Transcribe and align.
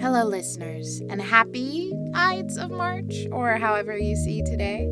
Hello, 0.00 0.24
listeners, 0.24 1.00
and 1.08 1.20
happy 1.20 1.92
Ides 2.14 2.58
of 2.58 2.70
March, 2.70 3.26
or 3.30 3.56
however 3.56 3.96
you 3.96 4.16
see 4.16 4.42
today. 4.42 4.86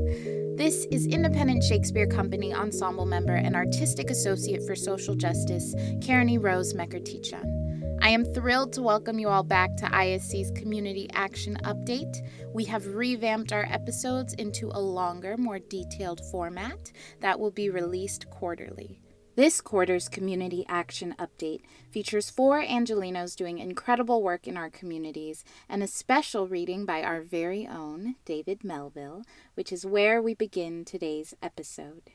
This 0.56 0.86
is 0.90 1.06
Independent 1.06 1.62
Shakespeare 1.64 2.06
Company 2.06 2.54
ensemble 2.54 3.06
member 3.06 3.34
and 3.34 3.54
artistic 3.54 4.10
associate 4.10 4.62
for 4.66 4.74
social 4.74 5.14
justice, 5.14 5.74
Kareni 6.00 6.42
Rose 6.42 6.74
Mekertichyan. 6.74 7.98
I 8.02 8.08
am 8.08 8.24
thrilled 8.24 8.72
to 8.74 8.82
welcome 8.82 9.18
you 9.18 9.28
all 9.28 9.44
back 9.44 9.76
to 9.76 9.86
ISC's 9.86 10.50
Community 10.52 11.08
Action 11.12 11.56
Update. 11.64 12.16
We 12.52 12.64
have 12.64 12.94
revamped 12.94 13.52
our 13.52 13.66
episodes 13.70 14.34
into 14.34 14.70
a 14.72 14.80
longer, 14.80 15.36
more 15.36 15.58
detailed 15.58 16.20
format 16.30 16.92
that 17.20 17.38
will 17.38 17.52
be 17.52 17.70
released 17.70 18.28
quarterly. 18.30 18.98
This 19.34 19.62
quarter's 19.62 20.10
Community 20.10 20.66
Action 20.68 21.14
Update 21.18 21.62
features 21.90 22.28
four 22.28 22.62
Angelinos 22.62 23.34
doing 23.34 23.58
incredible 23.58 24.22
work 24.22 24.46
in 24.46 24.58
our 24.58 24.68
communities 24.68 25.42
and 25.70 25.82
a 25.82 25.86
special 25.86 26.46
reading 26.46 26.84
by 26.84 27.02
our 27.02 27.22
very 27.22 27.66
own 27.66 28.16
David 28.26 28.62
Melville, 28.62 29.22
which 29.54 29.72
is 29.72 29.86
where 29.86 30.20
we 30.20 30.34
begin 30.34 30.84
today's 30.84 31.32
episode. 31.42 32.10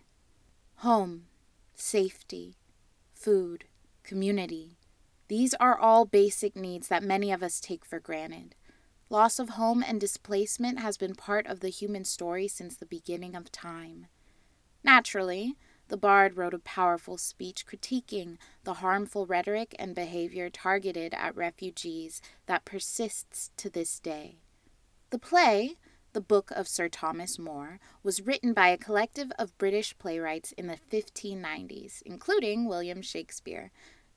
Home, 0.78 1.24
safety, 1.74 2.58
food, 3.16 3.66
community. 4.04 4.78
These 5.28 5.56
are 5.56 5.76
all 5.76 6.06
basic 6.06 6.56
needs 6.56 6.88
that 6.90 7.02
many 7.02 7.32
of 7.32 7.42
us 7.42 7.60
take 7.60 7.84
for 7.84 8.00
granted. 8.00 8.54
Loss 9.10 9.40
of 9.40 9.50
home 9.50 9.84
and 9.84 10.00
displacement 10.00 10.82
has 10.82 10.98
been 10.98 11.16
part 11.16 11.48
of 11.48 11.62
the 11.62 11.70
human 11.70 12.06
story 12.06 12.48
since 12.48 12.76
the 12.76 12.86
beginning 12.86 13.36
of 13.36 13.52
time. 13.52 14.06
Naturally, 14.84 15.56
the 15.90 15.98
bard 15.98 16.36
wrote 16.36 16.54
a 16.54 16.60
powerful 16.60 17.18
speech 17.18 17.66
critiquing 17.66 18.38
the 18.64 18.76
harmful 18.76 19.26
rhetoric 19.26 19.76
and 19.80 19.96
behavior 19.96 20.50
targeted 20.50 21.14
at 21.14 21.36
refugees 21.36 22.22
that 22.46 22.66
persists 22.66 23.52
to 23.58 23.70
this 23.70 24.00
day. 24.00 24.38
The 25.10 25.20
play, 25.20 25.76
The 26.12 26.22
Book 26.22 26.52
of 26.52 26.68
Sir 26.68 26.90
Thomas 26.90 27.40
More, 27.40 27.80
was 28.04 28.22
written 28.22 28.54
by 28.54 28.70
a 28.70 28.78
collective 28.78 29.32
of 29.40 29.58
British 29.58 29.98
playwrights 29.98 30.52
in 30.54 30.68
the 30.68 30.80
1590s, 30.92 32.02
including 32.06 32.66
William 32.66 33.02
Shakespeare. 33.02 33.72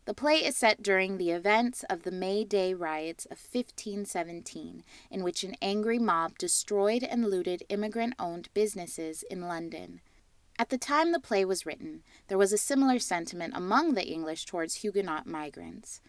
The 0.06 0.14
play 0.14 0.44
is 0.44 0.56
set 0.56 0.82
during 0.82 1.18
the 1.18 1.30
events 1.30 1.84
of 1.88 2.02
the 2.02 2.10
May 2.10 2.42
Day 2.42 2.74
riots 2.74 3.27
of 3.27 3.38
1517, 3.38 4.82
in 5.10 5.22
which 5.22 5.44
an 5.44 5.55
angry 5.62 6.00
mob 6.00 6.36
destroyed 6.38 7.05
and 7.05 7.27
looted 7.30 7.62
immigrant 7.68 8.14
owned 8.18 8.48
businesses 8.55 9.22
in 9.30 9.42
London. 9.42 10.00
At 10.61 10.69
the 10.69 10.77
time 10.77 11.12
the 11.12 11.19
play 11.19 11.47
was 11.47 11.64
written, 11.64 12.03
there 12.28 12.36
was 12.36 12.53
a 12.53 12.58
similar 12.58 12.98
sentiment 12.98 13.55
among 13.56 13.94
the 13.94 14.06
English 14.06 14.44
towards 14.44 14.75
Huguenot 14.75 15.27
migrants. 15.27 16.02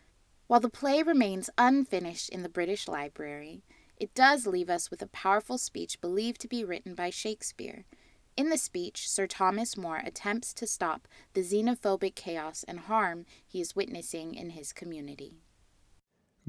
While 0.48 0.60
the 0.60 0.68
play 0.68 1.02
remains 1.04 1.50
unfinished 1.58 2.28
in 2.28 2.44
the 2.44 2.50
British 2.50 2.90
Library, 2.90 3.64
it 3.96 4.14
does 4.14 4.46
leave 4.46 4.70
us 4.70 4.92
with 4.92 5.02
a 5.02 5.08
powerful 5.08 5.58
speech 5.58 6.02
believed 6.02 6.42
to 6.42 6.50
be 6.50 6.66
written 6.66 6.96
by 6.96 7.12
Shakespeare. 7.12 7.86
In 8.36 8.50
the 8.50 8.58
speech, 8.58 9.10
Sir 9.10 9.26
Thomas 9.26 9.78
More 9.78 10.02
attempts 10.04 10.54
to 10.56 10.68
stop 10.68 11.08
the 11.32 11.44
xenophobic 11.44 12.16
chaos 12.16 12.66
and 12.68 12.82
harm 12.82 13.26
he 13.48 13.62
is 13.62 13.74
witnessing 13.74 14.36
in 14.36 14.50
his 14.50 14.74
community. 14.74 15.46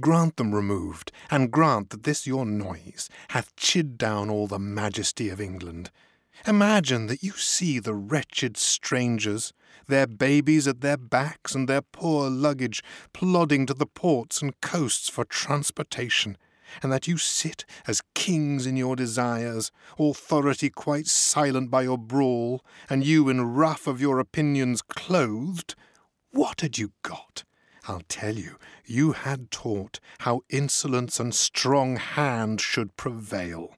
Grant 0.00 0.38
them 0.38 0.52
removed, 0.52 1.12
and 1.30 1.52
grant 1.52 1.90
that 1.90 2.02
this 2.02 2.26
your 2.26 2.46
noise 2.46 3.08
hath 3.28 3.54
chid 3.54 3.96
down 3.96 4.28
all 4.28 4.48
the 4.48 4.58
majesty 4.58 5.28
of 5.28 5.40
England 5.40 5.92
Imagine 6.46 7.06
that 7.06 7.22
you 7.22 7.32
see 7.32 7.78
the 7.78 7.94
wretched 7.94 8.56
strangers, 8.56 9.52
their 9.86 10.06
babies 10.06 10.66
at 10.66 10.80
their 10.80 10.96
backs 10.96 11.54
and 11.54 11.68
their 11.68 11.82
poor 11.82 12.28
luggage 12.28 12.82
plodding 13.12 13.66
to 13.66 13.74
the 13.74 13.86
ports 13.86 14.42
and 14.42 14.60
coasts 14.60 15.08
for 15.08 15.24
transportation, 15.24 16.36
and 16.82 16.90
that 16.92 17.06
you 17.06 17.18
sit 17.18 17.64
as 17.86 18.02
kings 18.14 18.66
in 18.66 18.76
your 18.76 18.96
desires, 18.96 19.70
authority 19.98 20.70
quite 20.70 21.06
silent 21.06 21.70
by 21.70 21.82
your 21.82 21.98
brawl, 21.98 22.64
and 22.88 23.04
you 23.04 23.28
in 23.28 23.40
ruff 23.42 23.86
of 23.86 24.00
your 24.00 24.18
opinions 24.18 24.82
clothed. 24.82 25.74
What 26.30 26.62
had 26.62 26.78
you 26.78 26.92
got? 27.02 27.44
I'll 27.86 28.02
tell 28.08 28.36
you, 28.36 28.56
you 28.84 29.12
had 29.12 29.50
taught 29.50 30.00
how 30.20 30.40
insolence 30.48 31.20
and 31.20 31.34
strong 31.34 31.96
hand 31.96 32.60
should 32.60 32.96
prevail 32.96 33.74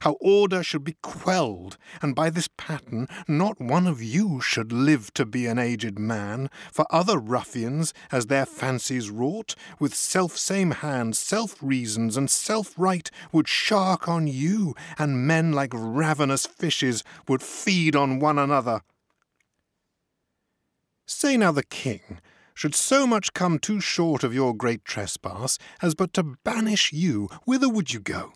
how 0.00 0.12
order 0.20 0.62
should 0.62 0.84
be 0.84 0.96
quelled, 1.02 1.76
and 2.00 2.14
by 2.14 2.30
this 2.30 2.48
pattern 2.56 3.08
not 3.26 3.60
one 3.60 3.86
of 3.86 4.02
you 4.02 4.40
should 4.40 4.72
live 4.72 5.12
to 5.14 5.26
be 5.26 5.46
an 5.46 5.58
aged 5.58 5.98
man, 5.98 6.50
for 6.72 6.86
other 6.90 7.18
ruffians, 7.18 7.92
as 8.10 8.26
their 8.26 8.46
fancies 8.46 9.10
wrought, 9.10 9.54
with 9.78 9.94
self-same 9.94 10.70
hands, 10.70 11.18
self-reasons, 11.18 12.16
and 12.16 12.30
self-right, 12.30 13.10
would 13.32 13.48
shark 13.48 14.08
on 14.08 14.26
you, 14.26 14.74
and 14.98 15.26
men 15.26 15.52
like 15.52 15.72
ravenous 15.72 16.46
fishes 16.46 17.02
would 17.26 17.42
feed 17.42 17.94
on 17.96 18.18
one 18.18 18.38
another. 18.38 18.82
Say 21.06 21.36
now 21.36 21.52
the 21.52 21.62
king, 21.62 22.20
should 22.54 22.74
so 22.74 23.06
much 23.06 23.32
come 23.32 23.58
too 23.58 23.80
short 23.80 24.24
of 24.24 24.34
your 24.34 24.54
great 24.54 24.84
trespass 24.84 25.58
as 25.80 25.94
but 25.94 26.12
to 26.14 26.36
banish 26.44 26.92
you, 26.92 27.28
whither 27.44 27.68
would 27.68 27.92
you 27.94 28.00
go? 28.00 28.32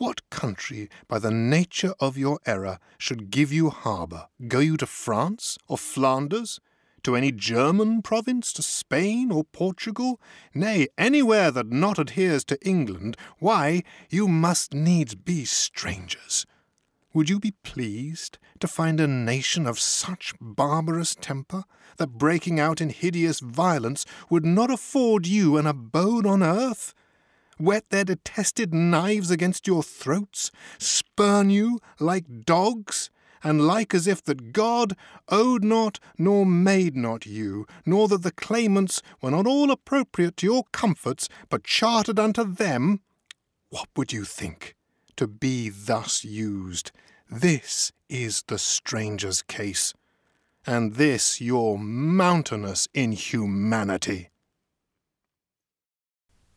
What 0.00 0.30
country, 0.30 0.88
by 1.08 1.18
the 1.18 1.30
nature 1.30 1.92
of 2.00 2.16
your 2.16 2.40
error, 2.46 2.78
should 2.96 3.30
give 3.30 3.52
you 3.52 3.68
harbour? 3.68 4.28
Go 4.48 4.58
you 4.58 4.78
to 4.78 4.86
France 4.86 5.58
or 5.68 5.76
Flanders? 5.76 6.58
To 7.02 7.16
any 7.16 7.30
German 7.30 8.00
province, 8.00 8.54
to 8.54 8.62
Spain 8.62 9.30
or 9.30 9.44
Portugal? 9.44 10.18
Nay, 10.54 10.88
anywhere 10.96 11.50
that 11.50 11.70
not 11.70 11.98
adheres 11.98 12.44
to 12.44 12.58
England, 12.66 13.18
why, 13.40 13.82
you 14.08 14.26
must 14.26 14.72
needs 14.72 15.14
be 15.14 15.44
strangers. 15.44 16.46
Would 17.12 17.28
you 17.28 17.38
be 17.38 17.52
pleased 17.62 18.38
to 18.60 18.66
find 18.66 19.00
a 19.00 19.06
nation 19.06 19.66
of 19.66 19.78
such 19.78 20.32
barbarous 20.40 21.14
temper, 21.14 21.64
that 21.98 22.16
breaking 22.16 22.58
out 22.58 22.80
in 22.80 22.88
hideous 22.88 23.40
violence 23.40 24.06
would 24.30 24.46
not 24.46 24.70
afford 24.70 25.26
you 25.26 25.58
an 25.58 25.66
abode 25.66 26.24
on 26.24 26.42
earth? 26.42 26.94
Whet 27.60 27.90
their 27.90 28.04
detested 28.04 28.72
knives 28.72 29.30
against 29.30 29.66
your 29.66 29.82
throats, 29.82 30.50
spurn 30.78 31.50
you 31.50 31.78
like 31.98 32.44
dogs, 32.44 33.10
and 33.42 33.66
like 33.66 33.94
as 33.94 34.06
if 34.06 34.22
that 34.24 34.52
God 34.52 34.96
owed 35.28 35.64
not 35.64 35.98
nor 36.18 36.44
made 36.44 36.96
not 36.96 37.26
you, 37.26 37.66
nor 37.86 38.08
that 38.08 38.22
the 38.22 38.32
claimants 38.32 39.02
were 39.20 39.30
not 39.30 39.46
all 39.46 39.70
appropriate 39.70 40.36
to 40.38 40.46
your 40.46 40.64
comforts, 40.72 41.28
but 41.48 41.64
chartered 41.64 42.18
unto 42.18 42.44
them, 42.44 43.00
what 43.70 43.88
would 43.96 44.12
you 44.12 44.24
think 44.24 44.76
to 45.16 45.26
be 45.26 45.68
thus 45.68 46.24
used? 46.24 46.90
This 47.30 47.92
is 48.08 48.42
the 48.48 48.58
stranger's 48.58 49.42
case, 49.42 49.94
and 50.66 50.94
this 50.94 51.40
your 51.40 51.78
mountainous 51.78 52.88
inhumanity. 52.92 54.30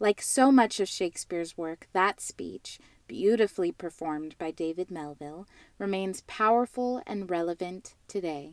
Like 0.03 0.21
so 0.21 0.51
much 0.51 0.81
of 0.81 0.89
Shakespeare's 0.89 1.57
work, 1.57 1.87
that 1.93 2.19
speech, 2.19 2.77
beautifully 3.07 3.71
performed 3.71 4.37
by 4.37 4.51
David 4.51 4.91
Melville, 4.91 5.47
remains 5.79 6.25
powerful 6.27 7.01
and 7.07 7.31
relevant 7.31 7.95
today. 8.09 8.51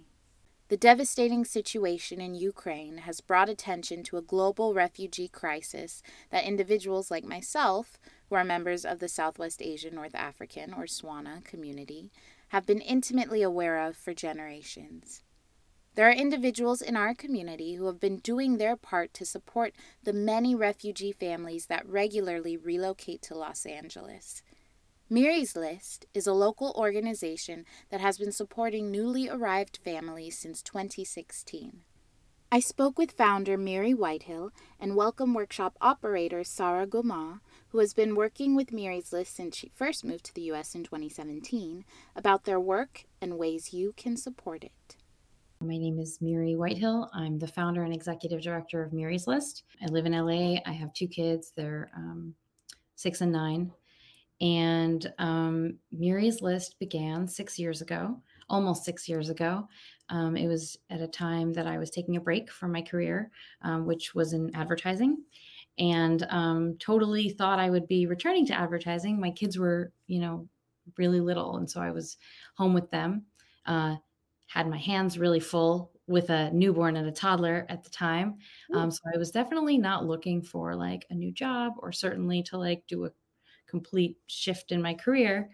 The 0.68 0.76
devastating 0.76 1.44
situation 1.44 2.20
in 2.20 2.36
Ukraine 2.36 2.98
has 2.98 3.20
brought 3.20 3.48
attention 3.48 4.04
to 4.04 4.16
a 4.16 4.22
global 4.22 4.74
refugee 4.74 5.26
crisis 5.26 6.04
that 6.30 6.44
individuals 6.44 7.10
like 7.10 7.24
myself, 7.24 7.98
who 8.28 8.36
are 8.36 8.44
members 8.44 8.84
of 8.84 9.00
the 9.00 9.08
Southwest 9.08 9.60
Asian 9.60 9.96
North 9.96 10.14
African 10.14 10.72
or 10.72 10.86
SWANA 10.86 11.40
community, 11.42 12.12
have 12.50 12.64
been 12.64 12.80
intimately 12.80 13.42
aware 13.42 13.84
of 13.84 13.96
for 13.96 14.14
generations. 14.14 15.24
There 15.96 16.08
are 16.08 16.12
individuals 16.12 16.82
in 16.82 16.96
our 16.96 17.14
community 17.14 17.74
who 17.74 17.86
have 17.86 17.98
been 17.98 18.18
doing 18.18 18.56
their 18.58 18.76
part 18.76 19.12
to 19.14 19.26
support 19.26 19.74
the 20.04 20.12
many 20.12 20.54
refugee 20.54 21.10
families 21.10 21.66
that 21.66 21.86
regularly 21.86 22.56
relocate 22.56 23.22
to 23.22 23.34
Los 23.34 23.66
Angeles. 23.66 24.42
Miry's 25.08 25.56
List 25.56 26.06
is 26.14 26.28
a 26.28 26.32
local 26.32 26.72
organization 26.76 27.64
that 27.90 28.00
has 28.00 28.18
been 28.18 28.30
supporting 28.30 28.92
newly 28.92 29.28
arrived 29.28 29.80
families 29.82 30.38
since 30.38 30.62
2016. 30.62 31.80
I 32.52 32.60
spoke 32.60 32.96
with 32.96 33.10
founder 33.10 33.58
Miry 33.58 33.92
Whitehill 33.92 34.52
and 34.78 34.94
Welcome 34.94 35.34
Workshop 35.34 35.76
operator 35.80 36.44
Sarah 36.44 36.86
Goma, 36.86 37.40
who 37.70 37.78
has 37.78 37.94
been 37.94 38.14
working 38.14 38.54
with 38.54 38.72
Miry's 38.72 39.12
List 39.12 39.34
since 39.34 39.56
she 39.56 39.72
first 39.74 40.04
moved 40.04 40.26
to 40.26 40.34
the 40.34 40.42
U.S. 40.42 40.76
in 40.76 40.84
2017, 40.84 41.84
about 42.14 42.44
their 42.44 42.60
work 42.60 43.06
and 43.20 43.36
ways 43.36 43.72
you 43.72 43.92
can 43.96 44.16
support 44.16 44.62
it. 44.62 44.96
My 45.62 45.76
name 45.76 45.98
is 45.98 46.22
Miry 46.22 46.56
Whitehill. 46.56 47.10
I'm 47.12 47.38
the 47.38 47.46
founder 47.46 47.82
and 47.82 47.92
executive 47.92 48.40
director 48.40 48.82
of 48.82 48.94
Miry's 48.94 49.26
List. 49.26 49.64
I 49.82 49.86
live 49.90 50.06
in 50.06 50.12
LA. 50.12 50.58
I 50.64 50.72
have 50.72 50.94
two 50.94 51.06
kids. 51.06 51.52
They're 51.54 51.90
um, 51.94 52.34
six 52.96 53.20
and 53.20 53.30
nine. 53.30 53.70
And 54.40 55.12
um, 55.18 55.74
List 55.92 56.78
began 56.78 57.28
six 57.28 57.58
years 57.58 57.82
ago, 57.82 58.18
almost 58.48 58.86
six 58.86 59.06
years 59.06 59.28
ago. 59.28 59.68
Um, 60.08 60.34
it 60.34 60.48
was 60.48 60.78
at 60.88 61.02
a 61.02 61.06
time 61.06 61.52
that 61.52 61.66
I 61.66 61.76
was 61.76 61.90
taking 61.90 62.16
a 62.16 62.22
break 62.22 62.50
from 62.50 62.72
my 62.72 62.80
career, 62.80 63.30
um, 63.60 63.84
which 63.84 64.14
was 64.14 64.32
in 64.32 64.50
advertising. 64.56 65.18
and 65.78 66.26
um, 66.30 66.76
totally 66.78 67.28
thought 67.28 67.58
I 67.58 67.68
would 67.68 67.86
be 67.86 68.06
returning 68.06 68.46
to 68.46 68.58
advertising. 68.58 69.20
My 69.20 69.30
kids 69.30 69.58
were, 69.58 69.92
you 70.06 70.20
know, 70.20 70.48
really 70.96 71.20
little. 71.20 71.58
And 71.58 71.70
so 71.70 71.82
I 71.82 71.90
was 71.90 72.16
home 72.54 72.72
with 72.72 72.90
them, 72.90 73.26
uh, 73.66 73.96
had 74.50 74.68
my 74.68 74.78
hands 74.78 75.16
really 75.16 75.38
full 75.38 75.92
with 76.08 76.28
a 76.28 76.50
newborn 76.50 76.96
and 76.96 77.06
a 77.06 77.12
toddler 77.12 77.64
at 77.68 77.84
the 77.84 77.90
time. 77.90 78.36
Um, 78.74 78.90
so 78.90 79.00
I 79.14 79.16
was 79.16 79.30
definitely 79.30 79.78
not 79.78 80.06
looking 80.06 80.42
for 80.42 80.74
like 80.74 81.06
a 81.08 81.14
new 81.14 81.30
job 81.30 81.74
or 81.78 81.92
certainly 81.92 82.42
to 82.44 82.58
like 82.58 82.84
do 82.88 83.04
a 83.04 83.12
complete 83.68 84.16
shift 84.26 84.72
in 84.72 84.82
my 84.82 84.92
career. 84.92 85.50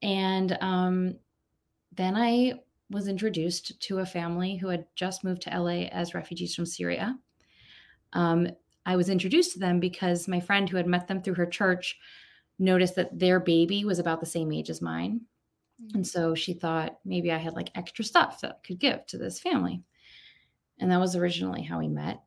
And 0.00 0.56
um, 0.60 1.16
then 1.92 2.14
I 2.14 2.60
was 2.88 3.08
introduced 3.08 3.80
to 3.80 3.98
a 3.98 4.06
family 4.06 4.56
who 4.56 4.68
had 4.68 4.86
just 4.94 5.24
moved 5.24 5.42
to 5.42 5.60
LA 5.60 5.88
as 5.90 6.14
refugees 6.14 6.54
from 6.54 6.66
Syria. 6.66 7.18
Um, 8.12 8.46
I 8.86 8.94
was 8.94 9.08
introduced 9.08 9.54
to 9.54 9.58
them 9.58 9.80
because 9.80 10.28
my 10.28 10.38
friend 10.38 10.68
who 10.68 10.76
had 10.76 10.86
met 10.86 11.08
them 11.08 11.20
through 11.20 11.34
her 11.34 11.46
church 11.46 11.98
noticed 12.60 12.94
that 12.94 13.18
their 13.18 13.40
baby 13.40 13.84
was 13.84 13.98
about 13.98 14.20
the 14.20 14.26
same 14.26 14.52
age 14.52 14.70
as 14.70 14.80
mine. 14.80 15.22
And 15.94 16.06
so 16.06 16.34
she 16.34 16.54
thought 16.54 16.98
maybe 17.04 17.30
I 17.30 17.38
had 17.38 17.54
like 17.54 17.70
extra 17.74 18.04
stuff 18.04 18.40
that 18.40 18.58
I 18.62 18.66
could 18.66 18.78
give 18.78 19.06
to 19.06 19.18
this 19.18 19.38
family. 19.38 19.82
And 20.80 20.90
that 20.90 21.00
was 21.00 21.16
originally 21.16 21.62
how 21.62 21.78
we 21.78 21.88
met. 21.88 22.20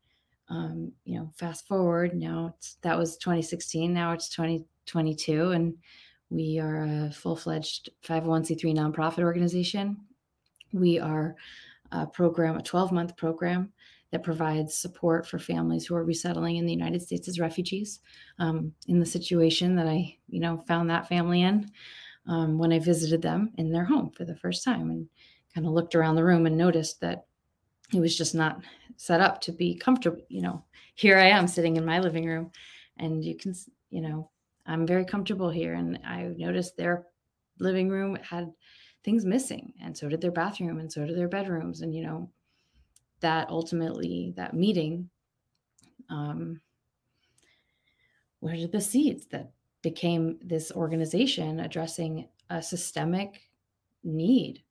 Um, 0.50 0.92
you 1.06 1.18
know, 1.18 1.31
fast 1.36 1.68
forward 1.68 2.13
now, 2.13 2.56
that 2.81 2.98
was 2.98 3.18
2016. 3.18 3.94
Now 3.94 4.12
it's 4.12 4.30
2022. 4.30 5.51
And 5.51 5.75
we 6.30 6.59
are 6.59 6.83
a 6.83 7.12
full 7.12 7.36
fledged 7.36 7.89
501c3 8.06 8.75
nonprofit 8.75 9.24
organization. 9.24 9.98
We 10.74 11.00
are 11.00 11.36
a 11.92 12.07
program, 12.07 12.57
a 12.57 12.62
12 12.62 12.92
month 12.92 13.18
program 13.18 13.71
that 14.12 14.24
provides 14.24 14.77
support 14.77 15.25
for 15.25 15.39
families 15.39 15.86
who 15.86 15.95
are 15.95 16.03
resettling 16.03 16.57
in 16.57 16.65
the 16.65 16.74
United 16.74 17.01
States 17.01 17.27
as 17.27 17.39
refugees. 17.39 18.00
Um, 18.39 18.74
in 18.88 19.00
the 19.00 19.06
situation 19.06 19.75
that 19.75 19.88
I, 19.88 20.18
you 20.27 20.39
know, 20.39 20.57
found 20.68 20.89
that 20.89 21.07
family 21.07 21.42
in 21.42 21.69
um, 22.28 22.58
when 22.58 22.72
I 22.72 22.80
visited 22.80 23.22
them 23.22 23.52
in 23.58 23.72
their 23.72 23.86
home 23.86 24.12
for 24.12 24.26
the 24.26 24.36
first 24.36 24.64
time, 24.64 24.90
and 24.90 25.08
kind 25.54 25.68
of 25.68 25.74
looked 25.74 25.96
around 25.96 26.16
the 26.16 26.24
room 26.24 26.46
and 26.46 26.58
noticed 26.58 27.02
that 27.02 27.26
it 27.94 28.00
was 28.00 28.18
just 28.18 28.36
not 28.36 28.62
set 28.96 29.22
up 29.22 29.42
to 29.42 29.52
be 29.52 29.76
comfortable. 29.76 30.22
You 30.30 30.42
know, 30.42 30.64
here 30.96 31.18
I 31.18 31.28
am 31.28 31.48
sitting 31.48 31.78
in 31.78 31.86
my 31.86 32.00
living 32.00 32.26
room, 32.26 32.52
and 32.98 33.24
you 33.24 33.36
can, 33.36 33.54
you 33.90 34.02
know, 34.02 34.30
I'm 34.66 34.88
very 34.88 35.06
comfortable 35.06 35.50
here, 35.50 35.74
and 35.74 36.00
I 36.06 36.34
noticed 36.38 36.78
their 36.78 37.08
living 37.60 37.90
room 37.90 38.16
had 38.16 38.52
things 39.04 39.26
missing 39.26 39.74
and 39.82 39.98
so 39.98 40.08
did 40.08 40.22
their 40.22 40.32
bathroom 40.32 40.80
and 40.80 40.92
so 40.92 41.06
did 41.06 41.18
their 41.18 41.28
bedrooms 41.28 41.82
and 41.82 41.96
you 41.96 42.04
know 42.04 42.30
that 43.20 43.50
ultimately 43.50 44.34
that 44.36 44.54
meeting 44.54 45.10
um, 46.10 46.60
where 48.40 48.56
did 48.56 48.72
the 48.72 48.82
seeds 48.82 49.26
that 49.28 49.52
became 49.81 50.38
this 50.44 50.72
organization 50.72 51.60
addressing 51.60 52.28
a 52.50 52.62
systemic 52.62 53.50
need 54.04 54.63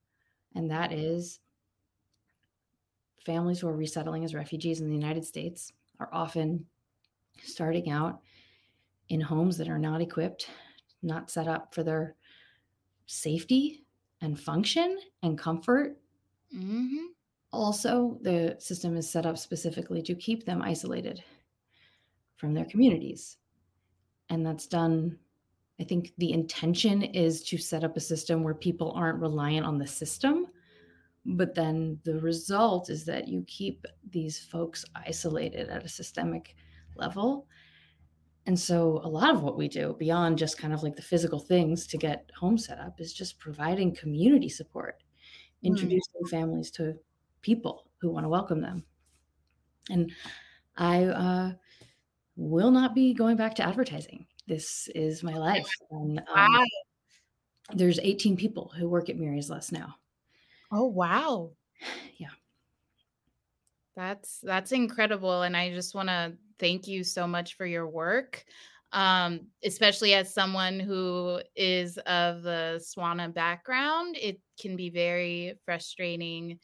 and 0.55 0.71
that 0.71 0.93
is 0.93 1.41
families 3.25 3.61
who 3.61 3.69
are 3.69 3.77
resettling 3.77 4.25
as 4.25 4.35
refugees 4.35 4.81
in 4.81 4.89
the 4.89 4.95
united 4.95 5.25
states 5.25 5.73
are 5.99 6.11
often 6.13 6.65
starting 7.43 7.91
out 7.91 8.21
in 9.09 9.21
homes 9.21 9.57
that 9.57 9.69
are 9.69 9.79
not 9.79 10.01
equipped 10.01 10.49
not 11.03 11.31
set 11.31 11.49
up 11.49 11.75
for 11.75 11.83
their 11.83 12.15
safety 13.07 13.85
and 14.21 14.39
function 14.39 14.99
and 15.23 15.39
comfort 15.39 15.97
mm-hmm. 16.55 17.07
Also, 17.53 18.19
the 18.23 18.57
system 18.59 18.97
is 18.97 19.11
set 19.11 19.27
up 19.27 19.37
specifically 19.37 20.03
to 20.03 20.15
keep 20.15 20.45
them 20.45 20.63
isolated 20.63 21.23
from 22.37 22.55
their 22.55 22.65
communities. 22.65 23.39
And 24.31 24.47
that's 24.47 24.67
done, 24.67 25.19
I 25.81 25.85
think 25.85 26.13
the 26.19 26.33
intention 26.33 27.03
is 27.03 27.43
to 27.45 27.59
set 27.59 27.85
up 27.85 27.97
a 27.97 28.01
system 28.01 28.43
where 28.43 28.55
people 28.55 28.93
aren't 28.93 29.21
reliant 29.21 29.67
on 29.67 29.79
the 29.79 29.87
system. 29.87 30.47
But 31.27 31.55
then 31.55 31.99
the 32.05 32.19
result 32.21 32.89
is 32.89 33.05
that 33.05 33.29
you 33.29 33.45
keep 33.47 33.85
these 34.09 34.39
folks 34.39 34.85
isolated 34.95 35.69
at 35.69 35.85
a 35.85 35.89
systemic 35.89 36.55
level. 36.95 37.47
And 38.47 38.59
so, 38.59 39.03
a 39.05 39.09
lot 39.09 39.35
of 39.35 39.43
what 39.43 39.59
we 39.59 39.69
do 39.69 39.95
beyond 39.99 40.39
just 40.39 40.57
kind 40.57 40.73
of 40.73 40.83
like 40.83 40.97
the 40.97 41.03
physical 41.03 41.39
things 41.39 41.87
to 41.89 41.99
get 41.99 42.31
home 42.39 42.57
set 42.57 42.79
up 42.79 42.99
is 42.99 43.13
just 43.13 43.39
providing 43.39 43.95
community 43.95 44.49
support, 44.49 45.03
hmm. 45.61 45.69
introducing 45.69 46.23
mm. 46.25 46.31
families 46.31 46.71
to 46.73 46.95
people 47.43 47.91
who 48.01 48.11
want 48.11 48.25
to 48.25 48.31
welcome 48.31 48.63
them. 48.63 48.83
And 49.91 50.11
I 50.77 51.05
uh, 51.05 51.53
will 52.37 52.71
not 52.71 52.95
be 52.95 53.15
going 53.15 53.37
back 53.37 53.55
to 53.57 53.63
advertising. 53.63 54.27
This 54.47 54.89
is 54.95 55.23
my 55.23 55.35
life. 55.35 55.71
And, 55.91 56.19
um, 56.19 56.53
wow. 56.53 56.65
There's 57.73 58.01
18 58.01 58.37
people 58.37 58.73
who 58.77 58.89
work 58.89 59.09
at 59.09 59.17
Miry's 59.17 59.51
List 59.51 59.73
now. 59.73 59.95
Oh 60.73 60.87
wow. 60.87 61.53
Yeah. 62.19 62.29
That's 63.97 64.41
that's 64.43 64.73
incredible 64.73 65.43
and 65.43 65.57
I 65.57 65.73
just 65.73 65.95
want 65.95 66.09
to 66.09 66.35
thank 66.59 66.87
you 66.87 67.03
so 67.05 67.27
much 67.27 67.57
for 67.57 67.67
your 67.67 67.89
work. 67.89 68.45
Um, 68.93 69.47
especially 69.65 70.15
as 70.15 70.35
someone 70.35 70.81
who 70.81 71.41
is 71.55 71.97
of 71.99 72.43
the 72.43 72.81
SWANA 72.83 73.29
background, 73.29 74.17
it 74.21 74.41
can 74.61 74.77
be 74.77 74.91
very 74.91 75.55
frustrating 75.65 76.59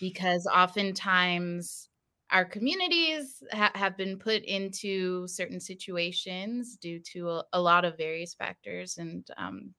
because 0.00 0.46
oftentimes 0.46 1.88
our 2.32 2.44
communities 2.46 3.42
ha- 3.52 3.72
have 3.74 3.96
been 3.96 4.18
put 4.18 4.42
into 4.42 5.28
certain 5.28 5.60
situations 5.60 6.76
due 6.76 6.98
to 6.98 7.28
a, 7.30 7.44
a 7.52 7.60
lot 7.60 7.84
of 7.84 7.96
various 7.98 8.34
factors 8.34 8.96
and 8.98 9.28
um, 9.36 9.74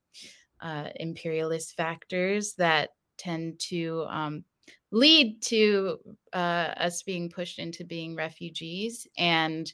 uh, 0.61 0.89
imperialist 0.97 1.75
factors 1.75 2.53
that 2.53 2.91
tend 3.17 3.59
to 3.59 4.05
um, 4.07 4.43
lead 4.91 5.41
to 5.41 5.97
uh, 6.31 6.73
us 6.77 7.01
being 7.01 7.29
pushed 7.29 7.59
into 7.59 7.83
being 7.83 8.15
refugees. 8.15 9.07
And 9.17 9.71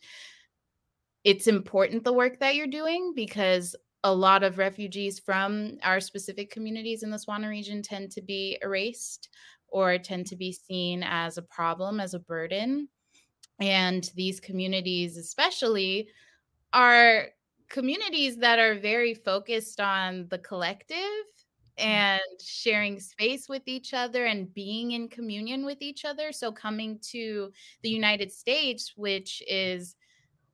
it's 1.23 1.47
important 1.47 2.05
the 2.05 2.13
work 2.13 2.39
that 2.39 2.55
you're 2.55 2.67
doing 2.67 3.13
because 3.13 3.75
a 4.05 4.13
lot 4.13 4.43
of 4.43 4.57
refugees 4.57 5.19
from 5.19 5.77
our 5.83 5.99
specific 5.99 6.49
communities 6.49 7.03
in 7.03 7.11
the 7.11 7.19
SWANA 7.19 7.49
region 7.49 7.81
tend 7.81 8.11
to 8.11 8.21
be 8.21 8.57
erased 8.61 9.27
or 9.71 9.97
tend 9.97 10.27
to 10.27 10.35
be 10.35 10.51
seen 10.51 11.03
as 11.03 11.37
a 11.37 11.41
problem, 11.41 11.99
as 11.99 12.13
a 12.13 12.19
burden. 12.19 12.87
And 13.59 14.09
these 14.15 14.39
communities, 14.39 15.17
especially, 15.17 16.07
are 16.73 17.27
communities 17.69 18.37
that 18.37 18.59
are 18.59 18.75
very 18.75 19.13
focused 19.13 19.79
on 19.79 20.27
the 20.29 20.37
collective 20.39 20.95
mm. 20.95 21.85
and 21.85 22.21
sharing 22.41 22.99
space 22.99 23.47
with 23.49 23.63
each 23.65 23.93
other 23.93 24.25
and 24.25 24.53
being 24.53 24.91
in 24.91 25.07
communion 25.07 25.65
with 25.65 25.81
each 25.81 26.05
other. 26.05 26.31
So, 26.31 26.51
coming 26.51 26.99
to 27.11 27.51
the 27.83 27.89
United 27.89 28.31
States, 28.31 28.93
which 28.95 29.43
is 29.47 29.95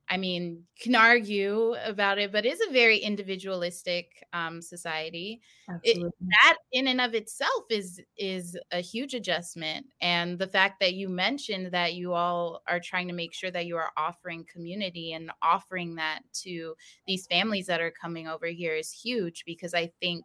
I 0.08 0.16
mean, 0.16 0.62
can 0.80 0.94
argue 0.94 1.74
about 1.84 2.18
it, 2.18 2.30
but 2.30 2.46
is 2.46 2.60
a 2.60 2.72
very 2.72 2.98
individualistic 2.98 4.24
um, 4.32 4.62
society. 4.62 5.40
It, 5.82 5.98
that 6.42 6.58
in 6.70 6.86
and 6.86 7.00
of 7.00 7.14
itself 7.14 7.64
is 7.70 8.00
is 8.16 8.56
a 8.70 8.80
huge 8.80 9.14
adjustment. 9.14 9.86
And 10.00 10.38
the 10.38 10.46
fact 10.46 10.78
that 10.80 10.94
you 10.94 11.08
mentioned 11.08 11.72
that 11.72 11.94
you 11.94 12.12
all 12.12 12.62
are 12.68 12.78
trying 12.78 13.08
to 13.08 13.14
make 13.14 13.34
sure 13.34 13.50
that 13.50 13.66
you 13.66 13.76
are 13.76 13.90
offering 13.96 14.46
community 14.52 15.12
and 15.12 15.32
offering 15.42 15.96
that 15.96 16.20
to 16.44 16.76
these 17.08 17.26
families 17.26 17.66
that 17.66 17.80
are 17.80 17.90
coming 17.90 18.28
over 18.28 18.46
here 18.46 18.76
is 18.76 18.92
huge 18.92 19.44
because 19.44 19.74
I 19.74 19.90
think 20.00 20.24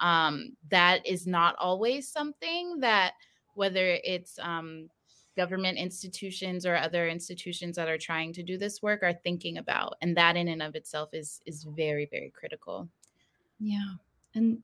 um, 0.00 0.56
that 0.70 1.06
is 1.06 1.28
not 1.28 1.54
always 1.60 2.08
something 2.08 2.80
that 2.80 3.12
whether 3.54 3.98
it's 4.02 4.38
um, 4.40 4.88
government 5.36 5.78
institutions 5.78 6.66
or 6.66 6.76
other 6.76 7.08
institutions 7.08 7.76
that 7.76 7.88
are 7.88 7.98
trying 7.98 8.32
to 8.32 8.42
do 8.42 8.58
this 8.58 8.82
work 8.82 9.02
are 9.02 9.14
thinking 9.24 9.58
about 9.58 9.94
and 10.02 10.16
that 10.16 10.36
in 10.36 10.48
and 10.48 10.62
of 10.62 10.74
itself 10.74 11.08
is 11.12 11.40
is 11.46 11.64
very 11.64 12.06
very 12.10 12.30
critical 12.30 12.88
yeah 13.58 13.94
and 14.34 14.58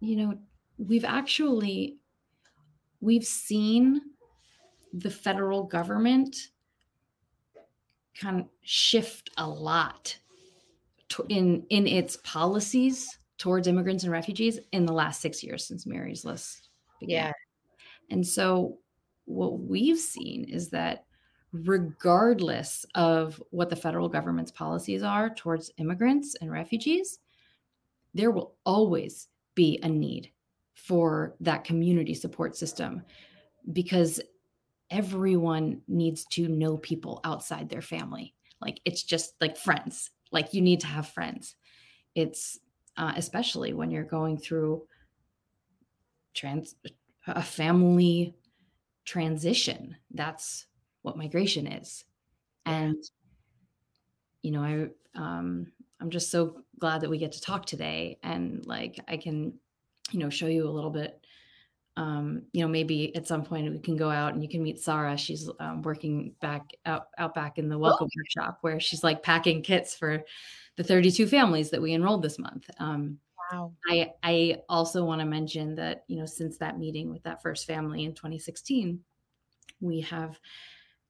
you 0.00 0.16
know 0.16 0.34
we've 0.78 1.04
actually 1.04 1.98
we've 3.00 3.24
seen 3.24 4.00
the 4.92 5.10
federal 5.10 5.64
government 5.64 6.48
kind 8.18 8.40
of 8.40 8.46
shift 8.62 9.30
a 9.36 9.46
lot 9.46 10.16
to, 11.08 11.24
in 11.28 11.66
in 11.70 11.86
its 11.86 12.16
policies 12.24 13.18
towards 13.36 13.66
immigrants 13.66 14.04
and 14.04 14.12
refugees 14.12 14.58
in 14.72 14.86
the 14.86 14.92
last 14.92 15.20
6 15.20 15.42
years 15.42 15.66
since 15.66 15.86
Miry's 15.86 16.24
list 16.24 16.68
began. 17.00 17.26
Yeah. 17.26 17.32
And 18.10 18.26
so 18.26 18.78
what 19.24 19.60
we've 19.60 19.98
seen 19.98 20.44
is 20.44 20.70
that 20.70 21.04
regardless 21.52 22.84
of 22.94 23.40
what 23.50 23.70
the 23.70 23.76
federal 23.76 24.08
government's 24.08 24.50
policies 24.50 25.02
are 25.02 25.32
towards 25.34 25.70
immigrants 25.78 26.34
and 26.40 26.50
refugees, 26.50 27.20
there 28.12 28.30
will 28.30 28.54
always 28.66 29.28
be 29.54 29.78
a 29.82 29.88
need 29.88 30.30
for 30.74 31.36
that 31.40 31.64
community 31.64 32.14
support 32.14 32.56
system 32.56 33.02
because 33.72 34.20
everyone 34.90 35.80
needs 35.88 36.24
to 36.26 36.48
know 36.48 36.76
people 36.76 37.20
outside 37.24 37.68
their 37.68 37.82
family. 37.82 38.34
like 38.60 38.80
it's 38.84 39.02
just 39.02 39.34
like 39.40 39.56
friends 39.56 40.10
like 40.30 40.54
you 40.54 40.60
need 40.60 40.80
to 40.80 40.86
have 40.86 41.08
friends 41.08 41.56
it's 42.14 42.58
uh, 42.96 43.12
especially 43.16 43.72
when 43.72 43.90
you're 43.90 44.04
going 44.04 44.38
through 44.38 44.82
trans 46.34 46.76
a 47.26 47.42
family 47.42 48.34
transition 49.04 49.96
that's 50.12 50.66
what 51.02 51.16
migration 51.16 51.66
is 51.66 52.04
and 52.66 52.96
you 54.42 54.50
know 54.50 54.62
i 54.62 55.18
um 55.18 55.66
i'm 56.00 56.10
just 56.10 56.30
so 56.30 56.62
glad 56.78 57.00
that 57.00 57.10
we 57.10 57.18
get 57.18 57.32
to 57.32 57.40
talk 57.40 57.66
today 57.66 58.18
and 58.22 58.64
like 58.66 58.98
i 59.08 59.16
can 59.16 59.52
you 60.10 60.18
know 60.18 60.30
show 60.30 60.46
you 60.46 60.68
a 60.68 60.70
little 60.70 60.90
bit 60.90 61.24
um, 61.96 62.42
you 62.52 62.62
know, 62.62 62.68
maybe 62.68 63.14
at 63.14 63.26
some 63.26 63.44
point 63.44 63.70
we 63.70 63.78
can 63.78 63.96
go 63.96 64.10
out 64.10 64.34
and 64.34 64.42
you 64.42 64.48
can 64.48 64.62
meet 64.62 64.80
Sarah. 64.80 65.16
She's 65.16 65.48
um, 65.60 65.82
working 65.82 66.34
back 66.40 66.72
out 66.86 67.08
out 67.18 67.34
back 67.34 67.58
in 67.58 67.68
the 67.68 67.78
welcome 67.78 68.08
oh. 68.10 68.18
workshop 68.18 68.58
where 68.62 68.80
she's 68.80 69.04
like 69.04 69.22
packing 69.22 69.62
kits 69.62 69.94
for 69.94 70.24
the 70.76 70.82
32 70.82 71.28
families 71.28 71.70
that 71.70 71.80
we 71.80 71.94
enrolled 71.94 72.22
this 72.22 72.38
month. 72.38 72.68
Um, 72.78 73.18
wow. 73.52 73.72
I 73.88 74.12
I 74.22 74.56
also 74.68 75.04
want 75.04 75.20
to 75.20 75.26
mention 75.26 75.74
that 75.76 76.04
you 76.08 76.18
know 76.18 76.26
since 76.26 76.58
that 76.58 76.78
meeting 76.78 77.10
with 77.10 77.22
that 77.24 77.42
first 77.42 77.66
family 77.66 78.04
in 78.04 78.14
2016, 78.14 79.00
we 79.80 80.00
have 80.00 80.38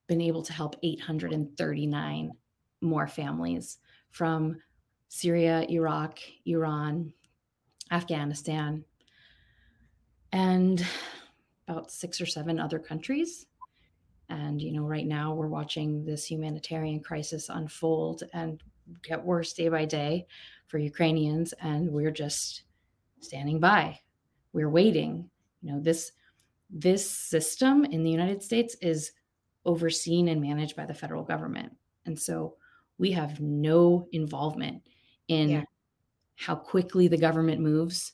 been 0.07 0.21
able 0.21 0.43
to 0.43 0.53
help 0.53 0.77
839 0.83 2.33
more 2.81 3.07
families 3.07 3.79
from 4.11 4.61
Syria, 5.09 5.65
Iraq, 5.69 6.19
Iran, 6.45 7.13
Afghanistan, 7.91 8.85
and 10.33 10.85
about 11.69 11.91
six 11.91 12.21
or 12.21 12.27
seven 12.27 12.59
other 12.59 12.79
countries. 12.79 13.47
And, 14.29 14.61
you 14.61 14.73
know, 14.73 14.85
right 14.85 15.07
now 15.07 15.35
we're 15.35 15.49
watching 15.49 16.05
this 16.05 16.31
humanitarian 16.31 17.01
crisis 17.01 17.49
unfold 17.49 18.23
and 18.33 18.63
get 19.03 19.25
worse 19.25 19.53
day 19.53 19.69
by 19.69 19.85
day 19.85 20.27
for 20.67 20.79
Ukrainians. 20.79 21.53
And 21.61 21.91
we're 21.91 22.11
just 22.11 22.63
standing 23.21 23.61
by. 23.61 24.01
We're 24.53 24.71
waiting. 24.71 25.29
You 25.63 25.73
know, 25.73 25.81
this 25.81 26.13
this 26.71 27.09
system 27.09 27.85
in 27.85 28.03
the 28.03 28.11
United 28.11 28.43
States 28.43 28.77
is 28.81 29.13
overseen 29.65 30.29
and 30.29 30.41
managed 30.41 30.77
by 30.77 30.87
the 30.87 30.95
federal 30.95 31.23
government. 31.23 31.73
And 32.07 32.19
so 32.19 32.57
we 32.99 33.13
have 33.13 33.41
no 33.41 34.09
involvement 34.13 34.83
in 35.29 35.49
yeah. 35.49 35.63
how 36.37 36.55
quickly 36.55 37.09
the 37.09 37.17
government 37.17 37.61
moves 37.61 38.13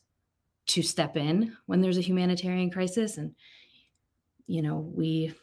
to 0.67 0.83
step 0.83 1.17
in 1.17 1.57
when 1.67 1.81
there's 1.81 1.99
a 1.99 2.03
humanitarian 2.03 2.71
crisis 2.71 3.17
and 3.17 3.35
you 4.47 4.63
know 4.63 4.89
we 4.95 5.35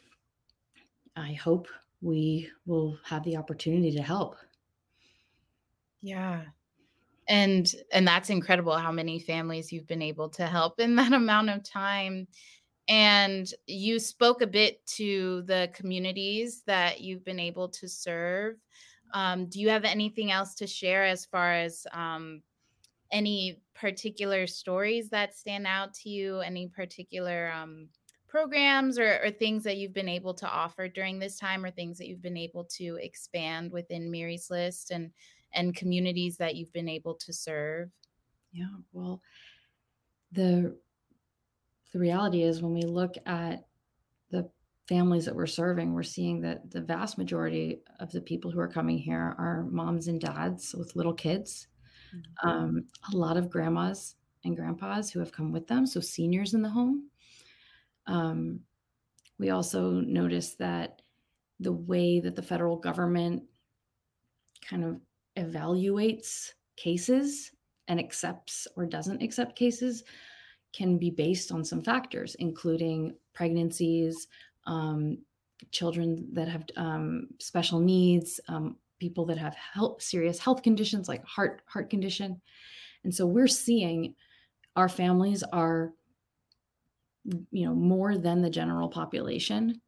i 1.16 1.34
hope 1.34 1.68
we 2.00 2.48
will 2.64 2.96
have 3.04 3.22
the 3.24 3.36
opportunity 3.36 3.90
to 3.90 4.00
help 4.00 4.36
yeah. 6.02 6.42
And 7.28 7.70
and 7.92 8.06
that's 8.06 8.30
incredible 8.30 8.76
how 8.76 8.92
many 8.92 9.18
families 9.18 9.70
you've 9.70 9.86
been 9.86 10.02
able 10.02 10.30
to 10.30 10.46
help 10.46 10.80
in 10.80 10.96
that 10.96 11.12
amount 11.12 11.50
of 11.50 11.62
time. 11.62 12.26
And 12.88 13.52
you 13.66 13.98
spoke 13.98 14.40
a 14.40 14.46
bit 14.46 14.84
to 14.96 15.42
the 15.42 15.70
communities 15.74 16.62
that 16.66 17.02
you've 17.02 17.24
been 17.24 17.40
able 17.40 17.68
to 17.68 17.86
serve. 17.86 18.56
Um, 19.12 19.46
do 19.46 19.60
you 19.60 19.68
have 19.68 19.84
anything 19.84 20.30
else 20.30 20.54
to 20.56 20.66
share 20.66 21.04
as 21.04 21.26
far 21.26 21.52
as 21.52 21.86
um, 21.92 22.42
any 23.12 23.60
particular 23.74 24.46
stories 24.46 25.10
that 25.10 25.36
stand 25.36 25.66
out 25.66 25.92
to 25.94 26.08
you? 26.08 26.40
Any 26.40 26.66
particular 26.66 27.52
um, 27.54 27.88
programs 28.28 28.98
or, 28.98 29.20
or, 29.24 29.30
things 29.30 29.64
that 29.64 29.78
you've 29.78 29.94
been 29.94 30.08
able 30.08 30.34
to 30.34 30.48
offer 30.48 30.88
during 30.88 31.18
this 31.18 31.38
time, 31.38 31.64
or 31.64 31.70
things 31.70 31.98
that 31.98 32.06
you've 32.06 32.22
been 32.22 32.36
able 32.36 32.64
to 32.64 32.98
expand 33.00 33.72
within 33.72 34.10
Miry's 34.10 34.50
List 34.50 34.90
and 34.90 35.10
and 35.54 35.74
communities 35.74 36.36
that 36.36 36.56
you've 36.56 36.72
been 36.72 36.88
able 36.88 37.14
to 37.14 37.32
serve? 37.32 37.90
Yeah, 38.52 38.66
well, 38.92 39.20
the 40.32 40.76
the 41.92 41.98
reality 41.98 42.42
is 42.42 42.62
when 42.62 42.74
we 42.74 42.82
look 42.82 43.14
at 43.26 43.66
the 44.30 44.50
families 44.88 45.24
that 45.24 45.34
we're 45.34 45.46
serving, 45.46 45.94
we're 45.94 46.02
seeing 46.02 46.40
that 46.42 46.70
the 46.70 46.80
vast 46.80 47.16
majority 47.16 47.80
of 47.98 48.12
the 48.12 48.20
people 48.20 48.50
who 48.50 48.60
are 48.60 48.68
coming 48.68 48.98
here 48.98 49.34
are 49.38 49.66
moms 49.70 50.08
and 50.08 50.20
dads 50.20 50.74
with 50.74 50.96
little 50.96 51.14
kids 51.14 51.68
mm-hmm. 52.14 52.48
um, 52.48 52.84
a 53.12 53.16
lot 53.16 53.36
of 53.36 53.50
grandmas 53.50 54.16
and 54.44 54.56
grandpas 54.56 55.10
who 55.10 55.20
have 55.20 55.32
come 55.32 55.52
with 55.52 55.66
them, 55.66 55.86
so 55.86 56.00
seniors 56.00 56.54
in 56.54 56.62
the 56.62 56.68
home. 56.68 57.08
Um, 58.06 58.60
we 59.38 59.50
also 59.50 59.92
noticed 59.92 60.58
that 60.58 61.02
the 61.60 61.72
way 61.72 62.20
that 62.20 62.36
the 62.36 62.42
federal 62.42 62.76
government 62.76 63.42
kind 64.68 64.84
of 64.84 65.00
evaluates 65.38 66.52
cases 66.76 67.52
and 67.88 67.98
accepts 67.98 68.66
or 68.76 68.86
doesn't 68.86 69.22
accept 69.22 69.56
cases 69.56 70.04
can 70.72 70.98
be 70.98 71.10
based 71.10 71.50
on 71.50 71.64
some 71.64 71.82
factors, 71.82 72.34
including 72.38 73.14
pregnancies, 73.32 74.28
um, 74.66 75.18
children 75.70 76.28
that 76.32 76.48
have 76.48 76.64
um, 76.76 77.28
special 77.40 77.80
needs, 77.80 78.40
um, 78.48 78.76
people 78.98 79.24
that 79.26 79.38
have 79.38 79.54
health, 79.54 80.02
serious 80.02 80.38
health 80.38 80.62
conditions 80.62 81.08
like 81.08 81.24
heart 81.24 81.62
heart 81.66 81.88
condition. 81.88 82.40
And 83.04 83.14
so 83.14 83.26
we're 83.26 83.48
seeing 83.48 84.14
our 84.76 84.88
families 84.88 85.42
are 85.52 85.92
you 87.50 87.66
know 87.66 87.74
more 87.74 88.16
than 88.16 88.42
the 88.42 88.50
general 88.50 88.88
population 88.88 89.80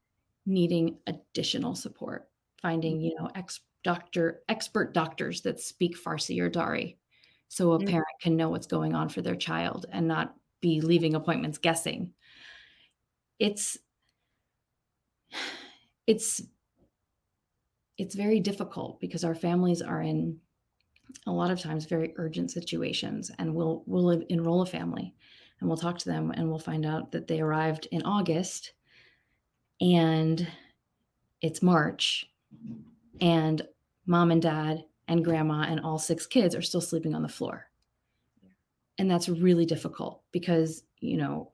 needing 0.46 0.98
additional 1.06 1.74
support 1.74 2.28
finding 2.60 3.00
you 3.00 3.14
know 3.14 3.30
ex 3.34 3.60
doctor 3.82 4.42
expert 4.48 4.94
doctors 4.94 5.40
that 5.42 5.60
speak 5.60 5.96
farsi 5.96 6.40
or 6.40 6.48
dari. 6.48 6.98
So 7.48 7.72
a 7.72 7.78
mm-hmm. 7.78 7.88
parent 7.88 8.08
can 8.20 8.36
know 8.36 8.48
what's 8.48 8.66
going 8.66 8.94
on 8.94 9.08
for 9.08 9.22
their 9.22 9.36
child 9.36 9.86
and 9.90 10.06
not 10.06 10.34
be 10.60 10.80
leaving 10.80 11.14
appointments 11.14 11.58
guessing. 11.58 12.12
It's 13.38 13.78
it's 16.06 16.42
it's 17.98 18.14
very 18.14 18.40
difficult 18.40 19.00
because 19.00 19.24
our 19.24 19.34
families 19.34 19.82
are 19.82 20.02
in 20.02 20.38
a 21.26 21.32
lot 21.32 21.50
of 21.50 21.60
times 21.60 21.84
very 21.84 22.12
urgent 22.16 22.50
situations 22.50 23.30
and 23.38 23.54
we'll 23.54 23.82
we'll 23.86 24.10
enroll 24.28 24.62
a 24.62 24.66
family 24.66 25.14
and 25.60 25.68
we'll 25.68 25.76
talk 25.76 25.98
to 25.98 26.08
them 26.08 26.30
and 26.30 26.48
we'll 26.48 26.58
find 26.58 26.86
out 26.86 27.12
that 27.12 27.26
they 27.26 27.40
arrived 27.40 27.86
in 27.90 28.02
August 28.02 28.72
and 29.80 30.46
it's 31.40 31.62
March 31.62 32.26
and 33.20 33.66
mom 34.06 34.30
and 34.30 34.42
dad 34.42 34.84
and 35.08 35.24
grandma 35.24 35.62
and 35.62 35.80
all 35.80 35.98
six 35.98 36.26
kids 36.26 36.54
are 36.54 36.62
still 36.62 36.80
sleeping 36.80 37.14
on 37.14 37.22
the 37.22 37.28
floor. 37.28 37.66
And 38.98 39.10
that's 39.10 39.28
really 39.28 39.66
difficult 39.66 40.22
because, 40.30 40.82
you 41.00 41.16
know, 41.16 41.52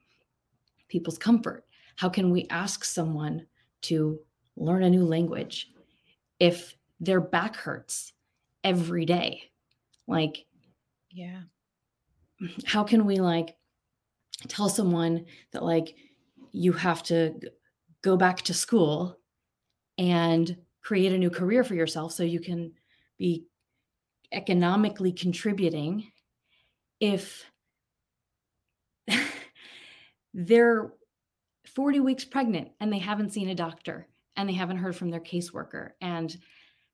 people's 0.88 1.18
comfort. 1.18 1.64
How 1.96 2.08
can 2.08 2.30
we 2.30 2.46
ask 2.50 2.85
someone 2.85 3.46
to 3.82 4.18
learn 4.56 4.82
a 4.82 4.90
new 4.90 5.04
language 5.04 5.70
if 6.40 6.75
their 7.00 7.20
back 7.20 7.56
hurts 7.56 8.12
every 8.64 9.04
day 9.04 9.42
like 10.06 10.44
yeah 11.11 11.40
how 12.64 12.82
can 12.82 13.04
we 13.06 13.18
like 13.18 13.56
tell 14.49 14.68
someone 14.68 15.25
that 15.52 15.62
like 15.62 15.94
you 16.52 16.73
have 16.73 17.02
to 17.02 17.38
go 18.02 18.16
back 18.16 18.38
to 18.42 18.54
school 18.54 19.18
and 19.99 20.56
create 20.87 21.11
a 21.11 21.19
new 21.19 21.31
career 21.31 21.64
for 21.64 21.75
yourself 21.75 22.12
so 22.12 22.23
you 22.23 22.38
can 22.38 22.71
be 23.19 23.45
economically 24.33 25.11
contributing 25.11 26.07
if 27.00 27.45
they're 30.35 30.93
40 31.75 31.99
weeks 31.99 32.25
pregnant 32.25 32.69
and 32.78 32.93
they 32.93 33.00
haven't 33.00 33.33
seen 33.33 33.49
a 33.49 33.55
doctor 33.55 34.07
and 34.37 34.49
they 34.49 34.52
haven't 34.52 34.76
heard 34.76 34.95
from 34.95 35.11
their 35.11 35.21
caseworker. 35.21 35.90
And 36.00 36.37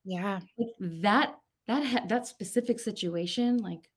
yeah. 0.06 0.40
that 0.80 1.34
that 1.66 2.08
that 2.08 2.26
specific 2.26 2.80
situation 2.80 3.58
like 3.58 3.90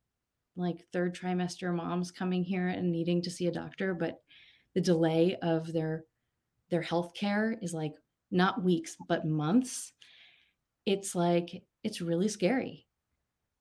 like 0.57 0.85
third 0.91 1.15
trimester 1.15 1.73
moms 1.73 2.11
coming 2.11 2.43
here 2.43 2.67
and 2.67 2.91
needing 2.91 3.23
to 3.23 3.31
see 3.31 3.47
a 3.47 3.51
doctor 3.51 3.95
but 3.95 4.21
the 4.75 4.81
delay 4.81 5.35
of 5.41 5.73
their 5.73 6.05
their 6.69 6.83
health 6.83 7.15
care 7.15 7.57
is 7.63 7.73
like 7.73 7.93
not 8.35 8.63
weeks 8.63 8.95
but 9.07 9.25
months 9.25 9.93
it's 10.85 11.15
like 11.15 11.63
it's 11.83 12.01
really 12.01 12.27
scary 12.27 12.85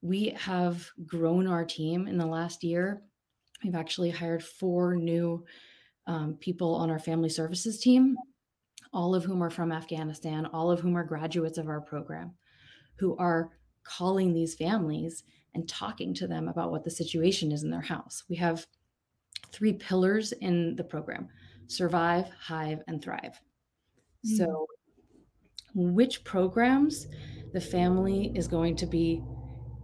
we 0.03 0.29
have 0.37 0.87
grown 1.07 1.47
our 1.47 1.65
team 1.65 2.07
in 2.07 2.19
the 2.19 2.27
last 2.27 2.63
year 2.63 3.03
we've 3.63 3.75
actually 3.75 4.11
hired 4.11 4.43
four 4.43 4.95
new 4.97 5.45
um, 6.07 6.37
people 6.41 6.75
on 6.75 6.91
our 6.91 6.99
family 6.99 7.31
services 7.31 7.81
team 7.81 8.17
all 8.95 9.15
of 9.15 9.25
whom 9.25 9.43
are 9.43 9.51
from 9.51 9.73
Afghanistan, 9.73 10.47
all 10.47 10.71
of 10.71 10.79
whom 10.79 10.97
are 10.97 11.05
graduates 11.05 11.59
of 11.59 11.69
our 11.69 11.81
program, 11.81 12.33
who 12.95 13.17
are 13.17 13.51
calling 13.83 14.33
these 14.33 14.55
families 14.55 15.25
and 15.55 15.69
talking 15.69 16.15
to 16.15 16.29
them 16.29 16.49
about 16.49 16.71
what 16.71 16.85
the 16.85 16.91
situation 16.91 17.51
is 17.51 17.65
in 17.65 17.71
their 17.71 17.81
house. 17.81 18.23
We 18.29 18.37
have 18.37 18.67
three 19.53 19.73
pillars 19.73 20.33
in 20.33 20.77
the 20.77 20.85
program 20.85 21.29
survive, 21.67 22.31
hive, 22.39 22.83
and 22.87 23.03
thrive. 23.03 23.41
So, 24.25 24.67
mm-hmm. 25.77 25.95
which 25.95 26.25
programs 26.25 27.07
the 27.53 27.61
family 27.61 28.33
is 28.35 28.49
going 28.49 28.77
to 28.77 28.87
be 28.87 29.23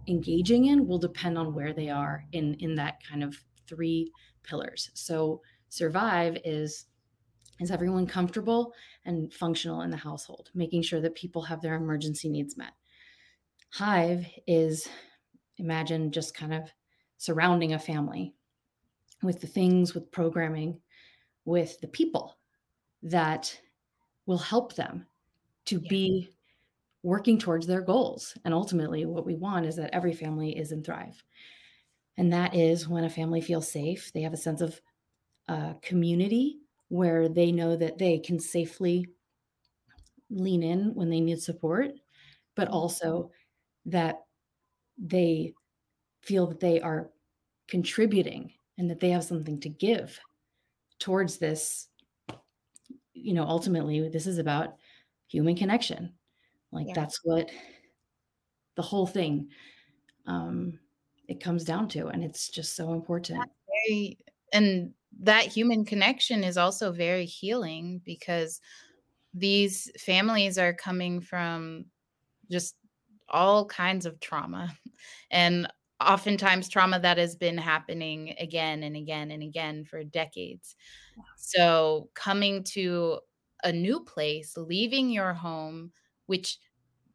engaging 0.07 0.65
in 0.65 0.87
will 0.87 0.97
depend 0.99 1.37
on 1.37 1.53
where 1.53 1.73
they 1.73 1.89
are 1.89 2.25
in 2.31 2.55
in 2.55 2.75
that 2.75 2.99
kind 3.07 3.23
of 3.23 3.37
three 3.67 4.11
pillars. 4.43 4.89
So 4.93 5.41
survive 5.69 6.37
is 6.43 6.85
is 7.59 7.71
everyone 7.71 8.07
comfortable 8.07 8.73
and 9.05 9.31
functional 9.31 9.81
in 9.81 9.91
the 9.91 9.97
household, 9.97 10.49
making 10.55 10.81
sure 10.81 10.99
that 11.01 11.15
people 11.15 11.43
have 11.43 11.61
their 11.61 11.75
emergency 11.75 12.27
needs 12.27 12.57
met. 12.57 12.73
Hive 13.69 14.25
is 14.47 14.87
imagine 15.57 16.11
just 16.11 16.35
kind 16.35 16.53
of 16.53 16.71
surrounding 17.17 17.73
a 17.73 17.79
family 17.79 18.33
with 19.21 19.39
the 19.39 19.47
things, 19.47 19.93
with 19.93 20.11
programming, 20.11 20.81
with 21.45 21.79
the 21.81 21.87
people 21.87 22.37
that 23.03 23.55
will 24.31 24.37
help 24.37 24.73
them 24.75 25.05
to 25.65 25.75
yeah. 25.83 25.89
be 25.89 26.29
working 27.03 27.37
towards 27.37 27.67
their 27.67 27.81
goals. 27.81 28.37
And 28.45 28.53
ultimately, 28.53 29.05
what 29.05 29.25
we 29.25 29.35
want 29.35 29.65
is 29.65 29.75
that 29.75 29.93
every 29.93 30.13
family 30.13 30.57
is 30.57 30.71
in 30.71 30.83
Thrive. 30.83 31.21
And 32.17 32.31
that 32.31 32.55
is 32.55 32.87
when 32.87 33.03
a 33.03 33.09
family 33.09 33.41
feels 33.41 33.69
safe, 33.69 34.09
they 34.13 34.21
have 34.21 34.31
a 34.31 34.37
sense 34.37 34.61
of 34.61 34.79
uh, 35.49 35.73
community 35.81 36.59
where 36.87 37.27
they 37.27 37.51
know 37.51 37.75
that 37.75 37.97
they 37.97 38.19
can 38.19 38.39
safely 38.39 39.05
lean 40.29 40.63
in 40.63 40.95
when 40.95 41.09
they 41.09 41.19
need 41.19 41.41
support, 41.41 41.91
but 42.55 42.69
mm-hmm. 42.69 42.77
also 42.77 43.31
that 43.85 44.21
they 44.97 45.53
feel 46.21 46.47
that 46.47 46.61
they 46.61 46.79
are 46.79 47.09
contributing 47.67 48.53
and 48.77 48.89
that 48.89 49.01
they 49.01 49.09
have 49.09 49.25
something 49.25 49.59
to 49.59 49.67
give 49.67 50.17
towards 50.99 51.37
this 51.37 51.87
you 53.13 53.33
know 53.33 53.43
ultimately 53.43 54.07
this 54.09 54.27
is 54.27 54.37
about 54.37 54.75
human 55.27 55.55
connection 55.55 56.13
like 56.71 56.87
yeah. 56.87 56.93
that's 56.95 57.19
what 57.23 57.49
the 58.75 58.81
whole 58.81 59.07
thing 59.07 59.47
um 60.27 60.79
it 61.27 61.41
comes 61.41 61.63
down 61.63 61.87
to 61.87 62.07
and 62.07 62.23
it's 62.23 62.49
just 62.49 62.75
so 62.75 62.93
important 62.93 63.43
very, 63.87 64.17
and 64.53 64.93
that 65.19 65.45
human 65.45 65.85
connection 65.85 66.43
is 66.43 66.57
also 66.57 66.91
very 66.91 67.25
healing 67.25 68.01
because 68.05 68.61
these 69.33 69.89
families 69.99 70.57
are 70.57 70.73
coming 70.73 71.21
from 71.21 71.85
just 72.49 72.75
all 73.29 73.65
kinds 73.65 74.05
of 74.05 74.19
trauma 74.19 74.77
and 75.31 75.67
oftentimes 76.01 76.69
trauma 76.69 76.99
that 76.99 77.17
has 77.17 77.35
been 77.35 77.57
happening 77.57 78.35
again 78.39 78.83
and 78.83 78.95
again 78.95 79.31
and 79.31 79.43
again 79.43 79.85
for 79.85 80.03
decades. 80.03 80.75
So 81.35 82.09
coming 82.13 82.63
to 82.65 83.19
a 83.63 83.71
new 83.71 84.01
place, 84.01 84.57
leaving 84.57 85.09
your 85.09 85.33
home, 85.33 85.91
which 86.25 86.57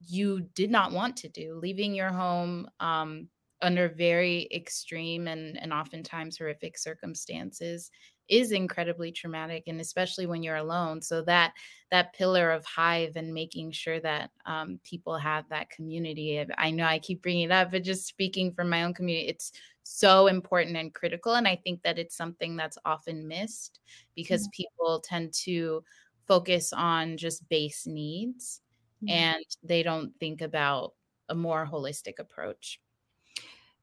you 0.00 0.40
did 0.54 0.70
not 0.70 0.92
want 0.92 1.16
to 1.18 1.28
do, 1.28 1.58
leaving 1.60 1.94
your 1.94 2.10
home 2.10 2.68
um, 2.80 3.28
under 3.62 3.88
very 3.88 4.48
extreme 4.54 5.26
and, 5.26 5.60
and 5.60 5.72
oftentimes 5.72 6.38
horrific 6.38 6.78
circumstances 6.78 7.90
is 8.28 8.52
incredibly 8.52 9.12
traumatic 9.12 9.64
and 9.66 9.80
especially 9.80 10.26
when 10.26 10.42
you're 10.42 10.56
alone 10.56 11.00
so 11.00 11.22
that 11.22 11.52
that 11.90 12.12
pillar 12.12 12.50
of 12.50 12.64
hive 12.64 13.12
and 13.16 13.32
making 13.32 13.70
sure 13.70 14.00
that 14.00 14.30
um, 14.46 14.80
people 14.82 15.16
have 15.16 15.48
that 15.48 15.70
community 15.70 16.44
i 16.58 16.70
know 16.70 16.84
i 16.84 16.98
keep 16.98 17.22
bringing 17.22 17.44
it 17.44 17.52
up 17.52 17.70
but 17.70 17.84
just 17.84 18.06
speaking 18.06 18.52
from 18.52 18.68
my 18.68 18.82
own 18.82 18.92
community 18.92 19.28
it's 19.28 19.52
so 19.82 20.26
important 20.26 20.76
and 20.76 20.94
critical 20.94 21.34
and 21.34 21.46
i 21.46 21.54
think 21.54 21.82
that 21.82 21.98
it's 21.98 22.16
something 22.16 22.56
that's 22.56 22.78
often 22.84 23.26
missed 23.28 23.80
because 24.14 24.42
mm-hmm. 24.42 24.62
people 24.62 25.00
tend 25.04 25.32
to 25.32 25.82
focus 26.26 26.72
on 26.72 27.16
just 27.16 27.48
base 27.48 27.86
needs 27.86 28.60
mm-hmm. 29.02 29.10
and 29.10 29.44
they 29.62 29.82
don't 29.82 30.12
think 30.18 30.42
about 30.42 30.94
a 31.28 31.34
more 31.34 31.68
holistic 31.70 32.18
approach 32.18 32.80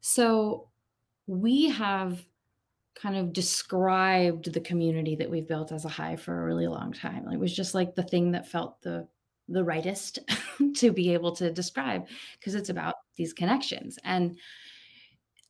so 0.01 0.67
we 1.27 1.69
have 1.69 2.21
kind 2.95 3.15
of 3.15 3.33
described 3.33 4.53
the 4.53 4.61
community 4.61 5.15
that 5.15 5.29
we've 5.29 5.47
built 5.47 5.71
as 5.71 5.85
a 5.85 5.89
hive 5.89 6.21
for 6.21 6.41
a 6.41 6.45
really 6.45 6.67
long 6.67 6.93
time. 6.93 7.27
It 7.31 7.39
was 7.39 7.55
just 7.55 7.73
like 7.73 7.95
the 7.95 8.03
thing 8.03 8.31
that 8.31 8.47
felt 8.47 8.81
the 8.81 9.07
the 9.49 9.63
rightest 9.63 10.19
to 10.75 10.91
be 10.91 11.13
able 11.13 11.35
to 11.35 11.51
describe 11.51 12.07
because 12.39 12.55
it's 12.55 12.69
about 12.69 12.95
these 13.17 13.33
connections 13.33 13.99
and 14.03 14.37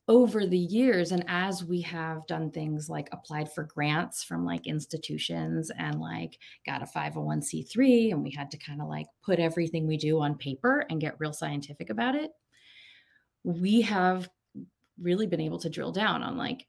over 0.09 0.45
the 0.45 0.57
years 0.57 1.11
and 1.11 1.23
as 1.27 1.63
we 1.63 1.79
have 1.79 2.25
done 2.27 2.51
things 2.51 2.89
like 2.89 3.07
applied 3.13 3.49
for 3.49 3.63
grants 3.63 4.21
from 4.21 4.43
like 4.43 4.67
institutions 4.67 5.71
and 5.77 6.01
like 6.01 6.37
got 6.65 6.81
a 6.81 6.85
501c3 6.85 8.11
and 8.11 8.21
we 8.21 8.31
had 8.31 8.51
to 8.51 8.57
kind 8.57 8.81
of 8.81 8.89
like 8.89 9.05
put 9.23 9.39
everything 9.39 9.87
we 9.87 9.95
do 9.95 10.19
on 10.19 10.37
paper 10.37 10.85
and 10.89 10.99
get 10.99 11.19
real 11.19 11.31
scientific 11.31 11.89
about 11.89 12.15
it 12.15 12.31
we 13.43 13.79
have 13.79 14.27
really 15.01 15.25
been 15.25 15.39
able 15.39 15.59
to 15.59 15.69
drill 15.69 15.91
down 15.91 16.21
on 16.21 16.37
like 16.37 16.65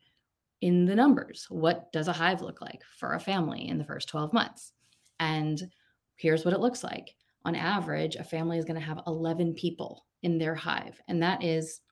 in 0.64 0.86
the 0.86 0.94
numbers 0.94 1.46
what 1.50 1.92
does 1.92 2.08
a 2.08 2.12
hive 2.12 2.40
look 2.40 2.62
like 2.62 2.80
for 2.96 3.12
a 3.12 3.20
family 3.20 3.68
in 3.68 3.76
the 3.76 3.84
first 3.84 4.08
12 4.08 4.32
months 4.32 4.72
and 5.20 5.70
here's 6.16 6.42
what 6.42 6.54
it 6.54 6.60
looks 6.60 6.82
like 6.82 7.14
on 7.44 7.54
average 7.54 8.16
a 8.16 8.24
family 8.24 8.56
is 8.56 8.64
going 8.64 8.80
to 8.80 8.86
have 8.86 9.02
11 9.06 9.52
people 9.52 10.06
in 10.22 10.38
their 10.38 10.54
hive 10.54 10.98
and 11.06 11.22
that 11.22 11.44
is 11.44 11.82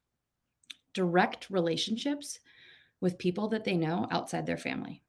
direct 0.95 1.51
relationships 1.51 2.41
with 3.03 3.19
people 3.19 3.47
that 3.47 3.63
they 3.63 3.77
know 3.77 4.09
outside 4.11 4.47
their 4.47 4.57
family 4.57 5.03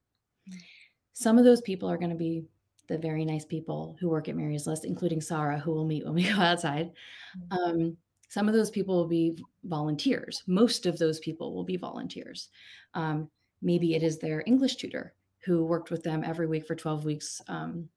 some 1.14 1.38
of 1.38 1.46
those 1.46 1.62
people 1.62 1.90
are 1.90 1.98
going 1.98 2.10
to 2.10 2.18
be 2.18 2.44
the 2.90 2.98
very 2.98 3.24
nice 3.24 3.46
people 3.46 3.96
who 3.98 4.10
work 4.10 4.28
at 4.28 4.36
miry's 4.36 4.68
list 4.68 4.84
including 4.84 5.22
sarah 5.22 5.58
who 5.58 5.72
we'll 5.72 5.86
meet 5.86 6.04
when 6.04 6.16
we 6.16 6.24
go 6.30 6.42
outside 6.42 6.92
mm-hmm. 7.38 7.80
um, 7.80 7.98
some 8.28 8.50
of 8.50 8.56
those 8.56 8.72
people 8.72 8.96
will 8.96 9.08
be 9.08 9.38
volunteers. 9.66 10.42
Most 10.48 10.88
of 10.88 10.98
those 10.98 11.20
people 11.20 11.54
will 11.54 11.64
be 11.64 11.78
volunteers. 11.78 12.50
Um, 12.96 13.30
maybe 13.64 13.96
it 13.96 14.04
is 14.04 14.20
their 14.20 14.44
English 14.46 14.76
tutor 14.76 15.14
who 15.46 15.66
worked 15.66 15.92
with 15.92 16.04
them 16.04 16.24
every 16.24 16.48
week 16.48 16.66
for 16.66 16.76
12 16.76 17.06
weeks. 17.06 17.42
Um, 17.48 17.90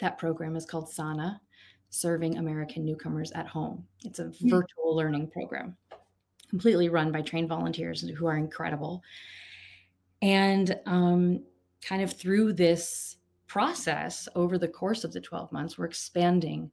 that 0.00 0.18
program 0.18 0.56
is 0.56 0.64
called 0.64 0.88
SANA, 0.88 1.40
Serving 1.90 2.38
American 2.38 2.84
Newcomers 2.84 3.30
at 3.32 3.46
Home. 3.46 3.84
It's 4.04 4.18
a 4.18 4.24
hmm. 4.24 4.48
virtual 4.48 4.96
learning 4.96 5.28
program, 5.28 5.76
completely 6.48 6.88
run 6.88 7.12
by 7.12 7.22
trained 7.22 7.48
volunteers 7.48 8.00
who 8.00 8.26
are 8.26 8.36
incredible. 8.36 9.02
And 10.22 10.78
um, 10.86 11.44
kind 11.82 12.02
of 12.02 12.12
through 12.12 12.54
this 12.54 13.16
process 13.46 14.28
over 14.36 14.58
the 14.58 14.68
course 14.68 15.04
of 15.04 15.12
the 15.12 15.20
12 15.20 15.50
months, 15.52 15.76
we're 15.76 15.86
expanding 15.86 16.70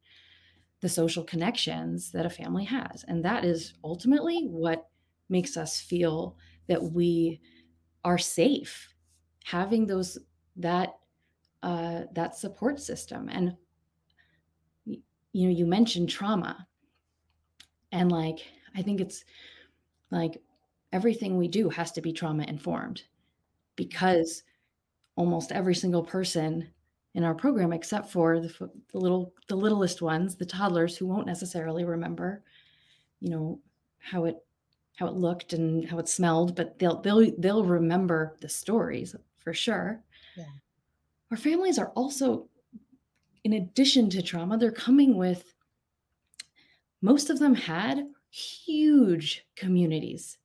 the 0.82 0.90
social 0.90 1.24
connections 1.24 2.12
that 2.12 2.26
a 2.26 2.30
family 2.30 2.66
has. 2.66 3.04
And 3.08 3.24
that 3.26 3.44
is 3.44 3.74
ultimately 3.84 4.44
what 4.46 4.88
makes 5.30 5.58
us 5.58 5.82
feel 5.82 6.38
that 6.68 6.82
we 6.82 7.42
are 8.08 8.18
safe 8.18 8.94
having 9.44 9.86
those 9.86 10.18
that 10.56 10.96
uh, 11.62 12.04
that 12.14 12.38
support 12.38 12.80
system. 12.80 13.28
And 13.30 13.54
you 14.86 15.02
know 15.34 15.54
you 15.54 15.66
mentioned 15.66 16.10
trauma. 16.10 16.66
And 17.92 18.12
like 18.12 18.40
i 18.76 18.82
think 18.82 19.02
it's 19.02 19.26
like 20.12 20.42
everything 20.94 21.36
we 21.36 21.48
do 21.48 21.70
has 21.70 21.92
to 21.94 22.02
be 22.02 22.14
trauma 22.14 22.44
informed 22.44 23.04
because 23.76 24.44
almost 25.16 25.52
every 25.52 25.76
single 25.76 26.04
person 26.04 26.68
in 27.16 27.24
our 27.24 27.34
program 27.34 27.74
except 27.74 28.12
for 28.12 28.40
the, 28.40 28.70
the 28.92 28.98
little 28.98 29.34
the 29.48 29.56
littlest 29.56 30.02
ones 30.02 30.36
the 30.36 30.46
toddlers 30.46 30.96
who 30.96 31.08
won't 31.08 31.26
necessarily 31.26 31.86
remember 31.86 32.44
you 33.20 33.30
know 33.30 33.60
how 34.00 34.26
it 34.26 34.38
how 34.98 35.08
it 35.08 35.14
looked 35.14 35.54
and 35.54 35.88
how 35.90 35.98
it 36.00 36.08
smelled 36.08 36.56
but 36.56 36.78
they'll 36.80 37.02
they'll 37.02 37.32
they'll 37.38 37.64
remember 37.64 38.36
the 38.42 38.50
stories 38.50 39.16
for 39.40 39.54
sure 39.54 40.02
yeah. 40.36 40.44
our 41.32 41.38
families 41.38 41.80
are 41.80 41.90
also 41.90 42.48
in 43.44 43.54
addition 43.54 44.10
to 44.10 44.22
trauma 44.22 44.58
they're 44.58 44.72
coming 44.72 45.16
with 45.16 45.54
most 47.02 47.30
of 47.30 47.40
them 47.40 47.56
had 47.56 48.06
huge 48.30 49.46
communities 49.56 50.38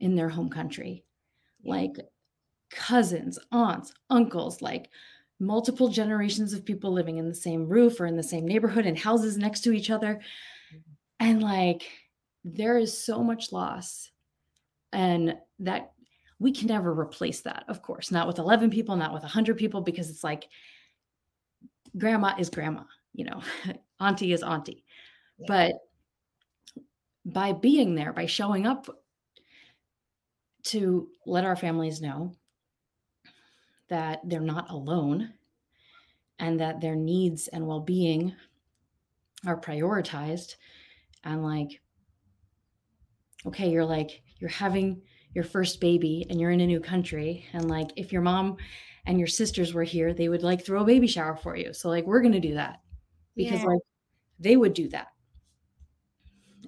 in 0.00 0.14
their 0.14 0.28
home 0.28 0.50
country 0.50 1.04
like 1.64 1.96
cousins 2.70 3.38
aunts 3.52 3.92
uncles 4.08 4.62
like 4.62 4.90
multiple 5.40 5.88
generations 5.88 6.52
of 6.52 6.64
people 6.64 6.92
living 6.92 7.16
in 7.16 7.28
the 7.28 7.34
same 7.34 7.66
roof 7.66 7.98
or 7.98 8.06
in 8.06 8.16
the 8.16 8.22
same 8.22 8.46
neighborhood 8.46 8.84
and 8.86 8.98
houses 8.98 9.38
next 9.38 9.62
to 9.62 9.72
each 9.72 9.90
other. 9.90 10.20
Mm-hmm. 10.72 10.90
And 11.20 11.42
like, 11.42 11.90
there 12.44 12.78
is 12.78 12.96
so 12.96 13.22
much 13.22 13.52
loss. 13.52 14.10
And 14.92 15.36
that 15.60 15.92
we 16.40 16.52
can 16.52 16.66
never 16.66 16.92
replace 16.98 17.42
that, 17.42 17.64
of 17.68 17.82
course, 17.82 18.10
not 18.10 18.26
with 18.26 18.38
11 18.38 18.70
people, 18.70 18.96
not 18.96 19.12
with 19.12 19.22
100 19.22 19.56
people, 19.56 19.82
because 19.82 20.10
it's 20.10 20.24
like 20.24 20.48
grandma 21.96 22.34
is 22.38 22.50
grandma, 22.50 22.82
you 23.12 23.24
know, 23.24 23.42
auntie 24.00 24.32
is 24.32 24.42
auntie. 24.42 24.84
Yeah. 25.38 25.46
But 25.48 25.72
by 27.24 27.52
being 27.52 27.94
there, 27.94 28.12
by 28.12 28.26
showing 28.26 28.66
up 28.66 28.88
to 30.64 31.08
let 31.26 31.44
our 31.44 31.56
families 31.56 32.00
know 32.00 32.34
that 33.88 34.20
they're 34.24 34.40
not 34.40 34.70
alone 34.70 35.32
and 36.38 36.60
that 36.60 36.80
their 36.80 36.96
needs 36.96 37.48
and 37.48 37.66
well 37.66 37.80
being 37.80 38.34
are 39.46 39.60
prioritized 39.60 40.56
and 41.24 41.42
like 41.42 41.80
okay 43.46 43.70
you're 43.70 43.84
like 43.84 44.22
you're 44.38 44.50
having 44.50 45.00
your 45.34 45.44
first 45.44 45.80
baby 45.80 46.26
and 46.28 46.40
you're 46.40 46.50
in 46.50 46.60
a 46.60 46.66
new 46.66 46.80
country 46.80 47.44
and 47.52 47.70
like 47.70 47.90
if 47.96 48.12
your 48.12 48.22
mom 48.22 48.56
and 49.06 49.18
your 49.18 49.28
sisters 49.28 49.72
were 49.72 49.84
here 49.84 50.12
they 50.12 50.28
would 50.28 50.42
like 50.42 50.64
throw 50.64 50.82
a 50.82 50.86
baby 50.86 51.06
shower 51.06 51.36
for 51.36 51.56
you. 51.56 51.72
So 51.72 51.88
like 51.88 52.04
we're 52.04 52.20
going 52.20 52.32
to 52.32 52.40
do 52.40 52.54
that 52.54 52.80
because 53.36 53.60
yeah. 53.60 53.66
like 53.66 53.80
they 54.38 54.56
would 54.56 54.74
do 54.74 54.88
that. 54.88 55.08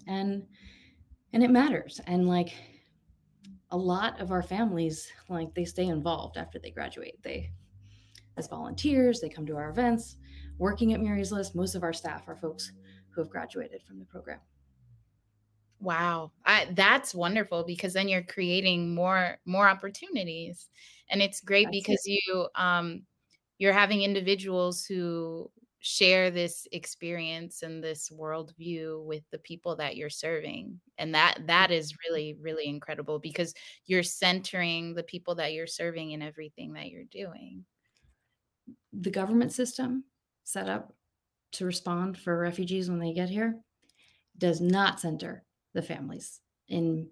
And 0.07 0.45
and 1.33 1.43
it 1.43 1.51
matters. 1.51 2.01
And 2.07 2.29
like 2.29 2.53
a 3.71 3.77
lot 3.77 4.21
of 4.21 4.31
our 4.31 4.43
families 4.43 5.11
like 5.29 5.55
they 5.55 5.65
stay 5.65 5.87
involved 5.87 6.37
after 6.37 6.59
they 6.59 6.71
graduate. 6.71 7.23
They 7.23 7.51
as 8.37 8.49
volunteers 8.49 9.21
they 9.21 9.29
come 9.29 9.47
to 9.47 9.57
our 9.57 9.71
events. 9.71 10.17
Working 10.59 10.93
at 10.93 11.01
miry's 11.01 11.33
list 11.33 11.55
most 11.55 11.75
of 11.75 11.83
our 11.83 11.93
staff 11.93 12.29
are 12.29 12.37
folks 12.37 12.73
who 13.11 13.21
have 13.21 13.31
graduated 13.31 13.83
from 13.83 13.99
the 13.99 14.05
program 14.05 14.41
Wow. 15.83 16.31
I, 16.47 16.69
that's 16.73 17.15
wonderful 17.15 17.65
because 17.65 17.93
then 17.95 18.09
you're 18.09 18.23
creating 18.23 18.95
more 18.95 19.39
more 19.45 19.69
opportunities. 19.69 20.71
And 21.11 21.21
it's 21.21 21.41
great 21.41 21.67
that's 21.67 21.73
because 21.73 22.01
it. 22.07 22.07
you 22.07 22.49
um 22.55 23.03
you're 23.59 23.73
having 23.73 24.03
individuals 24.03 24.85
who 24.85 25.51
share 25.81 26.31
this 26.31 26.69
experience 26.73 27.63
and 27.63 27.83
this 27.83 28.11
worldview 28.11 29.05
with 29.05 29.25
the 29.33 29.39
people 29.39 29.75
that 29.77 29.97
you're 29.97 30.11
serving 30.11 30.81
and 30.99 31.15
that 31.15 31.39
that 31.49 31.73
is 31.73 31.95
really 32.09 32.35
really 32.41 32.67
incredible 32.69 33.19
because 33.19 33.53
you're 33.87 34.03
centering 34.05 34.95
the 34.95 35.03
people 35.03 35.35
that 35.35 35.53
you're 35.55 35.67
serving 35.67 36.13
in 36.13 36.23
everything 36.23 36.75
that 36.75 36.91
you're 36.91 37.05
doing 37.05 37.65
the 38.93 39.11
government 39.11 39.53
system 39.53 40.05
set 40.45 40.69
up 40.69 40.95
to 41.53 41.65
respond 41.65 42.19
for 42.19 42.39
refugees 42.39 42.89
when 42.89 42.99
they 42.99 43.13
get 43.13 43.29
here 43.29 43.61
does 44.39 44.61
not 44.61 45.01
center 45.01 45.45
the 45.75 45.83
families 45.83 46.41
in 46.69 47.09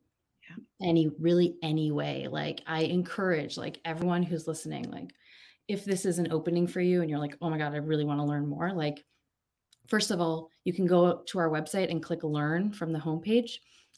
yeah. 0.48 0.88
any 0.88 1.10
really 1.18 1.56
any 1.62 1.90
way 1.90 2.28
like 2.30 2.62
i 2.66 2.82
encourage 2.82 3.56
like 3.56 3.80
everyone 3.84 4.22
who's 4.22 4.46
listening 4.46 4.90
like 4.90 5.10
if 5.68 5.84
this 5.84 6.04
is 6.04 6.18
an 6.18 6.32
opening 6.32 6.66
for 6.66 6.80
you 6.80 7.00
and 7.00 7.10
you're 7.10 7.18
like 7.18 7.36
oh 7.40 7.50
my 7.50 7.58
god 7.58 7.72
i 7.72 7.76
really 7.76 8.04
want 8.04 8.18
to 8.18 8.24
learn 8.24 8.46
more 8.46 8.72
like 8.72 9.04
first 9.88 10.10
of 10.10 10.20
all 10.20 10.50
you 10.64 10.72
can 10.72 10.86
go 10.86 11.22
to 11.26 11.38
our 11.38 11.50
website 11.50 11.90
and 11.90 12.02
click 12.02 12.22
learn 12.22 12.72
from 12.72 12.92
the 12.92 12.98
homepage 12.98 13.52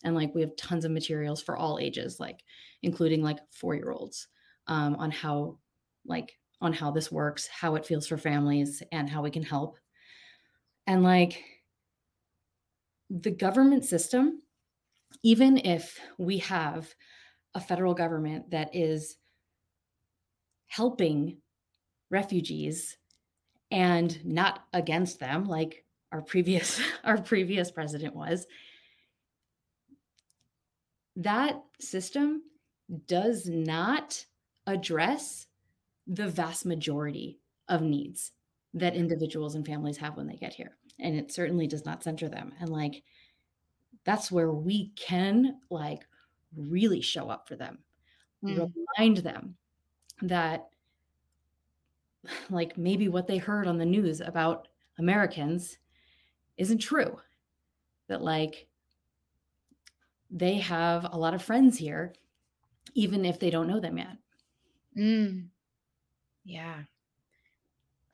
and 0.04 0.14
like 0.14 0.34
we 0.34 0.40
have 0.40 0.56
tons 0.56 0.84
of 0.84 0.90
materials 0.90 1.42
for 1.42 1.56
all 1.56 1.78
ages 1.78 2.18
like 2.18 2.40
including 2.82 3.22
like 3.22 3.38
four 3.50 3.74
year 3.74 3.90
olds 3.90 4.28
um, 4.66 4.96
on 4.96 5.10
how 5.10 5.58
like 6.06 6.32
on 6.60 6.72
how 6.72 6.90
this 6.90 7.10
works 7.10 7.46
how 7.48 7.74
it 7.74 7.86
feels 7.86 8.06
for 8.06 8.16
families 8.16 8.82
and 8.92 9.08
how 9.08 9.22
we 9.22 9.30
can 9.30 9.42
help 9.42 9.78
and 10.86 11.02
like 11.02 11.42
the 13.10 13.30
government 13.30 13.84
system 13.84 14.40
even 15.22 15.58
if 15.58 15.98
we 16.18 16.38
have 16.38 16.94
a 17.54 17.60
federal 17.60 17.94
government 17.94 18.50
that 18.50 18.74
is 18.74 19.16
helping 20.68 21.38
refugees 22.10 22.96
and 23.70 24.24
not 24.24 24.64
against 24.72 25.18
them 25.18 25.44
like 25.44 25.84
our 26.12 26.22
previous 26.22 26.80
our 27.04 27.20
previous 27.20 27.70
president 27.70 28.14
was 28.14 28.46
that 31.16 31.62
system 31.80 32.42
does 33.06 33.46
not 33.46 34.24
address 34.66 35.46
the 36.06 36.28
vast 36.28 36.66
majority 36.66 37.38
of 37.68 37.82
needs 37.82 38.32
that 38.74 38.94
individuals 38.94 39.54
and 39.54 39.66
families 39.66 39.98
have 39.98 40.16
when 40.16 40.26
they 40.26 40.36
get 40.36 40.54
here. 40.54 40.76
And 40.98 41.16
it 41.16 41.32
certainly 41.32 41.66
does 41.66 41.84
not 41.84 42.02
center 42.02 42.28
them. 42.28 42.52
And 42.60 42.70
like 42.70 43.02
that's 44.04 44.30
where 44.30 44.52
we 44.52 44.90
can 44.96 45.58
like 45.70 46.06
really 46.56 47.00
show 47.00 47.28
up 47.28 47.48
for 47.48 47.56
them 47.56 47.78
mm. 48.44 48.72
remind 48.98 49.18
them 49.18 49.56
that 50.22 50.68
like 52.50 52.76
maybe 52.76 53.08
what 53.08 53.26
they 53.26 53.38
heard 53.38 53.66
on 53.66 53.78
the 53.78 53.86
news 53.86 54.20
about 54.20 54.68
americans 54.98 55.78
isn't 56.56 56.78
true 56.78 57.18
that 58.08 58.22
like 58.22 58.66
they 60.30 60.54
have 60.54 61.06
a 61.12 61.18
lot 61.18 61.34
of 61.34 61.42
friends 61.42 61.76
here 61.78 62.12
even 62.94 63.24
if 63.24 63.38
they 63.38 63.50
don't 63.50 63.68
know 63.68 63.80
them 63.80 63.98
yet 63.98 64.16
mm. 64.96 65.44
yeah 66.44 66.82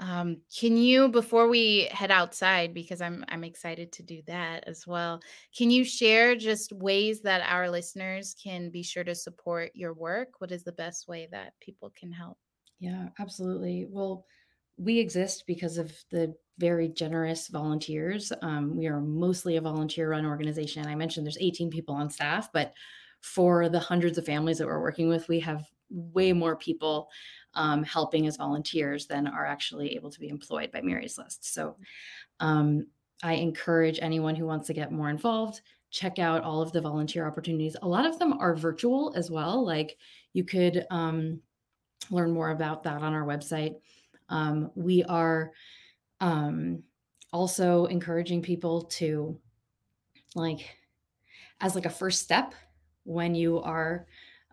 um, 0.01 0.43
can 0.57 0.77
you, 0.77 1.09
before 1.09 1.49
we 1.49 1.89
head 1.91 2.11
outside, 2.11 2.73
because 2.73 3.01
I'm 3.01 3.25
I'm 3.29 3.43
excited 3.43 3.91
to 3.93 4.03
do 4.03 4.23
that 4.27 4.65
as 4.67 4.87
well, 4.87 5.21
can 5.57 5.71
you 5.71 5.85
share 5.85 6.37
just 6.37 6.73
ways 6.73 7.23
that 7.23 7.43
our 7.49 7.69
listeners 7.69 8.35
can 8.43 8.71
be 8.71 8.83
sure 8.83 9.05
to 9.05 9.15
support 9.15 9.73
your 9.75 9.95
work? 9.95 10.41
What 10.41 10.53
is 10.53 10.63
the 10.63 10.73
best 10.73 11.09
way 11.09 11.29
that 11.33 11.55
people 11.61 11.93
can 11.99 12.13
help? 12.13 12.39
Yeah, 12.79 13.09
absolutely. 13.19 13.87
Well, 13.91 14.25
we 14.77 15.01
exist 15.01 15.45
because 15.49 15.79
of 15.79 15.93
the 16.11 16.35
very 16.59 16.89
generous 16.89 17.49
volunteers. 17.49 18.33
Um, 18.43 18.77
we 18.77 18.87
are 18.87 19.01
mostly 19.01 19.57
a 19.57 19.61
volunteer 19.61 20.11
run 20.11 20.25
organization. 20.25 20.87
I 20.87 20.95
mentioned 20.95 21.27
there's 21.27 21.39
18 21.41 21.71
people 21.71 21.97
on 21.97 22.09
staff, 22.09 22.51
but 22.53 22.73
for 23.21 23.69
the 23.69 23.81
hundreds 23.81 24.17
of 24.17 24.27
families 24.27 24.59
that 24.59 24.67
we're 24.69 24.81
working 24.81 25.09
with, 25.09 25.29
we 25.29 25.41
have 25.41 25.65
way 25.91 26.33
more 26.33 26.57
people 26.57 27.09
um, 27.55 27.83
helping 27.83 28.27
as 28.27 28.37
volunteers 28.37 29.07
than 29.07 29.27
are 29.27 29.47
actually 29.47 29.95
able 29.95 30.11
to 30.11 30.21
be 30.21 30.29
employed 30.29 30.71
by 30.71 30.81
Miry's 30.81 31.19
List. 31.19 31.53
So 31.53 31.77
um, 32.41 32.87
I 33.23 33.35
encourage 33.35 33.99
anyone 34.01 34.37
who 34.37 34.47
wants 34.47 34.67
to 34.69 34.75
get 34.75 34.93
more 34.93 35.11
involved, 35.11 35.61
check 35.91 36.19
out 36.19 36.45
all 36.45 36.63
of 36.63 36.73
the 36.73 36.81
volunteer 36.81 37.27
opportunities. 37.27 37.77
A 37.83 37.89
lot 37.89 38.07
of 38.07 38.19
them 38.19 38.35
are 38.35 38.55
virtual 38.55 39.13
as 39.17 39.31
well. 39.31 39.65
Like 39.65 39.97
you 40.33 40.45
could 40.45 40.87
um, 40.91 41.41
learn 42.11 42.31
more 42.31 42.51
about 42.51 42.83
that 42.85 43.03
on 43.03 43.15
our 43.15 43.25
website. 43.25 43.77
Um, 44.29 44.71
we 44.75 45.03
are 45.05 45.53
um, 46.21 46.83
also 47.33 47.87
encouraging 47.87 48.43
people 48.43 48.83
to 48.83 49.39
like 50.35 50.77
as 51.61 51.75
like 51.75 51.87
a 51.87 51.91
first 51.91 52.23
step 52.23 52.55
when 53.05 53.35
you 53.35 53.61
are 53.61 54.07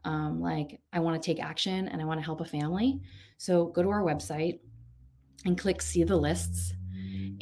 um, 0.05 0.39
like 0.39 0.79
I 0.93 0.99
want 0.99 1.21
to 1.21 1.25
take 1.25 1.43
action 1.43 1.87
and 1.89 2.01
I 2.01 2.05
want 2.05 2.19
to 2.19 2.25
help 2.25 2.41
a 2.41 2.45
family. 2.45 3.01
So 3.37 3.65
go 3.65 3.83
to 3.83 3.89
our 3.89 4.03
website 4.03 4.59
and 5.45 5.57
click 5.57 5.81
see 5.81 6.03
the 6.03 6.15
lists 6.15 6.73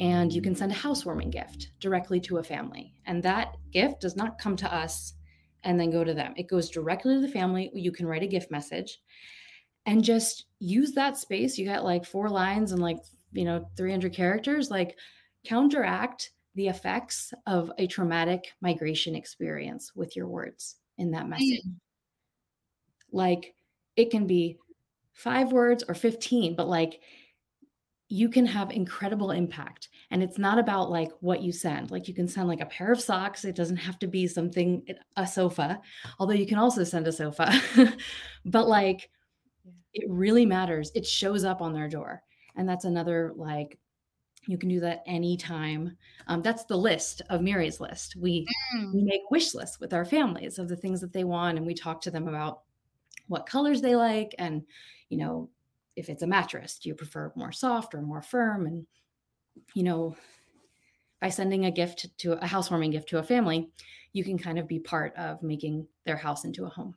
and 0.00 0.32
you 0.32 0.42
can 0.42 0.54
send 0.56 0.72
a 0.72 0.74
housewarming 0.74 1.30
gift 1.30 1.70
directly 1.78 2.20
to 2.20 2.38
a 2.38 2.42
family. 2.42 2.94
And 3.06 3.22
that 3.22 3.56
gift 3.70 4.00
does 4.00 4.16
not 4.16 4.38
come 4.38 4.56
to 4.56 4.74
us 4.74 5.14
and 5.62 5.78
then 5.78 5.90
go 5.90 6.04
to 6.04 6.14
them. 6.14 6.34
It 6.36 6.48
goes 6.48 6.68
directly 6.68 7.14
to 7.14 7.20
the 7.20 7.28
family. 7.28 7.70
You 7.74 7.92
can 7.92 8.06
write 8.06 8.22
a 8.22 8.26
gift 8.26 8.50
message 8.50 9.00
and 9.86 10.02
just 10.02 10.46
use 10.58 10.92
that 10.92 11.16
space. 11.16 11.56
You 11.58 11.66
got 11.66 11.84
like 11.84 12.04
four 12.04 12.28
lines 12.28 12.72
and 12.72 12.82
like, 12.82 12.98
you 13.32 13.44
know, 13.44 13.68
300 13.76 14.12
characters, 14.12 14.70
like 14.70 14.96
counteract 15.44 16.32
the 16.54 16.68
effects 16.68 17.32
of 17.46 17.70
a 17.78 17.86
traumatic 17.86 18.52
migration 18.60 19.14
experience 19.14 19.92
with 19.94 20.16
your 20.16 20.28
words 20.28 20.76
in 20.98 21.10
that 21.12 21.28
message. 21.28 21.62
Like 23.14 23.54
it 23.96 24.10
can 24.10 24.26
be 24.26 24.58
five 25.12 25.52
words 25.52 25.84
or 25.88 25.94
15, 25.94 26.56
but 26.56 26.68
like 26.68 27.00
you 28.08 28.28
can 28.28 28.44
have 28.44 28.70
incredible 28.70 29.30
impact. 29.30 29.88
And 30.10 30.22
it's 30.22 30.36
not 30.38 30.58
about 30.58 30.90
like 30.90 31.10
what 31.20 31.40
you 31.40 31.52
send. 31.52 31.90
Like 31.90 32.06
you 32.06 32.14
can 32.14 32.28
send 32.28 32.48
like 32.48 32.60
a 32.60 32.66
pair 32.66 32.92
of 32.92 33.00
socks. 33.00 33.44
It 33.44 33.56
doesn't 33.56 33.76
have 33.76 33.98
to 34.00 34.06
be 34.06 34.26
something, 34.26 34.84
a 35.16 35.26
sofa, 35.26 35.80
although 36.18 36.34
you 36.34 36.46
can 36.46 36.58
also 36.58 36.84
send 36.84 37.06
a 37.06 37.12
sofa. 37.12 37.50
but 38.44 38.68
like 38.68 39.08
it 39.94 40.04
really 40.10 40.44
matters. 40.44 40.90
It 40.94 41.06
shows 41.06 41.44
up 41.44 41.62
on 41.62 41.72
their 41.72 41.88
door. 41.88 42.22
And 42.56 42.68
that's 42.68 42.84
another 42.84 43.32
like 43.36 43.78
you 44.46 44.58
can 44.58 44.68
do 44.68 44.80
that 44.80 45.02
anytime. 45.06 45.96
Um, 46.26 46.42
that's 46.42 46.64
the 46.64 46.76
list 46.76 47.22
of 47.30 47.40
Miry's 47.40 47.80
list. 47.80 48.16
We 48.16 48.46
mm. 48.76 48.92
we 48.92 49.02
make 49.02 49.22
wish 49.30 49.54
lists 49.54 49.80
with 49.80 49.94
our 49.94 50.04
families 50.04 50.58
of 50.58 50.68
the 50.68 50.76
things 50.76 51.00
that 51.00 51.12
they 51.12 51.24
want, 51.24 51.56
and 51.56 51.66
we 51.66 51.74
talk 51.74 52.00
to 52.02 52.10
them 52.10 52.28
about 52.28 52.60
what 53.26 53.46
colors 53.46 53.80
they 53.80 53.96
like 53.96 54.34
and 54.38 54.62
you 55.08 55.18
know 55.18 55.50
if 55.96 56.08
it's 56.08 56.22
a 56.22 56.26
mattress 56.26 56.78
do 56.78 56.88
you 56.88 56.94
prefer 56.94 57.32
more 57.36 57.52
soft 57.52 57.94
or 57.94 58.02
more 58.02 58.22
firm? 58.22 58.66
And 58.66 58.86
you 59.74 59.82
know 59.82 60.16
by 61.20 61.30
sending 61.30 61.64
a 61.64 61.70
gift 61.70 62.06
to 62.18 62.32
a 62.32 62.46
housewarming 62.46 62.90
gift 62.90 63.08
to 63.08 63.18
a 63.18 63.22
family 63.22 63.70
you 64.12 64.24
can 64.24 64.38
kind 64.38 64.58
of 64.58 64.68
be 64.68 64.78
part 64.78 65.14
of 65.16 65.42
making 65.42 65.86
their 66.04 66.16
house 66.16 66.44
into 66.44 66.64
a 66.64 66.68
home. 66.68 66.94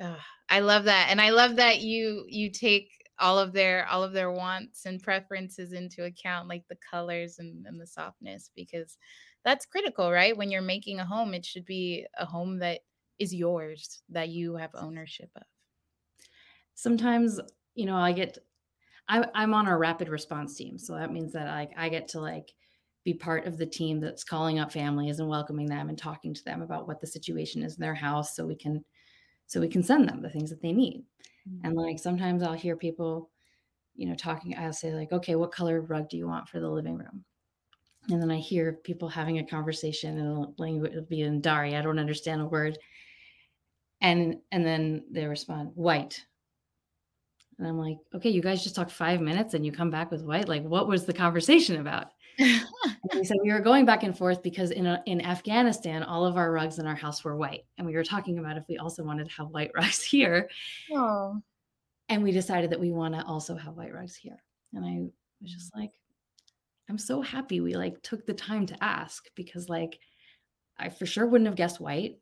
Oh, 0.00 0.18
i 0.48 0.60
love 0.60 0.84
that 0.84 1.08
and 1.10 1.20
i 1.20 1.30
love 1.30 1.56
that 1.56 1.80
you 1.80 2.24
you 2.28 2.50
take 2.50 3.02
all 3.18 3.38
of 3.38 3.52
their 3.52 3.86
all 3.86 4.02
of 4.02 4.12
their 4.12 4.32
wants 4.32 4.86
and 4.86 5.02
preferences 5.02 5.72
into 5.72 6.04
account 6.04 6.48
like 6.48 6.66
the 6.68 6.78
colors 6.90 7.38
and, 7.38 7.66
and 7.66 7.80
the 7.80 7.86
softness 7.86 8.50
because 8.54 8.98
that's 9.44 9.66
critical 9.66 10.10
right? 10.12 10.36
When 10.36 10.50
you're 10.50 10.62
making 10.62 10.98
a 10.98 11.04
home 11.04 11.34
it 11.34 11.44
should 11.44 11.64
be 11.64 12.06
a 12.18 12.24
home 12.24 12.58
that 12.58 12.80
is 13.18 13.34
yours 13.34 14.02
that 14.08 14.28
you 14.28 14.56
have 14.56 14.70
ownership 14.74 15.30
of? 15.36 15.42
Sometimes, 16.74 17.38
you 17.74 17.86
know, 17.86 17.96
I 17.96 18.12
get 18.12 18.38
I, 19.08 19.24
I'm 19.34 19.52
on 19.52 19.66
our 19.66 19.78
rapid 19.78 20.08
response 20.08 20.56
team. 20.56 20.78
So 20.78 20.94
that 20.94 21.12
means 21.12 21.32
that 21.32 21.48
like 21.48 21.72
I 21.76 21.88
get 21.88 22.08
to 22.08 22.20
like 22.20 22.52
be 23.04 23.14
part 23.14 23.46
of 23.46 23.58
the 23.58 23.66
team 23.66 24.00
that's 24.00 24.24
calling 24.24 24.58
up 24.58 24.72
families 24.72 25.18
and 25.18 25.28
welcoming 25.28 25.66
them 25.66 25.88
and 25.88 25.98
talking 25.98 26.32
to 26.34 26.44
them 26.44 26.62
about 26.62 26.86
what 26.86 27.00
the 27.00 27.06
situation 27.06 27.62
is 27.62 27.74
in 27.74 27.80
their 27.80 27.94
house 27.94 28.36
so 28.36 28.46
we 28.46 28.54
can 28.54 28.84
so 29.46 29.60
we 29.60 29.68
can 29.68 29.82
send 29.82 30.08
them 30.08 30.22
the 30.22 30.30
things 30.30 30.50
that 30.50 30.62
they 30.62 30.72
need 30.72 31.04
mm-hmm. 31.48 31.66
and 31.66 31.76
like 31.76 31.98
sometimes 31.98 32.42
i'll 32.42 32.52
hear 32.52 32.76
people 32.76 33.28
you 33.96 34.08
know 34.08 34.14
talking 34.14 34.56
i'll 34.56 34.72
say 34.72 34.92
like 34.92 35.12
okay 35.12 35.34
what 35.34 35.52
color 35.52 35.80
rug 35.80 36.08
do 36.08 36.16
you 36.16 36.26
want 36.26 36.48
for 36.48 36.60
the 36.60 36.68
living 36.68 36.96
room 36.96 37.24
and 38.08 38.22
then 38.22 38.30
i 38.30 38.38
hear 38.38 38.72
people 38.84 39.08
having 39.08 39.38
a 39.38 39.46
conversation 39.46 40.18
in 40.18 40.26
a 40.26 40.46
language 40.58 40.92
it'll 40.92 41.04
be 41.04 41.22
in 41.22 41.40
dari 41.40 41.76
i 41.76 41.82
don't 41.82 41.98
understand 41.98 42.40
a 42.40 42.46
word 42.46 42.78
and 44.02 44.36
and 44.50 44.66
then 44.66 45.04
they 45.10 45.24
respond 45.24 45.70
white 45.74 46.22
and 47.58 47.66
i'm 47.66 47.78
like 47.78 47.96
okay 48.14 48.28
you 48.28 48.42
guys 48.42 48.62
just 48.62 48.76
talked 48.76 48.90
five 48.90 49.20
minutes 49.20 49.54
and 49.54 49.64
you 49.64 49.72
come 49.72 49.90
back 49.90 50.10
with 50.10 50.22
white 50.22 50.48
like 50.48 50.62
what 50.64 50.86
was 50.86 51.06
the 51.06 51.12
conversation 51.12 51.80
about 51.80 52.08
he 52.38 53.24
said 53.24 53.36
we 53.42 53.52
were 53.52 53.60
going 53.60 53.84
back 53.84 54.02
and 54.02 54.16
forth 54.16 54.42
because 54.42 54.70
in 54.70 54.86
a, 54.86 55.02
in 55.06 55.20
Afghanistan, 55.24 56.02
all 56.02 56.24
of 56.24 56.36
our 56.36 56.50
rugs 56.50 56.78
in 56.78 56.86
our 56.86 56.94
house 56.94 57.22
were 57.22 57.36
white, 57.36 57.64
and 57.76 57.86
we 57.86 57.94
were 57.94 58.04
talking 58.04 58.38
about 58.38 58.56
if 58.56 58.64
we 58.68 58.78
also 58.78 59.04
wanted 59.04 59.28
to 59.28 59.34
have 59.34 59.48
white 59.48 59.70
rugs 59.76 60.02
here. 60.02 60.48
Oh. 60.90 61.40
And 62.08 62.22
we 62.22 62.32
decided 62.32 62.70
that 62.70 62.80
we 62.80 62.90
want 62.90 63.14
to 63.14 63.24
also 63.24 63.54
have 63.54 63.76
white 63.76 63.92
rugs 63.92 64.16
here. 64.16 64.42
And 64.72 64.84
I 64.84 65.10
was 65.42 65.52
just 65.52 65.74
mm. 65.74 65.80
like, 65.80 65.92
I'm 66.88 66.98
so 66.98 67.20
happy 67.20 67.60
we 67.60 67.74
like 67.74 68.02
took 68.02 68.26
the 68.26 68.34
time 68.34 68.66
to 68.66 68.84
ask 68.84 69.26
because 69.34 69.68
like 69.68 69.98
I 70.78 70.88
for 70.88 71.06
sure 71.06 71.26
wouldn't 71.26 71.48
have 71.48 71.56
guessed 71.56 71.80
white 71.80 72.16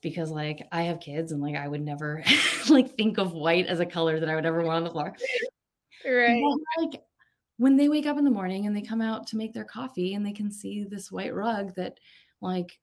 because 0.00 0.30
like 0.30 0.66
I 0.72 0.82
have 0.82 1.00
kids 1.00 1.32
and 1.32 1.42
like 1.42 1.56
I 1.56 1.68
would 1.68 1.82
never 1.82 2.22
like 2.68 2.94
think 2.94 3.18
of 3.18 3.32
white 3.32 3.66
as 3.66 3.80
a 3.80 3.86
color 3.86 4.20
that 4.20 4.28
I 4.28 4.34
would 4.34 4.46
ever 4.46 4.62
want 4.62 4.78
on 4.78 4.84
the 4.84 4.90
floor. 4.90 5.14
Right. 6.06 6.42
But, 6.42 6.82
like 6.82 7.02
when 7.56 7.76
they 7.76 7.88
wake 7.88 8.06
up 8.06 8.18
in 8.18 8.24
the 8.24 8.30
morning 8.30 8.66
and 8.66 8.76
they 8.76 8.82
come 8.82 9.00
out 9.00 9.26
to 9.28 9.36
make 9.36 9.52
their 9.52 9.64
coffee 9.64 10.14
and 10.14 10.26
they 10.26 10.32
can 10.32 10.50
see 10.50 10.84
this 10.84 11.10
white 11.10 11.34
rug 11.34 11.74
that 11.76 11.98
like 12.40 12.78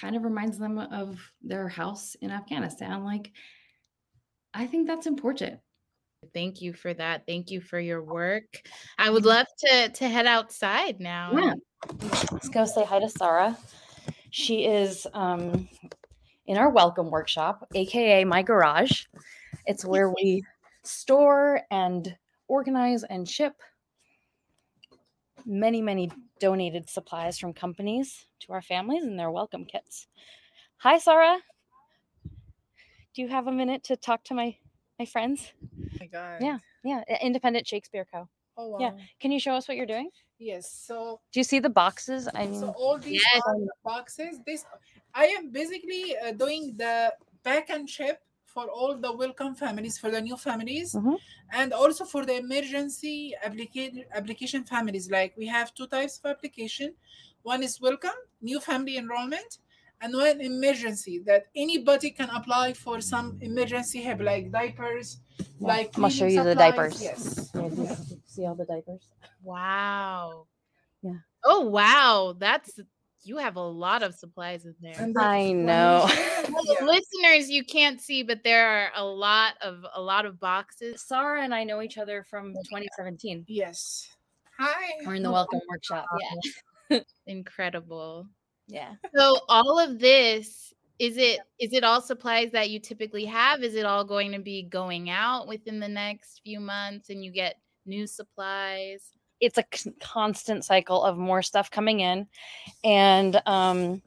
kind 0.00 0.16
of 0.16 0.24
reminds 0.24 0.58
them 0.58 0.78
of 0.78 1.32
their 1.42 1.68
house 1.68 2.16
in 2.20 2.30
Afghanistan 2.30 3.04
like 3.04 3.32
I 4.54 4.66
think 4.66 4.86
that's 4.86 5.06
important. 5.06 5.58
Thank 6.32 6.62
you 6.62 6.72
for 6.72 6.94
that. 6.94 7.26
Thank 7.26 7.50
you 7.50 7.60
for 7.60 7.78
your 7.78 8.00
oh. 8.00 8.14
work. 8.14 8.62
I 8.96 9.10
would 9.10 9.26
love 9.26 9.46
to 9.66 9.88
to 9.88 10.08
head 10.08 10.26
outside 10.26 11.00
now. 11.00 11.32
Yeah. 11.36 11.54
Let's 12.32 12.48
go 12.48 12.64
say 12.64 12.84
hi 12.84 13.00
to 13.00 13.08
Sarah. 13.08 13.58
She 14.34 14.66
is 14.66 15.06
um, 15.14 15.68
in 16.48 16.56
our 16.56 16.68
welcome 16.68 17.08
workshop, 17.08 17.68
aka 17.72 18.24
my 18.24 18.42
garage. 18.42 19.04
It's 19.64 19.84
where 19.84 20.10
we 20.10 20.42
store 20.82 21.60
and 21.70 22.16
organize 22.48 23.04
and 23.04 23.28
ship 23.28 23.54
many, 25.46 25.80
many 25.80 26.10
donated 26.40 26.90
supplies 26.90 27.38
from 27.38 27.52
companies 27.52 28.26
to 28.40 28.52
our 28.52 28.60
families 28.60 29.04
and 29.04 29.16
their 29.16 29.30
welcome 29.30 29.64
kits. 29.64 30.08
Hi, 30.78 30.98
Sarah. 30.98 31.38
Do 33.14 33.22
you 33.22 33.28
have 33.28 33.46
a 33.46 33.52
minute 33.52 33.84
to 33.84 33.96
talk 33.96 34.24
to 34.24 34.34
my 34.34 34.56
my 34.98 35.06
friends? 35.06 35.52
Oh 35.62 35.96
my 36.00 36.06
God. 36.06 36.38
Yeah, 36.40 36.58
yeah. 36.82 37.04
Independent 37.22 37.68
Shakespeare 37.68 38.04
Co. 38.12 38.28
Oh 38.56 38.68
wow. 38.68 38.78
Yeah. 38.80 38.92
Can 39.20 39.32
you 39.32 39.40
show 39.40 39.54
us 39.54 39.68
what 39.68 39.76
you're 39.76 39.86
doing? 39.86 40.10
Yes. 40.38 40.70
So. 40.86 41.20
Do 41.32 41.40
you 41.40 41.44
see 41.44 41.60
the 41.60 41.70
boxes? 41.70 42.28
I 42.34 42.46
mean. 42.46 42.60
So 42.60 42.74
all 42.76 42.98
these 42.98 43.22
yes. 43.22 43.42
boxes. 43.84 44.40
This 44.46 44.64
I 45.14 45.26
am 45.26 45.50
basically 45.50 46.16
uh, 46.16 46.32
doing 46.32 46.74
the 46.76 47.14
pack 47.42 47.70
and 47.70 47.88
ship 47.88 48.20
for 48.46 48.68
all 48.68 48.96
the 48.96 49.12
welcome 49.12 49.54
families, 49.54 49.98
for 49.98 50.10
the 50.10 50.20
new 50.20 50.36
families, 50.36 50.94
mm-hmm. 50.94 51.14
and 51.52 51.72
also 51.72 52.04
for 52.04 52.24
the 52.24 52.36
emergency 52.36 53.34
application 53.44 54.04
application 54.14 54.64
families. 54.64 55.10
Like 55.10 55.34
we 55.36 55.46
have 55.46 55.74
two 55.74 55.86
types 55.86 56.20
of 56.22 56.30
application. 56.30 56.94
One 57.42 57.62
is 57.62 57.80
welcome, 57.80 58.18
new 58.40 58.60
family 58.60 58.96
enrollment, 58.96 59.58
and 60.00 60.14
one 60.14 60.40
emergency 60.40 61.20
that 61.26 61.46
anybody 61.54 62.10
can 62.10 62.30
apply 62.30 62.72
for 62.72 63.00
some 63.00 63.38
emergency 63.42 64.00
help, 64.02 64.20
like 64.20 64.50
diapers, 64.50 65.18
yeah. 65.18 65.23
Like 65.60 65.90
I'm 65.96 66.02
gonna 66.02 66.10
show 66.12 66.26
you 66.26 66.42
supplies. 66.42 66.46
the 66.46 66.54
diapers. 66.54 67.02
Yes. 67.02 67.50
See 68.26 68.46
all 68.46 68.54
the 68.54 68.64
diapers. 68.64 69.08
Wow. 69.42 70.46
Yeah. 71.02 71.14
Oh 71.44 71.60
wow, 71.60 72.34
that's 72.38 72.78
you 73.24 73.38
have 73.38 73.56
a 73.56 73.60
lot 73.60 74.02
of 74.02 74.14
supplies 74.14 74.66
in 74.66 74.74
there. 74.80 75.12
I 75.18 75.52
know. 75.52 76.06
yeah. 76.08 76.74
Listeners, 76.82 77.48
you 77.48 77.64
can't 77.64 78.00
see, 78.00 78.22
but 78.22 78.44
there 78.44 78.68
are 78.68 78.90
a 78.94 79.04
lot 79.04 79.54
of 79.62 79.84
a 79.94 80.00
lot 80.00 80.26
of 80.26 80.38
boxes. 80.38 81.02
Sarah 81.02 81.42
and 81.42 81.54
I 81.54 81.64
know 81.64 81.80
each 81.80 81.98
other 81.98 82.24
from 82.28 82.52
2017. 82.52 83.44
Yes. 83.48 84.10
Hi. 84.58 84.92
We're 85.06 85.14
in 85.14 85.22
the 85.22 85.30
welcome 85.32 85.60
workshop. 85.68 86.04
Yeah. 86.90 87.00
Incredible. 87.26 88.28
Yeah. 88.68 88.92
So 89.16 89.38
all 89.48 89.78
of 89.78 89.98
this 89.98 90.73
is 90.98 91.16
it 91.16 91.40
is 91.58 91.72
it 91.72 91.84
all 91.84 92.00
supplies 92.00 92.50
that 92.52 92.70
you 92.70 92.78
typically 92.78 93.24
have? 93.24 93.62
Is 93.62 93.74
it 93.74 93.86
all 93.86 94.04
going 94.04 94.32
to 94.32 94.38
be 94.38 94.62
going 94.62 95.10
out 95.10 95.48
within 95.48 95.80
the 95.80 95.88
next 95.88 96.40
few 96.44 96.60
months 96.60 97.10
and 97.10 97.24
you 97.24 97.30
get 97.32 97.56
new 97.86 98.06
supplies? 98.06 99.14
it's 99.40 99.58
a 99.58 99.64
constant 100.00 100.64
cycle 100.64 101.02
of 101.04 101.18
more 101.18 101.42
stuff 101.42 101.70
coming 101.70 102.00
in 102.00 102.26
and 102.82 103.40
um 103.46 104.00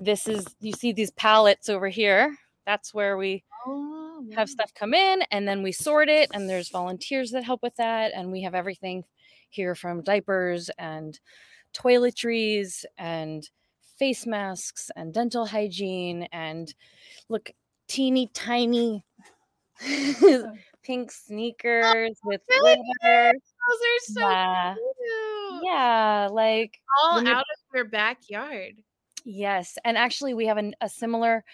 this 0.00 0.26
is 0.26 0.46
you 0.60 0.72
see 0.72 0.92
these 0.92 1.10
pallets 1.12 1.68
over 1.68 1.88
here 1.88 2.34
that's 2.66 2.94
where 2.94 3.16
we 3.16 3.44
oh, 3.66 4.24
have 4.34 4.48
stuff 4.48 4.72
come 4.74 4.94
in 4.94 5.22
and 5.30 5.46
then 5.46 5.62
we 5.62 5.70
sort 5.70 6.08
it 6.08 6.30
and 6.32 6.48
there's 6.48 6.70
volunteers 6.70 7.30
that 7.30 7.44
help 7.44 7.62
with 7.62 7.76
that 7.76 8.12
and 8.14 8.32
we 8.32 8.42
have 8.42 8.54
everything 8.54 9.04
here 9.50 9.74
from 9.74 10.02
diapers 10.02 10.70
and 10.78 11.20
toiletries 11.74 12.84
and 12.98 13.48
face 13.98 14.26
masks 14.26 14.90
and 14.96 15.14
dental 15.14 15.46
hygiene 15.46 16.28
and 16.32 16.74
look 17.28 17.50
teeny 17.88 18.30
tiny 18.34 19.04
pink 20.82 21.10
sneakers 21.10 22.16
oh, 22.24 22.28
with 22.28 22.40
glitter 22.48 23.32
those 23.68 23.78
are 23.78 24.12
so 24.12 24.28
yeah. 24.28 24.74
cute. 24.74 25.62
Yeah, 25.64 26.28
like 26.30 26.78
all 27.02 27.26
out 27.26 27.40
of 27.40 27.74
your 27.74 27.84
backyard. 27.84 28.82
Yes, 29.24 29.78
and 29.84 29.96
actually, 29.96 30.34
we 30.34 30.46
have 30.46 30.58
an, 30.58 30.74
a 30.80 30.88
similar 30.88 31.44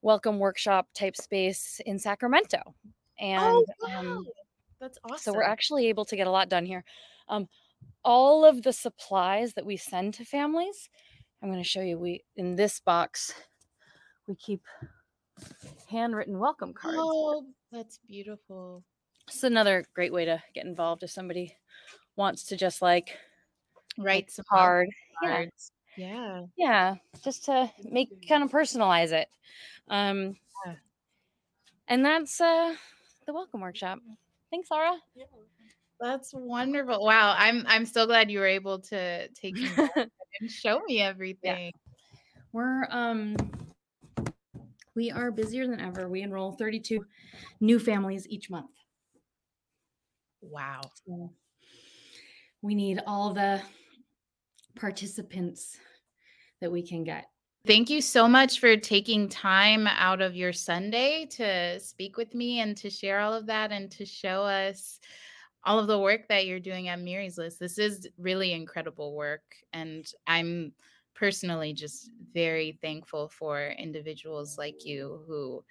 welcome 0.00 0.38
workshop 0.38 0.88
type 0.94 1.16
space 1.16 1.80
in 1.84 1.98
Sacramento, 1.98 2.60
oh, 2.64 2.72
and 3.20 3.42
oh, 3.42 3.64
wow. 3.82 3.98
um, 3.98 4.26
that's 4.80 4.98
awesome. 5.04 5.18
So 5.18 5.32
we're 5.34 5.42
actually 5.42 5.88
able 5.88 6.04
to 6.06 6.16
get 6.16 6.26
a 6.26 6.30
lot 6.30 6.48
done 6.48 6.64
here. 6.64 6.84
Um, 7.28 7.48
all 8.04 8.44
of 8.44 8.62
the 8.62 8.72
supplies 8.72 9.54
that 9.54 9.66
we 9.66 9.76
send 9.76 10.14
to 10.14 10.24
families, 10.24 10.88
I'm 11.42 11.50
going 11.50 11.62
to 11.62 11.68
show 11.68 11.80
you. 11.80 11.98
We 11.98 12.24
in 12.36 12.56
this 12.56 12.80
box, 12.80 13.34
we 14.28 14.36
keep 14.36 14.62
handwritten 15.90 16.38
welcome 16.38 16.72
cards. 16.72 16.96
Oh, 17.00 17.44
that's 17.72 17.98
beautiful 18.06 18.84
it's 19.28 19.42
another 19.44 19.84
great 19.94 20.12
way 20.12 20.24
to 20.24 20.42
get 20.54 20.66
involved 20.66 21.02
if 21.02 21.10
somebody 21.10 21.56
wants 22.16 22.44
to 22.44 22.56
just 22.56 22.82
like 22.82 23.16
write 23.98 24.30
some 24.30 24.44
hard 24.48 24.88
cards. 25.22 25.72
Yeah. 25.96 26.08
yeah. 26.08 26.40
Yeah. 26.56 26.94
Just 27.24 27.44
to 27.46 27.70
make 27.84 28.28
kind 28.28 28.42
of 28.42 28.50
personalize 28.50 29.12
it. 29.12 29.28
Um 29.88 30.36
yeah. 30.66 30.74
and 31.88 32.04
that's 32.04 32.40
uh 32.40 32.74
the 33.26 33.32
welcome 33.32 33.60
workshop. 33.60 34.00
Thanks, 34.50 34.68
Sarah. 34.68 34.96
Yeah. 35.14 35.24
That's 36.00 36.32
wonderful. 36.34 37.04
Wow. 37.04 37.34
I'm 37.38 37.64
I'm 37.66 37.86
so 37.86 38.06
glad 38.06 38.30
you 38.30 38.40
were 38.40 38.46
able 38.46 38.80
to 38.80 39.28
take 39.28 39.56
and 40.40 40.50
show 40.50 40.80
me 40.86 41.00
everything. 41.00 41.72
Yeah. 41.74 42.40
We're 42.52 42.86
um 42.90 43.36
we 44.94 45.10
are 45.10 45.30
busier 45.30 45.66
than 45.66 45.80
ever. 45.80 46.08
We 46.08 46.22
enroll 46.22 46.52
32 46.52 47.04
new 47.60 47.78
families 47.78 48.26
each 48.28 48.50
month. 48.50 48.70
Wow. 50.42 50.82
So 51.06 51.32
we 52.60 52.74
need 52.74 53.00
all 53.06 53.32
the 53.32 53.62
participants 54.76 55.78
that 56.60 56.70
we 56.70 56.86
can 56.86 57.04
get. 57.04 57.26
Thank 57.64 57.90
you 57.90 58.00
so 58.00 58.26
much 58.26 58.58
for 58.58 58.76
taking 58.76 59.28
time 59.28 59.86
out 59.86 60.20
of 60.20 60.34
your 60.34 60.52
Sunday 60.52 61.26
to 61.30 61.78
speak 61.78 62.16
with 62.16 62.34
me 62.34 62.60
and 62.60 62.76
to 62.78 62.90
share 62.90 63.20
all 63.20 63.32
of 63.32 63.46
that 63.46 63.70
and 63.70 63.90
to 63.92 64.04
show 64.04 64.42
us 64.42 64.98
all 65.64 65.78
of 65.78 65.86
the 65.86 65.98
work 65.98 66.28
that 66.28 66.46
you're 66.46 66.60
doing 66.60 66.88
at 66.88 67.00
Miry's 67.00 67.38
List. 67.38 67.58
This 67.58 67.78
is 67.78 68.08
really 68.18 68.52
incredible 68.52 69.14
work. 69.14 69.42
And 69.72 70.10
I'm 70.26 70.72
personally 71.14 71.72
just 71.72 72.10
very 72.32 72.78
thankful 72.80 73.28
for 73.28 73.68
individuals 73.78 74.58
like 74.58 74.84
you 74.84 75.22
who 75.26 75.64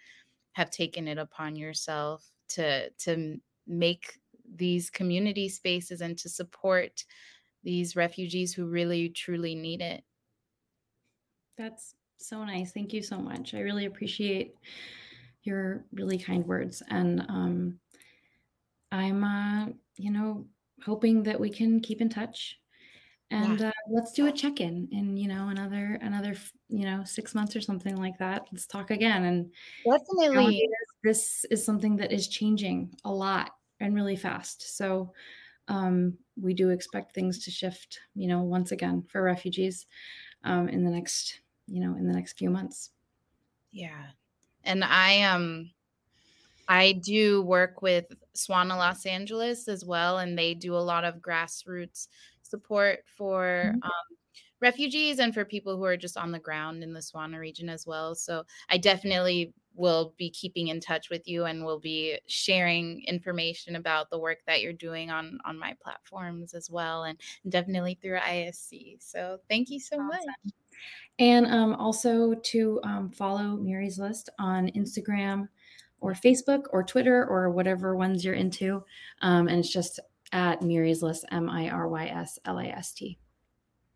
have 0.53 0.69
taken 0.69 1.07
it 1.07 1.17
upon 1.17 1.55
yourself 1.55 2.29
to 2.49 2.89
to 2.91 3.39
make 3.67 4.19
these 4.55 4.89
community 4.89 5.47
spaces 5.47 6.01
and 6.01 6.17
to 6.17 6.29
support 6.29 7.05
these 7.63 7.95
refugees 7.95 8.53
who 8.53 8.65
really 8.67 9.09
truly 9.09 9.55
need 9.55 9.81
it. 9.81 10.03
That's 11.57 11.95
so 12.17 12.43
nice. 12.43 12.71
Thank 12.71 12.93
you 12.93 13.01
so 13.01 13.17
much. 13.17 13.53
I 13.53 13.59
really 13.59 13.85
appreciate 13.85 14.55
your 15.43 15.85
really 15.93 16.17
kind 16.17 16.45
words. 16.45 16.83
And 16.89 17.21
um, 17.29 17.79
I'm, 18.91 19.23
uh, 19.23 19.67
you 19.97 20.11
know, 20.11 20.45
hoping 20.83 21.23
that 21.23 21.39
we 21.39 21.49
can 21.49 21.79
keep 21.79 22.01
in 22.01 22.09
touch 22.09 22.61
and 23.31 23.61
yeah. 23.61 23.69
uh, 23.69 23.71
let's 23.89 24.11
do 24.11 24.27
a 24.27 24.31
check-in 24.31 24.89
in 24.91 25.15
you 25.15 25.27
know 25.27 25.47
another 25.47 25.97
another 26.01 26.35
you 26.67 26.85
know 26.85 27.03
six 27.05 27.33
months 27.33 27.55
or 27.55 27.61
something 27.61 27.95
like 27.95 28.17
that. 28.19 28.45
Let's 28.51 28.67
talk 28.67 28.91
again 28.91 29.23
and 29.23 29.51
definitely. 29.85 30.69
this 31.03 31.45
is 31.49 31.65
something 31.65 31.95
that 31.95 32.11
is 32.11 32.27
changing 32.27 32.93
a 33.05 33.11
lot 33.11 33.55
and 33.79 33.95
really 33.95 34.17
fast. 34.17 34.77
So 34.77 35.13
um, 35.69 36.17
we 36.39 36.53
do 36.53 36.69
expect 36.69 37.15
things 37.15 37.43
to 37.45 37.51
shift 37.51 38.01
you 38.15 38.27
know 38.27 38.41
once 38.41 38.73
again 38.73 39.03
for 39.09 39.23
refugees 39.23 39.87
um, 40.43 40.67
in 40.67 40.83
the 40.83 40.91
next 40.91 41.39
you 41.67 41.79
know 41.79 41.95
in 41.95 42.07
the 42.07 42.13
next 42.13 42.37
few 42.37 42.49
months. 42.49 42.91
Yeah. 43.71 44.07
And 44.65 44.83
i 44.83 45.23
um 45.23 45.71
i 46.71 46.93
do 46.93 47.41
work 47.43 47.81
with 47.81 48.05
swana 48.35 48.77
los 48.77 49.05
angeles 49.05 49.67
as 49.67 49.83
well 49.85 50.19
and 50.19 50.37
they 50.37 50.53
do 50.53 50.75
a 50.75 50.77
lot 50.77 51.03
of 51.03 51.15
grassroots 51.15 52.07
support 52.41 52.99
for 53.17 53.63
mm-hmm. 53.67 53.83
um, 53.83 54.17
refugees 54.61 55.19
and 55.19 55.33
for 55.33 55.43
people 55.43 55.75
who 55.75 55.83
are 55.83 55.97
just 55.97 56.17
on 56.17 56.31
the 56.31 56.39
ground 56.39 56.83
in 56.83 56.93
the 56.93 56.99
Swana 56.99 57.39
region 57.39 57.67
as 57.67 57.85
well. 57.87 58.13
So 58.13 58.43
I 58.69 58.77
definitely 58.77 59.53
will 59.73 60.13
be 60.17 60.29
keeping 60.29 60.67
in 60.67 60.79
touch 60.79 61.09
with 61.09 61.27
you 61.27 61.45
and 61.45 61.65
will 61.65 61.79
be 61.79 62.19
sharing 62.27 63.03
information 63.07 63.77
about 63.77 64.09
the 64.09 64.19
work 64.19 64.39
that 64.45 64.61
you're 64.61 64.73
doing 64.73 65.09
on 65.09 65.39
on 65.45 65.57
my 65.57 65.75
platforms 65.81 66.53
as 66.53 66.69
well 66.69 67.03
and 67.03 67.19
definitely 67.49 67.97
through 68.01 68.19
ISC. 68.19 68.97
So 68.99 69.39
thank 69.49 69.69
you 69.69 69.79
so 69.79 69.95
awesome. 69.95 70.07
much. 70.07 70.53
And 71.19 71.45
um, 71.47 71.73
also 71.75 72.33
to 72.33 72.79
um, 72.83 73.11
follow 73.11 73.55
Miry's 73.55 73.99
List 73.99 74.29
on 74.39 74.67
Instagram 74.69 75.47
or 76.01 76.13
Facebook 76.13 76.63
or 76.71 76.83
Twitter 76.83 77.25
or 77.25 77.49
whatever 77.49 77.95
ones 77.95 78.25
you're 78.25 78.33
into. 78.33 78.83
Um, 79.21 79.47
and 79.47 79.59
it's 79.59 79.71
just 79.71 79.99
at 80.33 80.61
Miry's 80.61 81.01
List, 81.01 81.25
M 81.31 81.49
I 81.49 81.69
R 81.69 81.87
Y 81.87 82.07
S 82.07 82.37
L 82.45 82.59
A 82.59 82.65
S 82.65 82.93
T. 82.93 83.17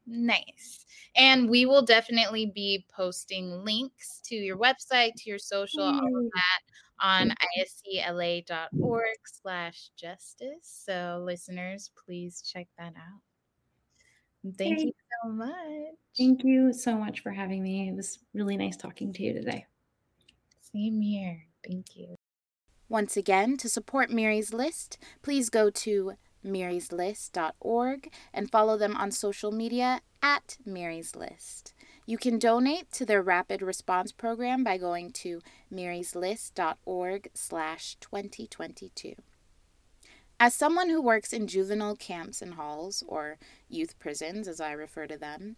Nice. 0.07 0.85
And 1.15 1.49
we 1.49 1.65
will 1.65 1.81
definitely 1.81 2.51
be 2.53 2.85
posting 2.95 3.63
links 3.63 4.21
to 4.25 4.35
your 4.35 4.57
website, 4.57 5.15
to 5.17 5.29
your 5.29 5.39
social, 5.39 5.83
all 5.83 6.17
of 6.17 6.31
that 6.31 6.61
on 7.01 7.33
iscla.org 7.59 9.17
slash 9.25 9.89
justice. 9.97 10.83
So 10.85 11.21
listeners, 11.25 11.91
please 12.05 12.41
check 12.41 12.67
that 12.77 12.93
out. 12.95 13.21
Thank 14.57 14.81
you 14.81 14.93
so 15.23 15.29
much. 15.29 15.55
Thank 16.15 16.43
you 16.43 16.71
so 16.71 16.95
much 16.95 17.21
for 17.21 17.31
having 17.31 17.63
me. 17.63 17.89
It 17.89 17.95
was 17.95 18.19
really 18.33 18.57
nice 18.57 18.77
talking 18.77 19.11
to 19.13 19.23
you 19.23 19.33
today. 19.33 19.65
Same 20.71 21.01
here. 21.01 21.43
Thank 21.67 21.95
you. 21.95 22.15
Once 22.87 23.17
again, 23.17 23.57
to 23.57 23.67
support 23.67 24.11
Miry's 24.11 24.53
List, 24.53 24.97
please 25.21 25.49
go 25.49 25.69
to 25.69 26.13
miryslist.org 26.45 28.11
and 28.33 28.51
follow 28.51 28.77
them 28.77 28.95
on 28.95 29.11
social 29.11 29.51
media 29.51 30.01
at 30.21 30.57
Miry's 30.65 31.15
List. 31.15 31.73
You 32.05 32.17
can 32.19 32.37
donate 32.37 32.91
to 32.93 33.05
their 33.05 33.23
rapid 33.23 33.63
response 33.63 34.11
program 34.11 34.63
by 34.63 34.77
going 34.77 35.11
to 35.13 35.41
miryslist.org 35.73 37.29
slash 37.33 37.97
2022. 37.99 39.15
As 40.39 40.53
someone 40.53 40.89
who 40.89 41.01
works 41.01 41.33
in 41.33 41.47
juvenile 41.47 41.95
camps 41.95 42.41
and 42.41 42.55
halls, 42.55 43.03
or 43.07 43.37
youth 43.69 43.97
prisons 43.97 44.47
as 44.47 44.59
I 44.59 44.73
refer 44.73 45.07
to 45.07 45.17
them, 45.17 45.55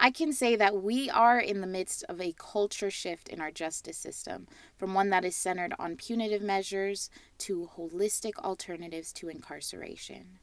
I 0.00 0.10
can 0.12 0.32
say 0.32 0.54
that 0.54 0.80
we 0.80 1.10
are 1.10 1.40
in 1.40 1.60
the 1.60 1.66
midst 1.66 2.04
of 2.08 2.20
a 2.20 2.34
culture 2.38 2.90
shift 2.90 3.28
in 3.28 3.40
our 3.40 3.50
justice 3.50 3.98
system, 3.98 4.46
from 4.76 4.94
one 4.94 5.10
that 5.10 5.24
is 5.24 5.34
centered 5.34 5.74
on 5.78 5.96
punitive 5.96 6.40
measures 6.40 7.10
to 7.38 7.68
holistic 7.76 8.36
alternatives 8.38 9.12
to 9.14 9.28
incarceration. 9.28 10.38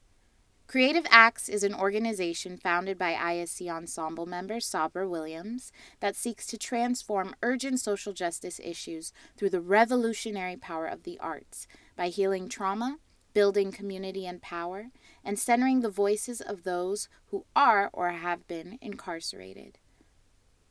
Creative 0.67 1.05
Acts 1.09 1.47
is 1.47 1.63
an 1.63 1.73
organization 1.73 2.57
founded 2.57 2.97
by 2.97 3.13
ISC 3.13 3.69
Ensemble 3.69 4.25
member 4.25 4.59
Sabra 4.59 5.07
Williams 5.07 5.71
that 5.99 6.15
seeks 6.15 6.45
to 6.47 6.57
transform 6.57 7.35
urgent 7.43 7.79
social 7.79 8.13
justice 8.13 8.59
issues 8.61 9.13
through 9.37 9.51
the 9.51 9.61
revolutionary 9.61 10.57
power 10.57 10.87
of 10.87 11.03
the 11.03 11.19
arts 11.19 11.67
by 11.95 12.09
healing 12.09 12.49
trauma, 12.49 12.97
building 13.33 13.71
community 13.71 14.25
and 14.25 14.41
power, 14.41 14.87
and 15.25 15.39
centering 15.39 15.81
the 15.81 15.89
voices 15.89 16.39
of 16.39 16.63
those 16.63 17.09
who 17.31 17.45
are 17.55 17.89
or 17.91 18.11
have 18.11 18.47
been 18.47 18.77
incarcerated. 18.81 19.79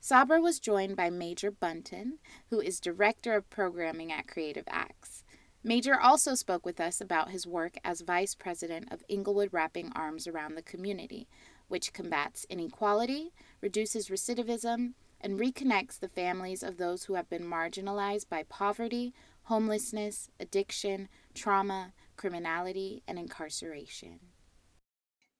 Sabra 0.00 0.40
was 0.40 0.60
joined 0.60 0.96
by 0.96 1.10
Major 1.10 1.50
Bunton, 1.50 2.18
who 2.50 2.60
is 2.60 2.78
Director 2.78 3.34
of 3.34 3.50
Programming 3.50 4.12
at 4.12 4.28
Creative 4.28 4.64
Acts. 4.68 5.24
Major 5.62 5.98
also 5.98 6.34
spoke 6.34 6.66
with 6.66 6.78
us 6.78 7.00
about 7.00 7.30
his 7.30 7.46
work 7.46 7.76
as 7.82 8.02
Vice 8.02 8.34
President 8.34 8.92
of 8.92 9.02
Inglewood 9.08 9.48
Wrapping 9.50 9.90
Arms 9.96 10.26
Around 10.26 10.54
the 10.54 10.62
Community, 10.62 11.26
which 11.68 11.94
combats 11.94 12.46
inequality, 12.50 13.32
reduces 13.62 14.08
recidivism, 14.08 14.92
and 15.22 15.40
reconnects 15.40 15.98
the 15.98 16.08
families 16.08 16.62
of 16.62 16.76
those 16.76 17.04
who 17.04 17.14
have 17.14 17.30
been 17.30 17.44
marginalized 17.44 18.28
by 18.28 18.42
poverty, 18.42 19.14
homelessness, 19.44 20.28
addiction, 20.38 21.08
trauma, 21.32 21.94
criminality, 22.16 23.02
and 23.08 23.18
incarceration. 23.18 24.20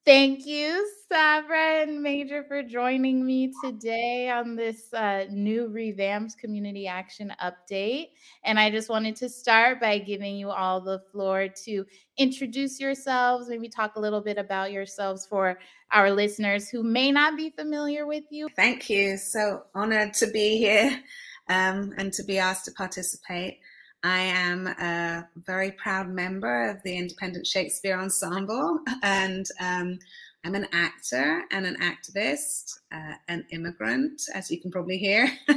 Thank 0.07 0.45
you, 0.45 0.87
Sabra 1.09 1.81
and 1.81 2.03
Major, 2.03 2.45
for 2.45 2.63
joining 2.63 3.25
me 3.25 3.55
today 3.65 4.29
on 4.29 4.55
this 4.55 4.93
uh, 4.93 5.25
new 5.31 5.69
revamped 5.69 6.37
community 6.37 6.87
action 6.87 7.33
update. 7.43 8.09
And 8.45 8.61
I 8.61 8.71
just 8.71 8.91
wanted 8.91 9.17
to 9.17 9.31
start 9.31 9.81
by 9.81 9.97
giving 9.97 10.37
you 10.37 10.51
all 10.51 10.83
the 10.83 11.01
floor 11.11 11.49
to 11.65 11.87
introduce 12.19 12.79
yourselves, 12.79 13.49
maybe 13.49 13.71
talk 13.71 13.97
a 13.97 14.01
little 14.01 14.21
bit 14.21 14.37
about 14.37 14.73
yourselves 14.73 15.25
for 15.27 15.59
our 15.91 16.11
listeners 16.11 16.69
who 16.69 16.83
may 16.83 17.11
not 17.11 17.35
be 17.35 17.49
familiar 17.49 18.07
with 18.07 18.25
you. 18.29 18.49
Thank 18.57 18.91
you. 18.91 19.17
So 19.17 19.63
honored 19.75 20.13
to 20.15 20.27
be 20.27 20.59
here 20.59 21.01
um, 21.49 21.95
and 21.97 22.13
to 22.13 22.23
be 22.25 22.37
asked 22.37 22.67
to 22.67 22.73
participate. 22.73 23.59
I 24.05 24.21
am 24.21 24.67
a 24.67 25.27
very 25.35 25.71
proud 25.73 26.11
member 26.11 26.69
of 26.69 26.83
the 26.83 26.95
Independent 26.95 27.47
Shakespeare 27.47 27.99
Ensemble, 27.99 28.81
and 29.03 29.47
um, 29.61 29.99
I'm 30.45 30.55
an 30.55 30.67
actor 30.75 31.43
and 31.51 31.65
an 31.65 31.79
activist, 31.81 32.81
uh, 32.93 33.15
an 33.29 33.47
immigrant, 33.51 34.21
as 34.35 34.51
you 34.51 34.61
can 34.61 34.71
probably 34.71 34.99
hear, 34.99 35.33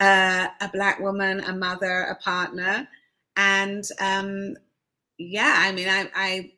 uh, 0.00 0.48
a 0.62 0.70
Black 0.72 0.98
woman, 0.98 1.40
a 1.40 1.54
mother, 1.54 2.04
a 2.04 2.14
partner. 2.14 2.88
And 3.36 3.84
um, 4.00 4.56
yeah, 5.18 5.56
I 5.58 5.70
mean, 5.72 5.88
I, 5.90 6.08
I 6.14 6.52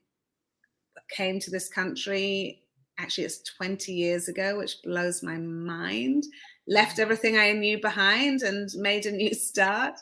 came 1.11 1.41
to 1.41 1.51
this 1.51 1.69
country, 1.69 2.63
actually, 2.99 3.25
it's 3.25 3.43
20 3.57 3.93
years 3.93 4.29
ago, 4.29 4.59
which 4.59 4.77
blows 4.85 5.25
my 5.25 5.39
mind. 5.39 6.23
Left 6.69 7.01
everything 7.01 7.37
I 7.37 7.51
knew 7.51 7.81
behind 7.81 8.43
and 8.43 8.69
made 8.77 9.07
a 9.07 9.11
new 9.11 9.35
start 9.35 9.99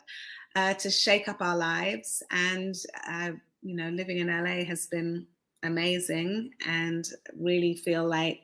uh, 0.55 0.73
to 0.75 0.89
shake 0.89 1.27
up 1.27 1.41
our 1.41 1.57
lives. 1.57 2.23
And, 2.31 2.75
uh, 3.07 3.31
you 3.61 3.75
know, 3.75 3.89
living 3.89 4.19
in 4.19 4.27
LA 4.27 4.63
has 4.65 4.87
been 4.87 5.27
amazing 5.63 6.51
and 6.65 7.07
really 7.37 7.75
feel 7.75 8.07
like 8.07 8.41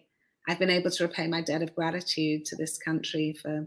I've 0.48 0.60
been 0.60 0.70
able 0.70 0.92
to 0.92 1.04
repay 1.04 1.28
my 1.28 1.42
debt 1.42 1.62
of 1.62 1.74
gratitude 1.74 2.46
to 2.46 2.56
this 2.56 2.78
country 2.78 3.34
for 3.34 3.66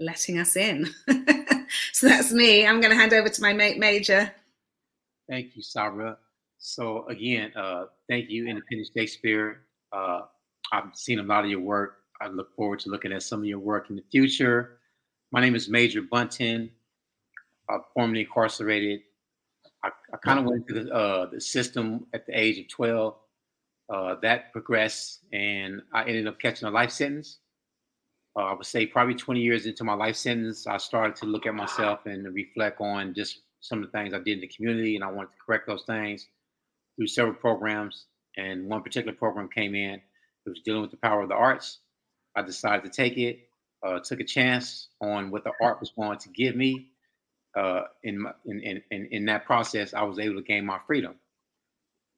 letting 0.00 0.38
us 0.38 0.56
in. 0.56 0.88
so 1.92 2.08
that's 2.08 2.32
me. 2.32 2.66
I'm 2.66 2.80
going 2.80 2.92
to 2.92 2.98
hand 2.98 3.12
over 3.12 3.28
to 3.28 3.42
my 3.42 3.52
mate 3.52 3.78
Major. 3.78 4.32
Thank 5.28 5.54
you, 5.54 5.62
Sabra. 5.62 6.18
So 6.58 7.06
again, 7.06 7.52
uh, 7.54 7.86
thank 8.08 8.28
you, 8.28 8.48
Independent 8.48 8.90
Shakespeare. 8.96 9.62
Uh, 9.92 10.22
I've 10.72 10.94
seen 10.94 11.20
a 11.20 11.22
lot 11.22 11.44
of 11.44 11.50
your 11.50 11.60
work. 11.60 11.98
I 12.20 12.28
look 12.28 12.54
forward 12.54 12.80
to 12.80 12.90
looking 12.90 13.12
at 13.12 13.22
some 13.22 13.40
of 13.40 13.46
your 13.46 13.58
work 13.58 13.90
in 13.90 13.96
the 13.96 14.04
future. 14.10 14.78
My 15.32 15.40
name 15.40 15.54
is 15.54 15.68
Major 15.68 16.02
Bunton 16.02 16.70
uh, 17.70 17.78
formerly 17.94 18.20
incarcerated. 18.20 19.00
I, 19.84 19.90
I 20.12 20.16
kind 20.24 20.38
of 20.38 20.44
went 20.44 20.68
into 20.68 20.84
the, 20.84 20.94
uh, 20.94 21.26
the 21.30 21.40
system 21.40 22.06
at 22.12 22.26
the 22.26 22.38
age 22.38 22.58
of 22.58 22.68
12. 22.68 23.14
Uh, 23.88 24.14
that 24.22 24.52
progressed, 24.52 25.20
and 25.32 25.82
I 25.92 26.04
ended 26.04 26.28
up 26.28 26.38
catching 26.38 26.68
a 26.68 26.70
life 26.70 26.92
sentence. 26.92 27.38
Uh, 28.36 28.44
I 28.44 28.52
would 28.54 28.64
say 28.64 28.86
probably 28.86 29.14
20 29.14 29.40
years 29.40 29.66
into 29.66 29.82
my 29.82 29.94
life 29.94 30.14
sentence, 30.14 30.68
I 30.68 30.76
started 30.76 31.16
to 31.16 31.26
look 31.26 31.44
at 31.44 31.54
myself 31.56 32.06
and 32.06 32.32
reflect 32.32 32.80
on 32.80 33.14
just 33.14 33.40
some 33.58 33.82
of 33.82 33.90
the 33.90 33.98
things 33.98 34.14
I 34.14 34.18
did 34.18 34.34
in 34.34 34.40
the 34.42 34.46
community, 34.46 34.94
and 34.94 35.04
I 35.04 35.10
wanted 35.10 35.32
to 35.32 35.38
correct 35.44 35.66
those 35.66 35.82
things 35.82 36.28
through 36.96 37.08
several 37.08 37.34
programs. 37.34 38.06
And 38.36 38.68
one 38.68 38.82
particular 38.82 39.16
program 39.16 39.48
came 39.48 39.74
in, 39.74 39.94
it 39.94 40.48
was 40.48 40.60
dealing 40.60 40.82
with 40.82 40.92
the 40.92 40.96
power 40.98 41.22
of 41.22 41.28
the 41.28 41.34
arts. 41.34 41.80
I 42.36 42.42
decided 42.42 42.84
to 42.84 42.90
take 42.90 43.18
it, 43.18 43.48
uh, 43.84 43.98
took 43.98 44.20
a 44.20 44.24
chance 44.24 44.90
on 45.00 45.32
what 45.32 45.42
the 45.42 45.52
art 45.60 45.80
was 45.80 45.90
going 45.90 46.18
to 46.18 46.28
give 46.28 46.54
me, 46.54 46.90
uh, 47.56 47.82
in, 48.02 48.22
my, 48.22 48.32
in, 48.46 48.82
in, 48.90 49.08
in 49.10 49.24
that 49.26 49.44
process, 49.44 49.94
I 49.94 50.02
was 50.02 50.18
able 50.18 50.36
to 50.36 50.42
gain 50.42 50.64
my 50.64 50.78
freedom. 50.86 51.14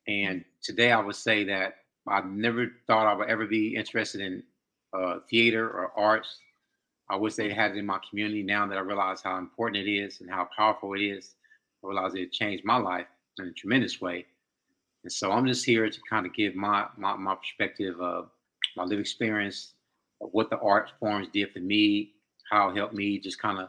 And 0.07 0.45
today 0.62 0.93
I 0.93 1.01
would 1.01 1.16
say 1.16 1.45
that 1.45 1.74
I 2.09 2.20
never 2.22 2.66
thought 2.87 3.07
I 3.07 3.14
would 3.14 3.28
ever 3.28 3.47
be 3.47 3.76
interested 3.76 4.20
in 4.20 4.43
uh, 4.93 5.18
theater 5.30 5.68
or 5.68 5.93
arts. 5.97 6.37
I 7.09 7.16
wish 7.16 7.35
they 7.35 7.53
had 7.53 7.72
it 7.72 7.78
in 7.78 7.87
my 7.87 8.01
community 8.09 8.43
now 8.43 8.66
that 8.66 8.78
I 8.78 8.80
realize 8.80 9.22
how 9.22 9.39
important 9.39 9.87
it 9.87 9.91
is 9.91 10.20
and 10.20 10.30
how 10.30 10.49
powerful 10.57 10.95
it 10.95 11.03
is. 11.03 11.35
I 11.85 11.89
realize 11.89 12.14
it 12.14 12.33
changed 12.33 12.64
my 12.64 12.76
life 12.76 13.07
in 13.39 13.47
a 13.47 13.53
tremendous 13.53 14.01
way. 14.01 14.26
And 15.05 15.12
so 15.12 15.33
I'm 15.33 15.47
just 15.47 15.64
here 15.64 15.89
to 15.89 16.01
kind 16.09 16.26
of 16.26 16.35
give 16.35 16.55
my 16.55 16.87
my, 16.97 17.16
my 17.16 17.35
perspective 17.35 18.01
of 18.01 18.30
my 18.76 18.85
lived 18.85 19.01
experience 19.01 19.74
of 20.20 20.30
what 20.33 20.49
the 20.51 20.59
art 20.59 20.93
forms 21.01 21.28
did 21.33 21.53
for 21.53 21.59
me, 21.59 22.12
how 22.51 22.70
it 22.70 22.76
helped 22.76 22.95
me 22.95 23.18
just 23.18 23.41
kind 23.41 23.59
of 23.59 23.68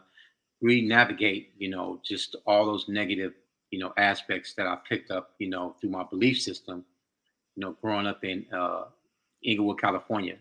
re-navigate, 0.63 1.51
you 1.57 1.69
know, 1.69 1.99
just 2.03 2.37
all 2.47 2.65
those 2.65 2.87
negative, 2.87 3.33
you 3.69 3.79
know, 3.79 3.93
aspects 3.97 4.53
that 4.53 4.65
I 4.65 4.77
picked 4.87 5.11
up, 5.11 5.31
you 5.37 5.49
know, 5.49 5.75
through 5.79 5.89
my 5.89 6.03
belief 6.03 6.41
system, 6.41 6.85
you 7.55 7.61
know, 7.61 7.75
growing 7.81 8.07
up 8.07 8.23
in 8.23 8.45
uh, 8.51 8.85
Inglewood, 9.43 9.79
California, 9.79 10.37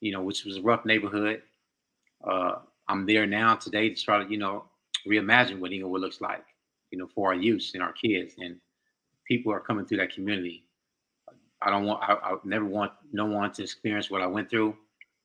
you 0.00 0.12
know, 0.12 0.22
which 0.22 0.44
was 0.44 0.58
a 0.58 0.62
rough 0.62 0.84
neighborhood. 0.84 1.42
Uh, 2.24 2.60
I'm 2.88 3.04
there 3.04 3.26
now 3.26 3.56
today 3.56 3.90
to 3.90 4.00
try 4.00 4.22
to, 4.22 4.30
you 4.30 4.38
know, 4.38 4.64
reimagine 5.06 5.58
what 5.58 5.72
Inglewood 5.72 6.00
looks 6.00 6.20
like, 6.20 6.44
you 6.92 6.98
know, 6.98 7.08
for 7.12 7.30
our 7.30 7.34
youth 7.34 7.72
and 7.74 7.82
our 7.82 7.92
kids. 7.92 8.34
And 8.38 8.56
people 9.26 9.52
are 9.52 9.60
coming 9.60 9.86
through 9.86 9.98
that 9.98 10.14
community. 10.14 10.64
I 11.60 11.70
don't 11.70 11.84
want, 11.84 12.00
I, 12.02 12.14
I 12.14 12.36
never 12.44 12.64
want 12.64 12.92
no 13.12 13.24
one 13.24 13.52
to 13.54 13.62
experience 13.64 14.08
what 14.08 14.22
I 14.22 14.26
went 14.26 14.48
through. 14.50 14.76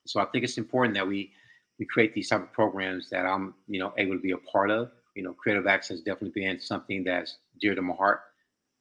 So 0.08 0.20
I 0.20 0.26
think 0.26 0.44
it's 0.44 0.58
important 0.58 0.96
that 0.96 1.08
we 1.08 1.32
we 1.80 1.86
create 1.86 2.14
these 2.14 2.30
type 2.30 2.42
of 2.42 2.52
programs 2.54 3.10
that 3.10 3.26
I'm, 3.26 3.54
you 3.68 3.80
know, 3.80 3.94
able 3.98 4.14
to 4.14 4.22
be 4.22 4.32
a 4.32 4.38
part 4.38 4.72
of. 4.72 4.92
You 5.16 5.24
know, 5.24 5.34
creative 5.34 5.68
acts 5.68 5.88
has 5.90 6.02
definitely 6.02 6.42
been 6.42 6.60
something 6.60 7.04
that's 7.04 7.38
dear 7.60 7.76
to 7.76 7.82
my 7.82 7.96
heart, 7.96 8.22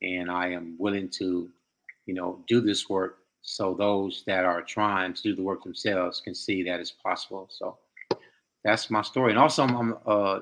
and 0.02 0.30
I 0.30 0.48
am 0.48 0.76
willing 0.78 1.08
to, 1.10 1.48
you 2.06 2.14
know, 2.14 2.44
do 2.46 2.60
this 2.60 2.88
work 2.88 3.18
so 3.46 3.74
those 3.74 4.24
that 4.26 4.44
are 4.44 4.60
trying 4.60 5.14
to 5.14 5.22
do 5.22 5.34
the 5.36 5.42
work 5.42 5.62
themselves 5.62 6.20
can 6.20 6.34
see 6.34 6.64
that 6.64 6.80
it's 6.80 6.90
possible. 6.90 7.48
So 7.48 7.78
that's 8.64 8.90
my 8.90 9.02
story, 9.02 9.30
and 9.30 9.38
also 9.38 9.62
I'm, 9.62 9.76
I'm 9.76 9.96
a, 10.04 10.40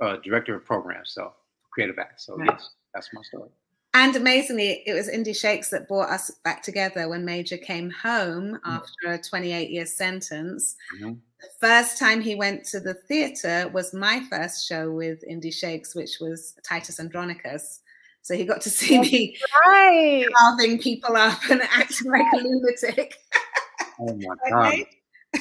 a, 0.00 0.18
director 0.18 0.54
of 0.54 0.64
programs, 0.64 1.10
so 1.10 1.32
creative 1.72 1.98
acts. 1.98 2.26
So 2.26 2.38
yes, 2.42 2.70
that's 2.94 3.10
my 3.12 3.20
story. 3.22 3.50
And 3.94 4.16
amazingly, 4.16 4.82
it 4.86 4.92
was 4.92 5.08
Indie 5.08 5.36
Shakes 5.36 5.70
that 5.70 5.86
brought 5.86 6.10
us 6.10 6.28
back 6.42 6.62
together 6.62 7.08
when 7.08 7.24
Major 7.24 7.56
came 7.56 7.90
home 7.90 8.54
mm-hmm. 8.54 8.70
after 8.70 9.12
a 9.12 9.22
28 9.22 9.70
year 9.70 9.86
sentence. 9.86 10.74
Mm-hmm. 10.96 11.12
The 11.40 11.48
first 11.60 11.98
time 11.98 12.20
he 12.20 12.34
went 12.34 12.64
to 12.66 12.80
the 12.80 12.94
theatre 12.94 13.70
was 13.72 13.94
my 13.94 14.20
first 14.28 14.66
show 14.66 14.90
with 14.90 15.22
Indie 15.30 15.54
Shakes, 15.54 15.94
which 15.94 16.18
was 16.20 16.56
Titus 16.64 16.98
Andronicus. 16.98 17.80
So 18.22 18.34
he 18.34 18.44
got 18.44 18.62
to 18.62 18.70
see 18.70 18.96
That's 18.96 19.12
me 19.12 19.36
right. 19.64 20.26
carving 20.36 20.78
people 20.80 21.16
up 21.16 21.38
and 21.48 21.62
acting 21.62 22.10
like 22.10 22.26
a 22.32 22.36
lunatic. 22.38 23.16
oh 24.00 24.18
my 24.18 24.50
God. 24.50 24.74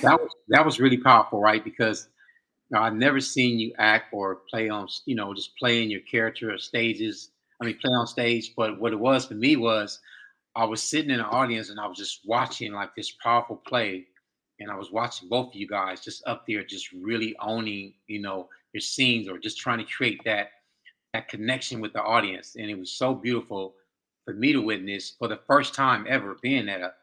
that 0.04 0.22
was 0.22 0.30
that 0.49 0.64
was 0.64 0.80
really 0.80 0.97
powerful, 0.97 1.39
right? 1.39 1.64
Because 1.64 2.10
you 2.70 2.78
know, 2.78 2.84
I've 2.84 2.93
never 2.93 3.20
seen 3.20 3.58
you 3.58 3.74
act 3.80 4.14
or 4.14 4.41
play 4.49 4.70
on, 4.70 4.88
you 5.06 5.16
know, 5.16 5.34
just 5.34 5.58
playing 5.58 5.89
your 5.89 6.01
character 6.01 6.54
or 6.54 6.58
stages 6.60 7.30
I 7.62 7.66
mean, 7.66 7.78
play 7.80 7.91
on 7.91 8.08
stage. 8.08 8.54
But 8.56 8.80
what 8.80 8.93
it 8.93 8.99
was 8.99 9.26
for 9.26 9.36
me 9.36 9.56
was 9.56 9.99
I 10.56 10.66
was 10.66 10.82
sitting 10.82 11.12
in 11.12 11.18
the 11.18 11.26
audience 11.26 11.70
and 11.70 11.80
I 11.80 11.88
was 11.88 11.97
just 11.97 12.22
watching 12.26 12.74
like 12.74 12.95
this 12.95 13.12
powerful 13.12 13.58
play. 13.68 14.08
And 14.60 14.70
I 14.70 14.76
was 14.76 14.91
watching 14.91 15.30
both 15.30 15.47
of 15.47 15.56
you 15.56 15.68
guys 15.68 16.01
just 16.01 16.26
up 16.28 16.45
there, 16.47 16.64
just 16.64 16.91
really 16.91 17.36
owning, 17.41 17.93
you 18.08 18.22
know, 18.22 18.49
your 18.74 18.82
scenes 18.82 19.28
or 19.28 19.38
just 19.38 19.58
trying 19.60 19.80
to 19.80 19.91
create 19.91 20.22
that 20.26 20.51
that 21.14 21.28
connection 21.28 21.80
with 21.80 21.93
the 21.93 22.01
audience. 22.01 22.56
And 22.56 22.70
it 22.70 22.78
was 22.78 22.91
so 22.91 23.14
beautiful 23.14 23.76
for 24.26 24.34
me 24.34 24.54
to 24.54 24.62
witness 24.62 25.16
for 25.18 25.28
the 25.28 25.39
first 25.47 25.76
time 25.76 26.06
ever 26.08 26.38
being 26.41 26.70
at 26.70 26.82
a 26.82 26.93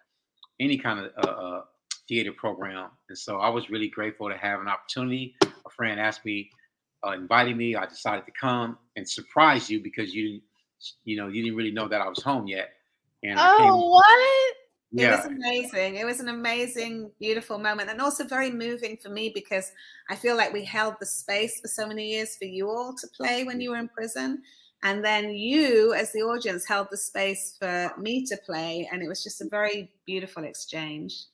any 0.58 0.76
kind 0.76 1.00
of 1.00 1.12
uh, 1.24 1.30
uh, 1.30 1.62
theater 2.08 2.32
program. 2.32 2.90
And 3.08 3.16
so 3.16 3.38
I 3.38 3.48
was 3.48 3.70
really 3.70 3.88
grateful 3.88 4.28
to 4.28 4.36
have 4.36 4.60
an 4.60 4.68
opportunity. 4.68 5.34
A 5.42 5.70
friend 5.70 5.98
asked 5.98 6.24
me, 6.24 6.50
uh, 7.06 7.12
invited 7.12 7.56
me. 7.56 7.76
I 7.76 7.86
decided 7.86 8.26
to 8.26 8.32
come 8.32 8.78
and 8.96 9.08
surprise 9.08 9.70
you 9.70 9.82
because 9.82 10.14
you 10.14 10.40
you 11.04 11.16
know, 11.16 11.28
you 11.28 11.42
didn't 11.42 11.56
really 11.56 11.70
know 11.70 11.88
that 11.88 12.00
I 12.00 12.08
was 12.08 12.22
home 12.22 12.46
yet. 12.46 12.70
And 13.22 13.38
oh, 13.38 13.90
what? 13.90 14.54
Yeah. 14.92 15.12
It 15.12 15.16
was 15.16 15.26
amazing. 15.26 15.96
It 15.96 16.04
was 16.04 16.20
an 16.20 16.28
amazing, 16.28 17.10
beautiful 17.20 17.58
moment, 17.58 17.90
and 17.90 18.00
also 18.00 18.24
very 18.24 18.50
moving 18.50 18.96
for 18.96 19.08
me 19.08 19.30
because 19.32 19.70
I 20.08 20.16
feel 20.16 20.36
like 20.36 20.52
we 20.52 20.64
held 20.64 20.94
the 20.98 21.06
space 21.06 21.60
for 21.60 21.68
so 21.68 21.86
many 21.86 22.10
years 22.10 22.36
for 22.36 22.46
you 22.46 22.68
all 22.68 22.94
to 22.94 23.06
play 23.08 23.44
when 23.44 23.60
you 23.60 23.70
were 23.70 23.76
in 23.76 23.88
prison. 23.88 24.42
And 24.82 25.04
then 25.04 25.34
you, 25.34 25.92
as 25.92 26.10
the 26.12 26.20
audience, 26.20 26.66
held 26.66 26.88
the 26.90 26.96
space 26.96 27.54
for 27.58 27.92
me 27.98 28.24
to 28.24 28.36
play. 28.46 28.88
And 28.90 29.02
it 29.02 29.08
was 29.08 29.22
just 29.22 29.42
a 29.42 29.48
very 29.48 29.92
beautiful 30.06 30.44
exchange. 30.44 31.24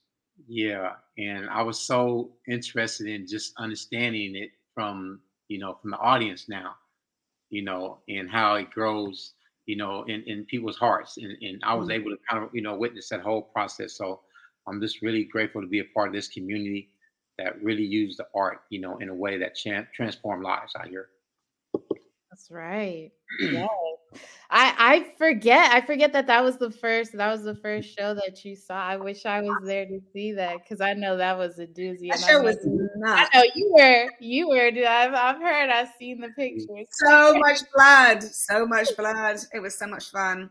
Yeah. 0.47 0.93
And 1.17 1.49
I 1.49 1.63
was 1.63 1.79
so 1.79 2.33
interested 2.47 3.07
in 3.07 3.25
just 3.25 3.53
understanding 3.57 4.35
it 4.35 4.49
from, 4.75 5.21
you 5.47 5.59
know, 5.59 5.77
from 5.81 5.91
the 5.91 5.97
audience 5.97 6.47
now, 6.49 6.75
you 7.49 7.63
know, 7.63 7.99
and 8.07 8.29
how 8.29 8.55
it 8.55 8.69
grows 8.71 9.33
you 9.67 9.75
know, 9.75 10.03
in, 10.03 10.23
in 10.25 10.45
people's 10.45 10.77
hearts. 10.77 11.17
And, 11.17 11.37
and 11.41 11.61
I 11.63 11.75
was 11.75 11.89
mm-hmm. 11.89 12.01
able 12.01 12.11
to 12.11 12.17
kind 12.27 12.43
of, 12.43 12.49
you 12.53 12.61
know, 12.61 12.75
witness 12.75 13.09
that 13.09 13.21
whole 13.21 13.43
process. 13.43 13.95
So 13.95 14.21
I'm 14.65 14.81
just 14.81 15.01
really 15.01 15.25
grateful 15.25 15.61
to 15.61 15.67
be 15.67 15.79
a 15.79 15.85
part 15.93 16.07
of 16.07 16.13
this 16.13 16.29
community 16.29 16.89
that 17.37 17.61
really 17.61 17.83
used 17.83 18.17
the 18.17 18.25
art, 18.33 18.61
you 18.69 18.79
know, 18.79 18.97
in 18.97 19.09
a 19.09 19.13
way 19.13 19.37
that 19.37 19.55
cha- 19.55 19.85
transformed 19.93 20.43
lives 20.43 20.73
out 20.79 20.87
here. 20.87 21.09
That's 22.31 22.49
right. 22.49 23.11
I 24.49 24.73
I 24.77 25.17
forget. 25.17 25.71
I 25.71 25.81
forget 25.81 26.13
that 26.13 26.27
that 26.27 26.43
was 26.43 26.57
the 26.57 26.71
first. 26.71 27.11
That 27.13 27.31
was 27.31 27.43
the 27.43 27.55
first 27.55 27.97
show 27.97 28.13
that 28.13 28.45
you 28.45 28.55
saw. 28.55 28.75
I 28.75 28.95
wish 28.97 29.25
I 29.25 29.41
was 29.41 29.57
there 29.63 29.85
to 29.85 29.99
see 30.13 30.31
that 30.33 30.59
because 30.63 30.79
I 30.79 30.93
know 30.93 31.17
that 31.17 31.37
was 31.37 31.59
a 31.59 31.67
doozy. 31.67 32.09
That 32.09 32.19
show 32.19 32.41
was 32.41 32.57
nuts. 32.63 33.29
I 33.33 33.37
know 33.37 33.43
you 33.55 33.73
were. 33.75 34.09
You 34.19 34.49
were. 34.49 34.71
Dude, 34.71 34.85
I've 34.85 35.13
I've 35.13 35.41
heard. 35.41 35.69
I've 35.69 35.89
seen 35.99 36.21
the 36.21 36.27
mm. 36.27 36.35
pictures. 36.35 36.87
So 36.91 37.35
much 37.37 37.59
blood. 37.75 38.23
So 38.23 38.65
much 38.65 38.95
blood. 38.95 39.37
It 39.53 39.59
was 39.59 39.77
so 39.77 39.87
much 39.87 40.11
fun. 40.11 40.49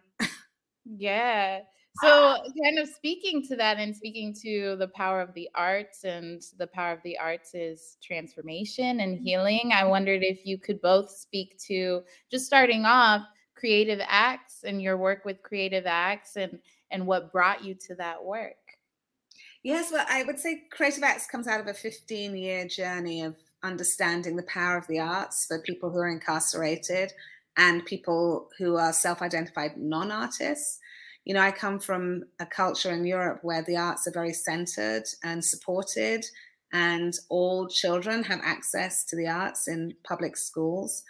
yeah. 0.85 1.61
So, 2.03 2.37
kind 2.63 2.79
of 2.79 2.89
speaking 2.89 3.43
to 3.45 3.57
that 3.57 3.79
and 3.79 3.97
speaking 3.97 4.35
to 4.43 4.77
the 4.79 4.89
power 4.89 5.23
of 5.23 5.33
the 5.33 5.49
arts, 5.55 6.05
and 6.05 6.43
the 6.59 6.67
power 6.67 6.93
of 6.93 7.03
the 7.05 7.17
arts 7.17 7.55
is 7.55 7.97
transformation 8.03 9.01
and 9.01 9.19
healing. 9.19 9.71
I 9.73 9.85
wondered 9.85 10.23
if 10.23 10.45
you 10.45 10.59
could 10.59 10.83
both 10.83 11.11
speak 11.11 11.59
to 11.69 12.03
just 12.31 12.45
starting 12.45 12.85
off 12.85 13.23
creative 13.57 14.01
acts 14.07 14.63
and 14.65 14.81
your 14.81 14.97
work 14.97 15.25
with 15.25 15.43
creative 15.43 15.87
acts 15.87 16.37
and 16.37 16.59
and 16.91 17.07
what 17.07 17.33
brought 17.33 17.65
you 17.65 17.75
to 17.75 17.97
that 17.97 18.25
work? 18.25 18.57
Yes 19.63 19.91
well 19.91 20.07
i 20.09 20.23
would 20.23 20.39
say 20.39 20.63
creative 20.71 21.03
acts 21.03 21.27
comes 21.27 21.49
out 21.49 21.61
of 21.61 21.67
a 21.67 21.75
15 21.75 22.37
year 22.37 22.69
journey 22.69 23.23
of 23.23 23.35
understanding 23.63 24.37
the 24.37 24.45
power 24.45 24.77
of 24.77 24.87
the 24.87 25.01
arts 25.01 25.47
for 25.47 25.59
people 25.61 25.91
who 25.91 25.99
are 25.99 26.09
incarcerated 26.09 27.13
and 27.57 27.85
people 27.85 28.51
who 28.59 28.77
are 28.77 28.93
self-identified 28.93 29.77
non-artists. 29.77 30.79
You 31.25 31.35
know 31.35 31.41
i 31.41 31.51
come 31.51 31.81
from 31.81 32.23
a 32.39 32.47
culture 32.47 32.93
in 32.93 33.05
europe 33.05 33.41
where 33.43 33.63
the 33.63 33.77
arts 33.77 34.07
are 34.07 34.13
very 34.13 34.33
centered 34.33 35.05
and 35.25 35.45
supported 35.45 36.25
and 36.73 37.15
all 37.29 37.67
children 37.69 38.23
have 38.25 38.41
access 38.45 39.05
to 39.07 39.17
the 39.17 39.27
arts 39.27 39.67
in 39.67 39.95
public 40.05 40.37
schools 40.37 41.03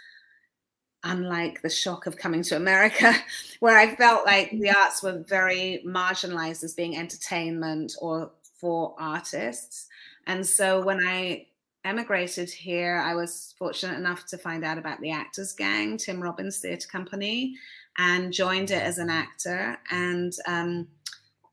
unlike 1.05 1.63
the 1.63 1.71
shock 1.71 2.07
of 2.07 2.17
coming 2.17 2.43
to 2.43 2.57
America, 2.57 3.15
where 3.61 3.79
I 3.79 3.95
felt 3.95 4.27
like 4.27 4.51
the 4.51 4.69
mm-hmm. 4.69 4.77
arts 4.77 5.03
were 5.03 5.25
very 5.27 5.83
marginalized 5.87 6.65
as 6.65 6.75
being 6.75 6.97
entertainment 6.97 7.95
or 8.01 8.31
for 8.59 8.95
artists. 8.99 9.87
And 10.27 10.45
so 10.45 10.83
when 10.83 11.07
I 11.07 11.47
emigrated 11.85 12.51
here, 12.51 12.97
I 12.97 13.15
was 13.15 13.55
fortunate 13.59 13.97
enough 13.97 14.27
to 14.27 14.39
find 14.39 14.65
out 14.65 14.79
about 14.79 15.01
the 15.01 15.13
Actors 15.13 15.53
Gang, 15.53 15.97
Tim 15.97 16.21
Robbins 16.21 16.59
Theatre 16.59 16.89
Company, 16.89 17.55
and 17.99 18.33
joined 18.33 18.71
it 18.71 18.83
as 18.83 18.99
an 18.99 19.09
actor. 19.09 19.79
And 19.91 20.33
um, 20.49 20.89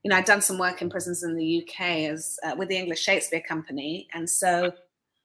you 0.04 0.10
know, 0.10 0.18
I'd 0.18 0.26
done 0.26 0.42
some 0.42 0.58
work 0.58 0.82
in 0.82 0.90
prisons 0.90 1.24
in 1.24 1.36
the 1.36 1.64
UK 1.64 1.82
as 2.12 2.40
uh, 2.44 2.56
with 2.58 2.70
the 2.70 2.78
English 2.78 3.02
Shakespeare 3.02 3.42
Company, 3.42 4.08
and 4.14 4.30
so 4.30 4.74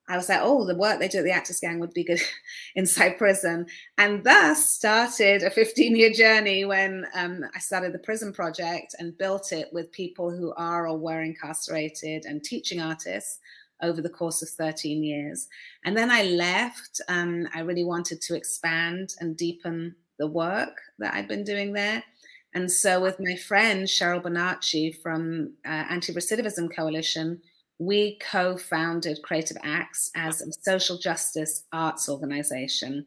I 0.09 0.17
was 0.17 0.29
like, 0.29 0.41
oh, 0.43 0.65
the 0.65 0.75
work 0.75 0.99
they 0.99 1.09
do 1.09 1.19
at 1.19 1.25
the 1.25 1.31
Actors 1.31 1.61
Gang 1.61 1.79
would 1.81 1.93
be 1.93 2.05
good 2.05 2.21
inside 2.75 3.19
prison. 3.19 3.67
And 3.99 4.25
thus 4.25 4.75
started 4.75 5.43
a 5.43 5.51
15 5.51 5.97
year 5.97 6.13
journey 6.13 6.65
when 6.65 7.07
um, 7.15 7.45
I 7.55 7.59
started 7.59 7.93
the 7.93 7.99
Prison 7.99 8.33
Project 8.33 8.95
and 8.99 9.19
built 9.19 9.53
it 9.53 9.69
with 9.73 9.93
people 9.93 10.31
who 10.31 10.53
are 10.57 10.89
or 10.89 10.99
were 10.99 11.21
incarcerated 11.21 12.25
and 12.25 12.43
teaching 12.43 12.81
artists 12.81 13.39
over 13.83 14.01
the 14.01 14.09
course 14.09 14.43
of 14.43 14.49
13 14.49 15.05
years. 15.05 15.47
And 15.85 15.97
then 15.97 16.11
I 16.11 16.25
left. 16.25 17.01
Um, 17.09 17.47
I 17.55 17.61
really 17.61 17.85
wanted 17.85 18.21
to 18.23 18.35
expand 18.35 19.15
and 19.21 19.37
deepen 19.37 19.95
the 20.19 20.27
work 20.27 20.81
that 20.99 21.15
I'd 21.15 21.29
been 21.29 21.45
doing 21.45 21.73
there. 21.73 22.03
And 22.55 22.71
so, 22.71 23.01
with 23.01 23.21
my 23.21 23.37
friend 23.37 23.87
Cheryl 23.87 24.23
Bonacci 24.23 25.01
from 25.03 25.53
uh, 25.67 25.85
Anti 25.91 26.15
Recidivism 26.15 26.75
Coalition, 26.75 27.41
we 27.79 28.19
co 28.19 28.57
founded 28.57 29.23
Creative 29.23 29.57
Acts 29.63 30.11
as 30.15 30.43
a 30.43 30.53
social 30.53 30.99
justice 30.99 31.65
arts 31.73 32.09
organization, 32.09 33.07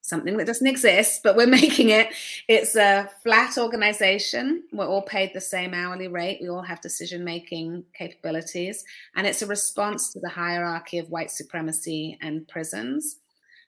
something 0.00 0.36
that 0.36 0.46
doesn't 0.46 0.66
exist, 0.66 1.22
but 1.24 1.36
we're 1.36 1.46
making 1.62 1.90
it. 1.90 2.08
It's 2.48 2.76
a 2.76 3.10
flat 3.22 3.58
organization. 3.58 4.64
We're 4.72 4.86
all 4.86 5.02
paid 5.02 5.32
the 5.34 5.40
same 5.40 5.74
hourly 5.74 6.08
rate. 6.08 6.38
We 6.40 6.48
all 6.48 6.62
have 6.62 6.80
decision 6.80 7.24
making 7.24 7.84
capabilities. 7.94 8.84
And 9.16 9.26
it's 9.26 9.42
a 9.42 9.46
response 9.46 10.12
to 10.12 10.20
the 10.20 10.28
hierarchy 10.28 10.98
of 10.98 11.10
white 11.10 11.30
supremacy 11.30 12.18
and 12.20 12.46
prisons. 12.46 13.16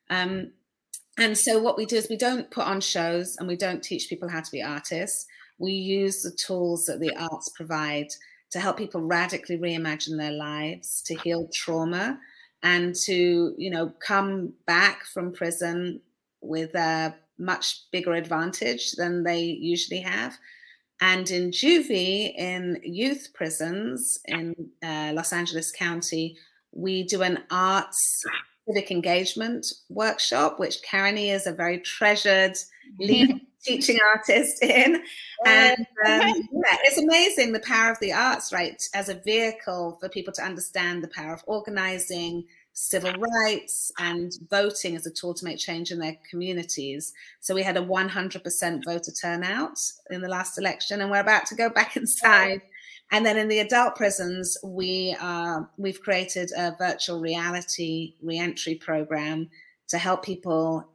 Um, 0.08 0.52
and 1.18 1.36
so, 1.38 1.60
what 1.60 1.76
we 1.76 1.86
do 1.86 1.96
is 1.96 2.08
we 2.08 2.16
don't 2.16 2.50
put 2.50 2.66
on 2.66 2.80
shows 2.80 3.36
and 3.38 3.46
we 3.46 3.56
don't 3.56 3.82
teach 3.82 4.08
people 4.08 4.28
how 4.28 4.40
to 4.40 4.50
be 4.50 4.62
artists. 4.62 5.26
We 5.58 5.72
use 5.72 6.22
the 6.22 6.32
tools 6.32 6.86
that 6.86 6.98
the 6.98 7.14
arts 7.16 7.48
provide 7.50 8.08
to 8.54 8.60
help 8.60 8.78
people 8.78 9.02
radically 9.02 9.58
reimagine 9.58 10.16
their 10.16 10.30
lives, 10.30 11.02
to 11.02 11.16
heal 11.16 11.48
trauma, 11.52 12.20
and 12.62 12.94
to 12.94 13.52
you 13.58 13.68
know 13.68 13.92
come 13.98 14.52
back 14.64 15.04
from 15.06 15.32
prison 15.32 16.00
with 16.40 16.72
a 16.76 17.12
much 17.36 17.90
bigger 17.90 18.12
advantage 18.12 18.92
than 18.92 19.24
they 19.24 19.40
usually 19.42 19.98
have. 19.98 20.38
And 21.00 21.28
in 21.32 21.50
juvie, 21.50 22.32
in 22.38 22.80
youth 22.84 23.30
prisons 23.34 24.20
in 24.26 24.54
uh, 24.84 25.10
Los 25.14 25.32
Angeles 25.32 25.72
County, 25.72 26.36
we 26.70 27.02
do 27.02 27.22
an 27.22 27.42
arts 27.50 28.22
civic 28.68 28.92
engagement 28.92 29.66
workshop, 29.88 30.60
which 30.60 30.80
Kareni 30.88 31.34
is 31.34 31.48
a 31.48 31.52
very 31.52 31.80
treasured 31.80 32.56
lead 33.00 33.40
teaching 33.64 33.98
artist 34.14 34.62
in. 34.62 35.02
And 35.46 35.78
um, 35.78 36.48
yeah, 36.52 36.76
it's 36.84 36.98
amazing 36.98 37.52
the 37.52 37.60
power 37.60 37.90
of 37.90 37.98
the 38.00 38.12
arts, 38.12 38.52
right, 38.52 38.82
as 38.94 39.08
a 39.08 39.14
vehicle 39.14 39.98
for 40.00 40.08
people 40.08 40.32
to 40.34 40.42
understand 40.42 41.02
the 41.02 41.08
power 41.08 41.34
of 41.34 41.42
organizing, 41.46 42.44
civil 42.72 43.12
rights, 43.12 43.92
and 43.98 44.32
voting 44.50 44.96
as 44.96 45.06
a 45.06 45.10
tool 45.10 45.34
to 45.34 45.44
make 45.44 45.58
change 45.58 45.90
in 45.90 45.98
their 45.98 46.16
communities. 46.28 47.12
So 47.40 47.54
we 47.54 47.62
had 47.62 47.76
a 47.76 47.82
100% 47.82 48.84
voter 48.84 49.12
turnout 49.12 49.78
in 50.10 50.20
the 50.20 50.28
last 50.28 50.58
election, 50.58 51.00
and 51.00 51.10
we're 51.10 51.20
about 51.20 51.46
to 51.46 51.54
go 51.54 51.68
back 51.68 51.96
inside. 51.96 52.62
And 53.10 53.24
then 53.24 53.36
in 53.36 53.48
the 53.48 53.60
adult 53.60 53.96
prisons, 53.96 54.56
we 54.64 55.16
uh, 55.20 55.60
we've 55.76 56.00
created 56.00 56.50
a 56.56 56.74
virtual 56.76 57.20
reality 57.20 58.14
reentry 58.22 58.74
program 58.74 59.50
to 59.88 59.98
help 59.98 60.24
people. 60.24 60.88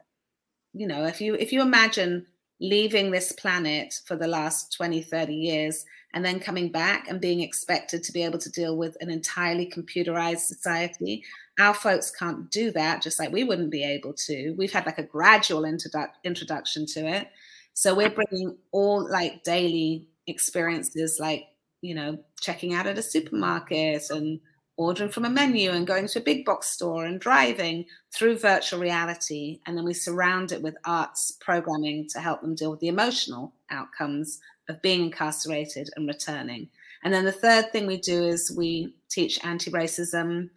You 0.72 0.86
know, 0.86 1.04
if 1.04 1.20
you 1.20 1.34
if 1.34 1.52
you 1.52 1.62
imagine 1.62 2.26
leaving 2.60 3.10
this 3.10 3.32
planet 3.32 4.00
for 4.04 4.16
the 4.16 4.26
last 4.26 4.72
20, 4.74 5.02
30 5.02 5.34
years, 5.34 5.84
and 6.12 6.24
then 6.24 6.40
coming 6.40 6.70
back 6.70 7.08
and 7.08 7.20
being 7.20 7.40
expected 7.40 8.02
to 8.02 8.12
be 8.12 8.22
able 8.22 8.38
to 8.38 8.50
deal 8.50 8.76
with 8.76 8.96
an 9.00 9.10
entirely 9.10 9.66
computerized 9.66 10.40
society. 10.40 11.24
Our 11.58 11.74
folks 11.74 12.10
can't 12.10 12.50
do 12.50 12.70
that, 12.72 13.02
just 13.02 13.18
like 13.18 13.32
we 13.32 13.44
wouldn't 13.44 13.70
be 13.70 13.84
able 13.84 14.12
to. 14.14 14.52
We've 14.58 14.72
had 14.72 14.86
like 14.86 14.98
a 14.98 15.04
gradual 15.04 15.62
introdu- 15.62 16.10
introduction 16.24 16.86
to 16.86 17.06
it. 17.06 17.28
So 17.74 17.94
we're 17.94 18.10
bringing 18.10 18.56
all 18.72 19.08
like 19.08 19.42
daily 19.42 20.08
experiences, 20.26 21.18
like, 21.20 21.44
you 21.80 21.94
know, 21.94 22.18
checking 22.40 22.74
out 22.74 22.86
at 22.86 22.98
a 22.98 23.02
supermarket 23.02 24.10
and 24.10 24.40
ordering 24.80 25.10
from 25.10 25.26
a 25.26 25.30
menu 25.30 25.70
and 25.70 25.86
going 25.86 26.08
to 26.08 26.18
a 26.18 26.22
big 26.22 26.42
box 26.42 26.68
store 26.68 27.04
and 27.04 27.20
driving 27.20 27.84
through 28.14 28.38
virtual 28.38 28.80
reality. 28.80 29.60
And 29.66 29.76
then 29.76 29.84
we 29.84 29.92
surround 29.92 30.52
it 30.52 30.62
with 30.62 30.74
arts 30.86 31.36
programming 31.38 32.08
to 32.08 32.18
help 32.18 32.40
them 32.40 32.54
deal 32.54 32.70
with 32.70 32.80
the 32.80 32.88
emotional 32.88 33.52
outcomes 33.70 34.40
of 34.70 34.80
being 34.80 35.04
incarcerated 35.04 35.90
and 35.96 36.08
returning. 36.08 36.70
And 37.04 37.12
then 37.12 37.26
the 37.26 37.32
third 37.32 37.70
thing 37.72 37.86
we 37.86 37.98
do 37.98 38.24
is 38.24 38.54
we 38.56 38.94
teach 39.10 39.44
anti 39.44 39.70
racism 39.70 40.48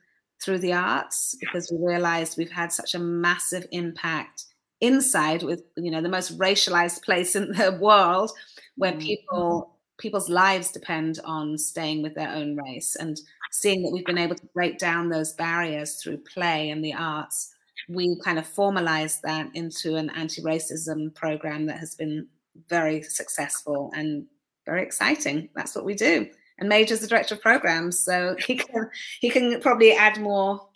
through 0.42 0.60
the 0.60 0.72
arts 0.72 1.36
because 1.42 1.70
we 1.70 1.86
realized 1.86 2.38
we've 2.38 2.50
had 2.50 2.72
such 2.72 2.96
a 2.96 3.00
massive 3.00 3.68
impact 3.72 4.46
inside 4.80 5.44
with 5.44 5.64
you 5.78 5.90
know 5.90 6.02
the 6.02 6.10
most 6.10 6.38
racialized 6.38 7.04
place 7.04 7.36
in 7.36 7.50
the 7.54 7.78
world 7.80 8.32
where 8.76 8.92
mm-hmm. 8.92 9.00
people 9.00 9.73
people's 10.04 10.30
lives 10.30 10.70
depend 10.70 11.20
on 11.24 11.58
staying 11.58 12.04
with 12.04 12.14
their 12.14 12.30
own 12.30 12.58
race 12.58 12.98
and 12.98 13.22
seeing 13.52 13.82
that 13.82 13.92
we've 13.92 14.06
been 14.06 14.18
able 14.18 14.36
to 14.36 14.46
break 14.54 14.78
down 14.78 15.08
those 15.08 15.32
barriers 15.34 15.96
through 15.96 16.18
play 16.18 16.70
and 16.70 16.84
the 16.84 16.94
arts, 16.94 17.56
we 17.88 18.20
kind 18.24 18.38
of 18.38 18.46
formalized 18.46 19.22
that 19.24 19.50
into 19.54 19.96
an 19.96 20.10
anti-racism 20.10 21.16
program 21.16 21.66
that 21.66 21.80
has 21.80 21.96
been 21.96 22.28
very 22.68 23.02
successful 23.02 23.92
and 23.96 24.26
very 24.66 24.84
exciting. 24.84 25.48
That's 25.56 25.74
what 25.74 25.86
we 25.86 25.96
do. 25.96 26.28
And 26.60 26.68
Major's 26.68 27.00
the 27.00 27.08
director 27.08 27.36
of 27.36 27.42
programs, 27.42 27.98
so 27.98 28.36
he 28.46 28.56
can 28.56 28.90
he 29.22 29.30
can 29.30 29.62
probably 29.62 29.94
add 29.94 30.20
more. 30.20 30.68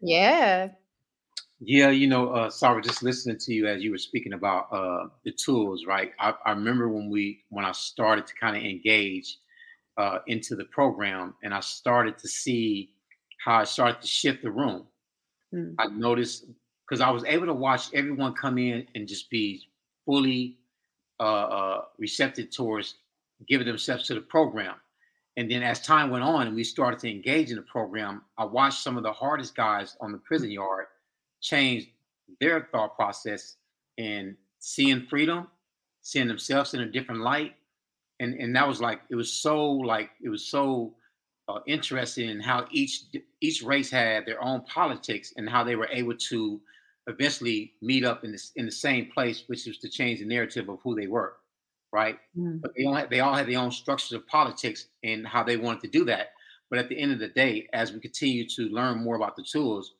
Yeah. 0.00 0.68
Yeah, 1.62 1.90
you 1.90 2.06
know, 2.06 2.30
uh, 2.30 2.48
sorry, 2.48 2.80
just 2.80 3.02
listening 3.02 3.36
to 3.36 3.52
you 3.52 3.68
as 3.68 3.82
you 3.82 3.90
were 3.90 3.98
speaking 3.98 4.32
about 4.32 4.68
uh, 4.72 5.08
the 5.24 5.32
tools, 5.32 5.84
right? 5.86 6.12
I, 6.18 6.32
I 6.46 6.52
remember 6.52 6.88
when 6.88 7.10
we 7.10 7.44
when 7.50 7.66
I 7.66 7.72
started 7.72 8.26
to 8.26 8.34
kind 8.34 8.56
of 8.56 8.62
engage 8.62 9.36
uh, 9.98 10.20
into 10.26 10.56
the 10.56 10.64
program, 10.64 11.34
and 11.42 11.52
I 11.52 11.60
started 11.60 12.16
to 12.18 12.28
see 12.28 12.92
how 13.44 13.56
I 13.56 13.64
started 13.64 14.00
to 14.00 14.06
shift 14.06 14.42
the 14.42 14.50
room. 14.50 14.86
Mm. 15.54 15.74
I 15.78 15.88
noticed 15.88 16.46
because 16.88 17.02
I 17.02 17.10
was 17.10 17.24
able 17.24 17.46
to 17.46 17.54
watch 17.54 17.92
everyone 17.92 18.32
come 18.32 18.56
in 18.56 18.86
and 18.94 19.06
just 19.06 19.28
be 19.28 19.62
fully 20.06 20.56
uh, 21.20 21.22
uh, 21.22 21.84
receptive 21.98 22.50
towards 22.50 22.94
giving 23.48 23.66
themselves 23.66 24.06
to 24.06 24.14
the 24.14 24.22
program. 24.22 24.76
And 25.36 25.50
then 25.50 25.62
as 25.62 25.80
time 25.80 26.10
went 26.10 26.24
on 26.24 26.46
and 26.46 26.56
we 26.56 26.64
started 26.64 26.98
to 27.00 27.10
engage 27.10 27.50
in 27.50 27.56
the 27.56 27.62
program, 27.62 28.22
I 28.38 28.44
watched 28.44 28.82
some 28.82 28.96
of 28.96 29.02
the 29.02 29.12
hardest 29.12 29.54
guys 29.54 29.96
on 30.00 30.12
the 30.12 30.18
prison 30.18 30.50
yard 30.50 30.86
change 31.40 31.92
their 32.40 32.68
thought 32.72 32.96
process 32.96 33.56
and 33.98 34.36
seeing 34.58 35.06
freedom, 35.06 35.48
seeing 36.02 36.28
themselves 36.28 36.74
in 36.74 36.80
a 36.80 36.86
different 36.86 37.20
light, 37.22 37.54
and 38.20 38.34
and 38.34 38.54
that 38.54 38.66
was 38.66 38.80
like 38.80 39.00
it 39.10 39.16
was 39.16 39.32
so 39.32 39.70
like 39.70 40.10
it 40.22 40.28
was 40.28 40.46
so 40.46 40.94
uh, 41.48 41.60
interesting 41.66 42.28
in 42.28 42.40
how 42.40 42.66
each 42.70 43.04
each 43.40 43.62
race 43.62 43.90
had 43.90 44.26
their 44.26 44.42
own 44.42 44.62
politics 44.62 45.32
and 45.36 45.48
how 45.48 45.64
they 45.64 45.76
were 45.76 45.88
able 45.90 46.16
to 46.16 46.60
eventually 47.06 47.72
meet 47.82 48.04
up 48.04 48.24
in 48.24 48.32
this 48.32 48.52
in 48.56 48.66
the 48.66 48.72
same 48.72 49.10
place, 49.12 49.44
which 49.48 49.66
was 49.66 49.78
to 49.78 49.88
change 49.88 50.20
the 50.20 50.26
narrative 50.26 50.68
of 50.68 50.78
who 50.82 50.94
they 50.94 51.06
were, 51.06 51.36
right? 51.92 52.18
Mm. 52.38 52.60
But 52.60 52.72
they 52.76 52.84
all 52.84 52.94
had, 52.94 53.10
they 53.10 53.20
all 53.20 53.34
had 53.34 53.46
their 53.46 53.58
own 53.58 53.72
structures 53.72 54.12
of 54.12 54.26
politics 54.26 54.86
and 55.02 55.26
how 55.26 55.42
they 55.42 55.56
wanted 55.56 55.82
to 55.82 55.88
do 55.88 56.04
that. 56.04 56.28
But 56.68 56.78
at 56.78 56.88
the 56.88 56.98
end 56.98 57.12
of 57.12 57.18
the 57.18 57.28
day, 57.28 57.68
as 57.72 57.92
we 57.92 57.98
continue 57.98 58.46
to 58.50 58.62
learn 58.68 59.02
more 59.02 59.16
about 59.16 59.34
the 59.34 59.42
tools, 59.42 59.94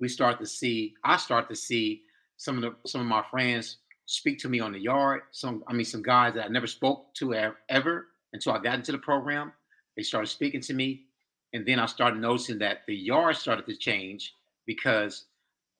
we 0.00 0.08
start 0.08 0.38
to 0.40 0.46
see 0.46 0.94
I 1.04 1.16
start 1.16 1.48
to 1.48 1.56
see 1.56 2.02
some 2.36 2.56
of 2.56 2.62
the 2.62 2.88
some 2.88 3.00
of 3.00 3.06
my 3.06 3.24
friends 3.30 3.78
speak 4.06 4.38
to 4.38 4.48
me 4.48 4.60
on 4.60 4.72
the 4.72 4.78
yard. 4.78 5.22
Some, 5.32 5.62
I 5.66 5.72
mean, 5.72 5.84
some 5.84 6.02
guys 6.02 6.34
that 6.34 6.46
I 6.46 6.48
never 6.48 6.66
spoke 6.66 7.12
to 7.14 7.34
ever 7.68 8.06
until 8.32 8.52
I 8.52 8.58
got 8.60 8.76
into 8.76 8.92
the 8.92 8.98
program. 8.98 9.52
They 9.96 10.02
started 10.02 10.28
speaking 10.28 10.60
to 10.62 10.74
me, 10.74 11.02
and 11.52 11.66
then 11.66 11.78
I 11.78 11.86
started 11.86 12.20
noticing 12.20 12.58
that 12.60 12.82
the 12.86 12.94
yard 12.94 13.36
started 13.36 13.66
to 13.66 13.76
change 13.76 14.34
because 14.66 15.24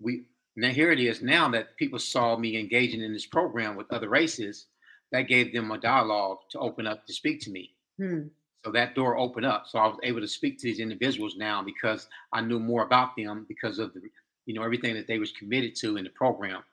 we 0.01 0.25
now 0.57 0.71
here 0.71 0.91
it 0.91 1.01
is 1.01 1.23
now 1.23 1.49
that 1.51 1.77
people 1.77 1.99
saw 1.99 2.37
me 2.37 2.59
engaging 2.59 3.03
in 3.03 3.13
this 3.13 3.27
program 3.27 3.77
with 3.77 3.93
other 3.93 4.09
races. 4.09 4.67
That 5.13 5.29
gave 5.29 5.53
them 5.53 5.71
a 5.71 5.79
dialogue 5.79 6.39
to 6.51 6.59
open 6.59 6.87
up 6.87 7.07
to 7.07 7.13
speak 7.13 7.41
to 7.43 7.51
me. 7.51 7.71
Hmm. 7.97 8.23
So 8.67 8.73
that 8.73 8.97
door 8.97 9.17
opened 9.17 9.47
up. 9.47 9.69
So 9.69 9.79
I 9.79 9.87
was 9.87 9.97
able 10.03 10.21
to 10.21 10.27
speak 10.27 10.59
to 10.59 10.65
these 10.65 10.81
individuals 10.81 11.37
now 11.37 11.63
because 11.63 12.09
I 12.33 12.41
knew 12.41 12.59
more 12.59 12.83
about 12.83 13.15
them 13.17 13.47
because 13.49 13.79
of 13.79 13.95
the, 13.95 14.01
you 14.45 14.55
know, 14.55 14.65
everything 14.65 14.95
that 14.95 15.07
they 15.07 15.21
was 15.21 15.31
committed 15.31 15.77
to 15.77 15.97
in 15.97 16.03
the 16.03 16.11
program. 16.11 16.65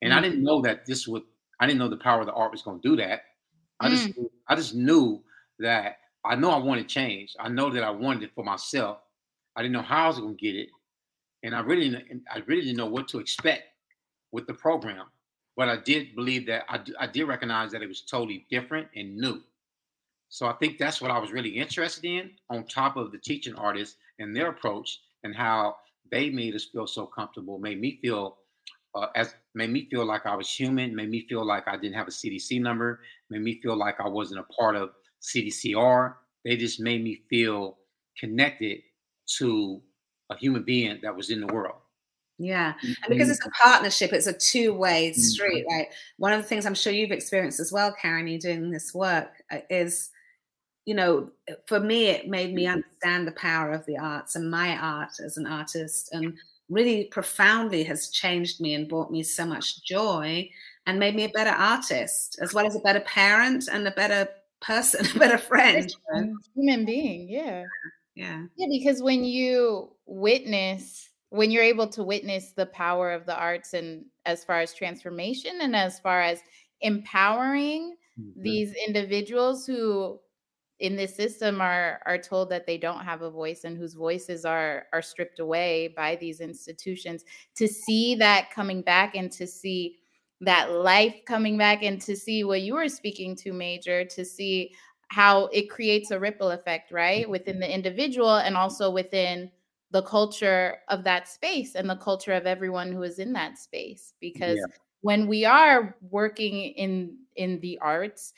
And 0.00 0.14
mm. 0.14 0.16
I 0.16 0.22
didn't 0.22 0.42
know 0.42 0.62
that 0.62 0.86
this 0.86 1.06
would 1.06 1.24
I 1.60 1.66
didn't 1.66 1.78
know 1.78 1.90
the 1.90 1.98
power 1.98 2.20
of 2.20 2.26
the 2.26 2.32
art 2.32 2.52
was 2.52 2.62
going 2.62 2.80
to 2.80 2.88
do 2.88 2.96
that. 2.96 3.20
I 3.80 3.88
mm. 3.88 3.90
just 3.90 4.18
I 4.48 4.54
just 4.54 4.74
knew 4.74 5.22
that 5.58 5.98
I 6.24 6.36
know 6.36 6.50
I 6.52 6.56
wanted 6.56 6.88
change. 6.88 7.36
I 7.38 7.50
know 7.50 7.68
that 7.68 7.84
I 7.84 7.90
wanted 7.90 8.22
it 8.22 8.30
for 8.34 8.42
myself. 8.42 9.00
I 9.56 9.60
didn't 9.60 9.74
know 9.74 9.82
how 9.82 10.04
I 10.04 10.08
was 10.08 10.18
going 10.18 10.38
to 10.38 10.42
get 10.42 10.56
it, 10.56 10.70
and 11.42 11.54
I 11.54 11.60
really 11.60 11.94
I 12.32 12.38
really 12.46 12.62
didn't 12.62 12.78
know 12.78 12.86
what 12.86 13.08
to 13.08 13.18
expect 13.18 13.64
with 14.32 14.46
the 14.46 14.54
program. 14.54 15.04
But 15.54 15.68
I 15.68 15.76
did 15.76 16.14
believe 16.14 16.46
that 16.46 16.64
I, 16.70 16.80
I 16.98 17.06
did 17.06 17.24
recognize 17.24 17.72
that 17.72 17.82
it 17.82 17.88
was 17.88 18.00
totally 18.00 18.46
different 18.50 18.88
and 18.96 19.18
new. 19.18 19.42
So 20.28 20.46
I 20.46 20.52
think 20.54 20.78
that's 20.78 21.00
what 21.00 21.10
I 21.10 21.18
was 21.18 21.32
really 21.32 21.50
interested 21.50 22.04
in, 22.04 22.30
on 22.50 22.64
top 22.64 22.96
of 22.96 23.12
the 23.12 23.18
teaching 23.18 23.54
artists 23.54 23.96
and 24.18 24.34
their 24.34 24.48
approach 24.48 25.00
and 25.24 25.34
how 25.34 25.76
they 26.10 26.30
made 26.30 26.54
us 26.54 26.64
feel 26.64 26.86
so 26.86 27.06
comfortable, 27.06 27.58
made 27.58 27.80
me 27.80 27.98
feel 28.02 28.38
uh, 28.94 29.08
as 29.14 29.34
made 29.54 29.70
me 29.70 29.86
feel 29.90 30.06
like 30.06 30.24
I 30.24 30.34
was 30.34 30.48
human, 30.48 30.94
made 30.94 31.10
me 31.10 31.26
feel 31.28 31.44
like 31.44 31.68
I 31.68 31.76
didn't 31.76 31.96
have 31.96 32.08
a 32.08 32.10
CDC 32.10 32.60
number, 32.62 33.00
made 33.28 33.42
me 33.42 33.60
feel 33.60 33.76
like 33.76 34.00
I 34.00 34.08
wasn't 34.08 34.40
a 34.40 34.44
part 34.44 34.74
of 34.74 34.90
CDCR. 35.20 36.14
They 36.44 36.56
just 36.56 36.80
made 36.80 37.04
me 37.04 37.22
feel 37.28 37.76
connected 38.18 38.80
to 39.38 39.82
a 40.30 40.36
human 40.36 40.62
being 40.62 40.98
that 41.02 41.14
was 41.14 41.30
in 41.30 41.40
the 41.40 41.52
world. 41.52 41.76
Yeah. 42.38 42.74
And 42.82 42.96
because 43.08 43.30
it's 43.30 43.44
a 43.44 43.50
partnership, 43.50 44.12
it's 44.12 44.26
a 44.26 44.32
two 44.32 44.74
way 44.74 45.10
mm-hmm. 45.10 45.20
street, 45.20 45.64
right? 45.70 45.88
One 46.18 46.32
of 46.32 46.42
the 46.42 46.48
things 46.48 46.66
I'm 46.66 46.74
sure 46.74 46.92
you've 46.92 47.10
experienced 47.10 47.60
as 47.60 47.72
well, 47.72 47.94
Karen, 48.00 48.28
you 48.28 48.38
doing 48.38 48.70
this 48.70 48.94
work 48.94 49.42
uh, 49.50 49.58
is, 49.70 50.10
you 50.86 50.94
know, 50.94 51.28
for 51.66 51.80
me, 51.80 52.06
it 52.06 52.28
made 52.28 52.54
me 52.54 52.64
mm-hmm. 52.64 52.74
understand 52.74 53.26
the 53.26 53.32
power 53.32 53.72
of 53.72 53.84
the 53.86 53.98
arts 53.98 54.36
and 54.36 54.50
my 54.50 54.78
art 54.78 55.20
as 55.22 55.36
an 55.36 55.46
artist 55.46 56.10
and 56.12 56.32
really 56.68 57.04
profoundly 57.04 57.84
has 57.84 58.08
changed 58.08 58.60
me 58.60 58.74
and 58.74 58.88
brought 58.88 59.10
me 59.10 59.22
so 59.22 59.44
much 59.44 59.82
joy 59.84 60.48
and 60.86 60.98
made 60.98 61.14
me 61.14 61.24
a 61.24 61.28
better 61.28 61.50
artist 61.50 62.38
as 62.40 62.54
well 62.54 62.66
as 62.66 62.76
a 62.76 62.80
better 62.80 63.00
parent 63.00 63.68
and 63.70 63.86
a 63.86 63.92
better 63.92 64.28
person 64.60 65.04
a 65.16 65.18
better 65.18 65.38
friend 65.38 65.94
human 66.54 66.84
being 66.84 67.28
yeah 67.28 67.64
yeah 68.14 68.42
yeah 68.56 68.66
because 68.68 69.02
when 69.02 69.24
you 69.24 69.90
witness 70.06 71.10
when 71.30 71.50
you're 71.50 71.62
able 71.62 71.86
to 71.86 72.02
witness 72.02 72.52
the 72.52 72.66
power 72.66 73.12
of 73.12 73.26
the 73.26 73.36
arts 73.36 73.74
and 73.74 74.04
as 74.24 74.44
far 74.44 74.60
as 74.60 74.74
transformation 74.74 75.58
and 75.60 75.76
as 75.76 76.00
far 76.00 76.22
as 76.22 76.40
empowering 76.80 77.94
mm-hmm. 78.18 78.42
these 78.42 78.72
individuals 78.86 79.66
who 79.66 80.18
in 80.78 80.96
this 80.96 81.14
system 81.14 81.60
are 81.60 82.00
are 82.04 82.18
told 82.18 82.50
that 82.50 82.66
they 82.66 82.76
don't 82.76 83.04
have 83.04 83.22
a 83.22 83.30
voice 83.30 83.64
and 83.64 83.78
whose 83.78 83.94
voices 83.94 84.44
are 84.44 84.86
are 84.92 85.02
stripped 85.02 85.38
away 85.38 85.88
by 85.96 86.16
these 86.16 86.40
institutions 86.40 87.24
to 87.54 87.66
see 87.66 88.14
that 88.14 88.50
coming 88.50 88.82
back 88.82 89.14
and 89.14 89.32
to 89.32 89.46
see 89.46 89.98
that 90.40 90.70
life 90.70 91.14
coming 91.26 91.56
back 91.56 91.82
and 91.82 92.00
to 92.02 92.14
see 92.14 92.44
what 92.44 92.60
you 92.60 92.74
were 92.74 92.88
speaking 92.88 93.34
to 93.34 93.52
major 93.52 94.04
to 94.04 94.24
see 94.24 94.74
how 95.08 95.46
it 95.46 95.70
creates 95.70 96.10
a 96.10 96.18
ripple 96.18 96.50
effect 96.50 96.92
right 96.92 97.28
within 97.28 97.58
the 97.58 97.72
individual 97.72 98.36
and 98.36 98.56
also 98.56 98.90
within 98.90 99.50
the 99.92 100.02
culture 100.02 100.78
of 100.88 101.04
that 101.04 101.28
space 101.28 101.74
and 101.74 101.88
the 101.88 101.96
culture 101.96 102.32
of 102.32 102.44
everyone 102.44 102.92
who 102.92 103.02
is 103.02 103.18
in 103.18 103.32
that 103.32 103.56
space 103.56 104.12
because 104.20 104.56
yeah. 104.56 104.76
when 105.00 105.26
we 105.26 105.44
are 105.44 105.96
working 106.10 106.54
in 106.54 107.16
in 107.36 107.60
the 107.60 107.78
arts 107.80 108.34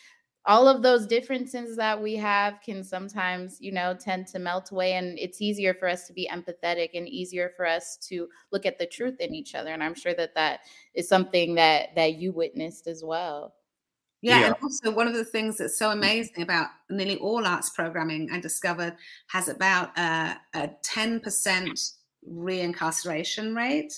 all 0.49 0.67
of 0.67 0.83
those 0.83 1.07
differences 1.07 1.77
that 1.77 2.01
we 2.01 2.17
have 2.17 2.61
can 2.65 2.83
sometimes 2.83 3.59
you 3.61 3.71
know 3.71 3.95
tend 3.95 4.27
to 4.27 4.39
melt 4.39 4.73
away 4.73 4.95
and 4.95 5.19
it's 5.19 5.41
easier 5.41 5.75
for 5.75 5.87
us 5.87 6.07
to 6.07 6.13
be 6.13 6.29
empathetic 6.33 6.91
and 6.95 7.07
easier 7.07 7.51
for 7.55 7.67
us 7.67 7.99
to 7.99 8.27
look 8.51 8.65
at 8.67 8.79
the 8.79 8.87
truth 8.87 9.21
in 9.21 9.35
each 9.35 9.55
other 9.55 9.71
and 9.71 9.85
i'm 9.85 9.95
sure 9.95 10.15
that 10.15 10.35
that 10.35 10.61
is 10.95 11.09
something 11.09 11.55
that 11.55 11.95
that 11.95 12.15
you 12.15 12.33
witnessed 12.33 12.89
as 12.89 13.05
well 13.05 13.55
yeah, 14.21 14.41
yeah, 14.41 14.47
and 14.47 14.57
also 14.61 14.91
one 14.91 15.07
of 15.07 15.15
the 15.15 15.25
things 15.25 15.59
that's 15.59 15.79
so 15.79 15.93
amazing 15.93 16.43
about 16.43 16.67
nearly 16.91 17.19
all 17.19 17.47
arts 17.47 17.71
programming 17.71 18.29
I 18.33 18.41
discovered 18.41 18.97
has 19.29 19.49
about 19.49 19.97
uh, 19.97 20.35
a 20.55 20.71
10% 20.85 21.93
reincarceration 22.29 23.55
rate. 23.55 23.93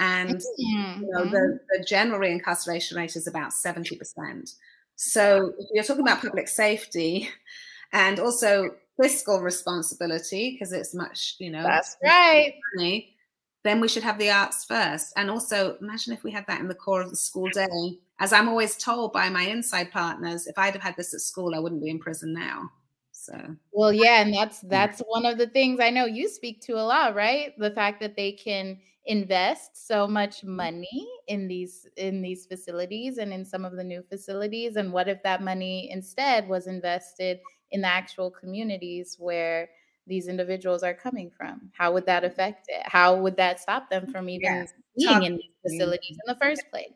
And 0.00 0.38
mm-hmm. 0.38 1.02
you 1.02 1.08
know, 1.08 1.24
the, 1.26 1.60
the 1.70 1.84
general 1.84 2.18
reincarceration 2.18 2.96
rate 2.96 3.14
is 3.14 3.28
about 3.28 3.52
70%. 3.52 4.54
So 4.96 5.52
if 5.58 5.68
you're 5.72 5.84
talking 5.84 6.02
about 6.02 6.20
public 6.20 6.48
safety 6.48 7.28
and 7.92 8.18
also 8.18 8.70
fiscal 9.00 9.40
responsibility, 9.40 10.52
because 10.52 10.72
it's 10.72 10.94
much, 10.94 11.36
you 11.38 11.50
know, 11.50 11.62
that's 11.62 11.96
right. 12.02 12.54
Money, 12.76 13.14
then 13.64 13.80
we 13.80 13.88
should 13.88 14.02
have 14.02 14.18
the 14.18 14.30
arts 14.30 14.64
first. 14.64 15.12
And 15.16 15.30
also 15.30 15.76
imagine 15.80 16.12
if 16.12 16.22
we 16.22 16.30
had 16.30 16.46
that 16.46 16.60
in 16.60 16.68
the 16.68 16.74
core 16.74 17.00
of 17.00 17.10
the 17.10 17.16
school 17.16 17.48
day. 17.48 17.98
As 18.20 18.32
I'm 18.32 18.48
always 18.48 18.76
told 18.76 19.12
by 19.12 19.28
my 19.28 19.42
inside 19.42 19.90
partners, 19.90 20.46
if 20.46 20.56
I'd 20.56 20.74
have 20.74 20.82
had 20.82 20.96
this 20.96 21.14
at 21.14 21.20
school, 21.20 21.54
I 21.54 21.58
wouldn't 21.58 21.82
be 21.82 21.90
in 21.90 21.98
prison 21.98 22.32
now. 22.32 22.70
So 23.24 23.56
well, 23.72 23.92
yeah, 23.92 24.20
and 24.20 24.34
that's 24.34 24.60
that's 24.60 25.00
one 25.00 25.24
of 25.24 25.38
the 25.38 25.46
things 25.46 25.80
I 25.80 25.90
know 25.90 26.04
you 26.04 26.28
speak 26.28 26.60
to 26.62 26.72
a 26.72 26.84
lot, 26.84 27.14
right? 27.14 27.58
The 27.58 27.70
fact 27.70 28.00
that 28.00 28.16
they 28.16 28.32
can 28.32 28.78
invest 29.06 29.86
so 29.86 30.06
much 30.06 30.38
mm-hmm. 30.38 30.56
money 30.56 31.08
in 31.28 31.48
these 31.48 31.86
in 31.96 32.22
these 32.22 32.46
facilities 32.46 33.18
and 33.18 33.32
in 33.32 33.44
some 33.44 33.64
of 33.64 33.76
the 33.76 33.84
new 33.84 34.02
facilities 34.08 34.76
and 34.76 34.92
what 34.92 35.08
if 35.08 35.22
that 35.22 35.42
money 35.42 35.90
instead 35.90 36.48
was 36.48 36.66
invested 36.66 37.40
in 37.70 37.80
the 37.82 37.86
actual 37.86 38.30
communities 38.30 39.16
where 39.18 39.68
these 40.06 40.28
individuals 40.28 40.82
are 40.82 40.94
coming 40.94 41.30
from 41.30 41.70
how 41.72 41.92
would 41.92 42.06
that 42.06 42.24
affect 42.24 42.66
it 42.68 42.82
how 42.86 43.14
would 43.14 43.36
that 43.36 43.60
stop 43.60 43.90
them 43.90 44.06
from 44.06 44.28
even 44.28 44.66
yes. 44.66 44.72
being 44.96 45.22
in 45.22 45.36
these 45.36 45.50
facilities 45.72 46.16
in 46.26 46.26
the 46.26 46.38
first 46.40 46.62
place 46.70 46.92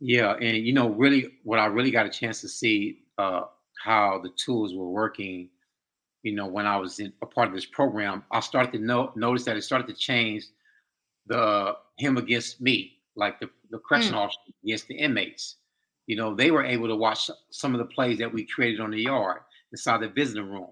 yeah 0.00 0.32
and 0.34 0.58
you 0.58 0.72
know 0.72 0.90
really 0.90 1.38
what 1.44 1.58
i 1.58 1.64
really 1.64 1.90
got 1.90 2.04
a 2.04 2.10
chance 2.10 2.42
to 2.42 2.48
see 2.48 2.98
uh, 3.16 3.42
how 3.82 4.20
the 4.22 4.30
tools 4.30 4.74
were 4.74 4.88
working 4.88 5.48
you 6.22 6.32
know 6.32 6.46
when 6.46 6.66
i 6.66 6.76
was 6.76 7.00
in 7.00 7.12
a 7.22 7.26
part 7.26 7.48
of 7.48 7.54
this 7.54 7.66
program 7.66 8.22
i 8.30 8.40
started 8.40 8.72
to 8.72 8.78
know, 8.78 9.12
notice 9.16 9.44
that 9.44 9.56
it 9.56 9.62
started 9.62 9.86
to 9.86 9.94
change 9.94 10.44
the 11.26 11.76
him 12.00 12.16
against 12.16 12.60
me, 12.60 12.98
like 13.14 13.38
the, 13.40 13.48
the 13.70 13.78
correctional 13.78 14.20
mm. 14.20 14.24
officer 14.24 14.40
against 14.64 14.88
the 14.88 14.94
inmates. 14.94 15.56
You 16.06 16.16
know, 16.16 16.34
they 16.34 16.50
were 16.50 16.64
able 16.64 16.88
to 16.88 16.96
watch 16.96 17.30
some 17.50 17.74
of 17.74 17.78
the 17.78 17.84
plays 17.84 18.18
that 18.18 18.32
we 18.32 18.44
created 18.44 18.80
on 18.80 18.90
the 18.90 19.00
yard 19.00 19.42
inside 19.72 20.00
the 20.00 20.08
visiting 20.08 20.50
room. 20.50 20.68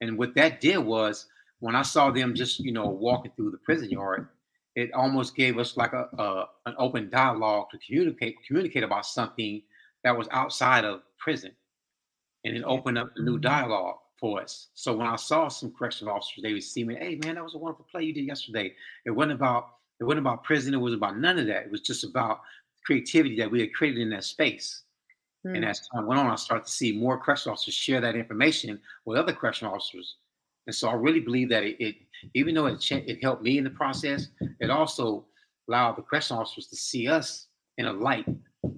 And 0.00 0.18
what 0.18 0.34
that 0.34 0.60
did 0.60 0.78
was 0.78 1.26
when 1.60 1.74
I 1.74 1.82
saw 1.82 2.10
them 2.10 2.34
just, 2.34 2.60
you 2.60 2.72
know, 2.72 2.88
walking 2.88 3.32
through 3.36 3.52
the 3.52 3.58
prison 3.58 3.90
yard, 3.90 4.28
it 4.74 4.92
almost 4.92 5.36
gave 5.36 5.58
us 5.58 5.76
like 5.76 5.92
a, 5.92 6.08
a 6.18 6.44
an 6.66 6.74
open 6.78 7.08
dialogue 7.08 7.66
to 7.70 7.78
communicate 7.86 8.36
communicate 8.46 8.82
about 8.82 9.06
something 9.06 9.62
that 10.04 10.16
was 10.16 10.28
outside 10.30 10.84
of 10.84 11.02
prison. 11.18 11.52
And 12.44 12.56
it 12.56 12.62
opened 12.64 12.98
up 12.98 13.12
a 13.16 13.22
new 13.22 13.32
mm-hmm. 13.32 13.42
dialogue 13.42 13.96
for 14.18 14.40
us. 14.40 14.68
So 14.74 14.96
when 14.96 15.06
I 15.06 15.16
saw 15.16 15.48
some 15.48 15.72
correctional 15.72 16.14
officers, 16.14 16.42
they 16.42 16.52
would 16.52 16.62
see 16.62 16.84
me, 16.84 16.96
hey 16.96 17.18
man, 17.22 17.36
that 17.36 17.44
was 17.44 17.54
a 17.54 17.58
wonderful 17.58 17.86
play 17.90 18.04
you 18.04 18.14
did 18.14 18.26
yesterday. 18.26 18.72
It 19.04 19.10
wasn't 19.10 19.32
about 19.32 19.68
it 20.00 20.04
wasn't 20.04 20.20
about 20.20 20.42
prison. 20.42 20.74
It 20.74 20.78
was 20.78 20.94
about 20.94 21.18
none 21.18 21.38
of 21.38 21.46
that. 21.46 21.64
It 21.64 21.70
was 21.70 21.80
just 21.80 22.02
about 22.02 22.40
creativity 22.84 23.36
that 23.36 23.50
we 23.50 23.60
had 23.60 23.72
created 23.72 24.00
in 24.00 24.10
that 24.10 24.24
space. 24.24 24.82
Mm. 25.46 25.56
And 25.56 25.64
as 25.64 25.86
time 25.88 26.06
went 26.06 26.20
on, 26.20 26.26
I 26.26 26.34
started 26.34 26.66
to 26.66 26.72
see 26.72 26.92
more 26.92 27.18
correctional 27.18 27.54
officers 27.54 27.74
share 27.74 28.00
that 28.00 28.16
information 28.16 28.80
with 29.04 29.18
other 29.18 29.32
correctional 29.32 29.74
officers. 29.74 30.16
And 30.66 30.74
so 30.74 30.88
I 30.88 30.94
really 30.94 31.20
believe 31.20 31.48
that 31.50 31.64
it, 31.64 31.76
it 31.80 31.96
even 32.34 32.54
though 32.54 32.66
it, 32.66 32.80
ch- 32.80 32.92
it 32.92 33.22
helped 33.22 33.42
me 33.42 33.58
in 33.58 33.64
the 33.64 33.70
process, 33.70 34.28
it 34.60 34.70
also 34.70 35.26
allowed 35.68 35.96
the 35.96 36.02
correctional 36.02 36.42
officers 36.42 36.68
to 36.68 36.76
see 36.76 37.08
us 37.08 37.48
in 37.78 37.86
a 37.86 37.92
light 37.92 38.26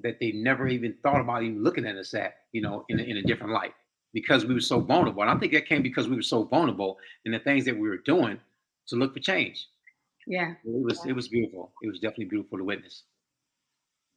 that 0.03 0.19
they 0.21 0.33
never 0.33 0.67
even 0.67 0.95
thought 1.03 1.21
about 1.21 1.43
even 1.43 1.63
looking 1.63 1.87
at 1.87 1.97
us 1.97 2.15
at, 2.15 2.37
you 2.55 2.63
know, 2.63 2.85
in 2.89 3.01
a, 3.01 3.03
in 3.03 3.17
a 3.19 3.23
different 3.23 3.53
light 3.53 3.75
because 4.15 4.47
we 4.47 4.55
were 4.55 4.61
so 4.61 4.81
vulnerable. 4.81 5.23
And 5.23 5.31
I 5.31 5.37
think 5.37 5.53
that 5.53 5.67
came 5.67 5.83
because 5.83 6.09
we 6.09 6.17
were 6.17 6.23
so 6.23 6.45
vulnerable 6.45 6.97
in 7.27 7.33
the 7.33 7.41
things 7.41 7.65
that 7.67 7.77
we 7.77 7.89
were 7.89 7.99
doing 7.99 8.39
to 8.87 8.97
look 8.97 9.13
for 9.13 9.21
change. 9.21 9.67
Yeah. 10.27 10.53
It 10.65 10.85
was 10.85 11.05
it 11.05 11.13
was 11.13 11.29
beautiful. 11.29 11.73
It 11.83 11.89
was 11.89 11.99
definitely 11.99 12.27
beautiful 12.27 12.57
to 12.57 12.65
witness. 12.65 13.03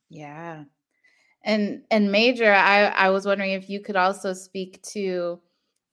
Yeah. 0.10 0.64
And 1.44 1.82
and 1.92 2.12
Major, 2.12 2.54
I 2.54 2.86
I 2.86 3.10
was 3.10 3.26
wondering 3.26 3.52
if 3.52 3.70
you 3.70 3.82
could 3.82 3.96
also 3.96 4.34
speak 4.34 4.82
to 4.94 5.42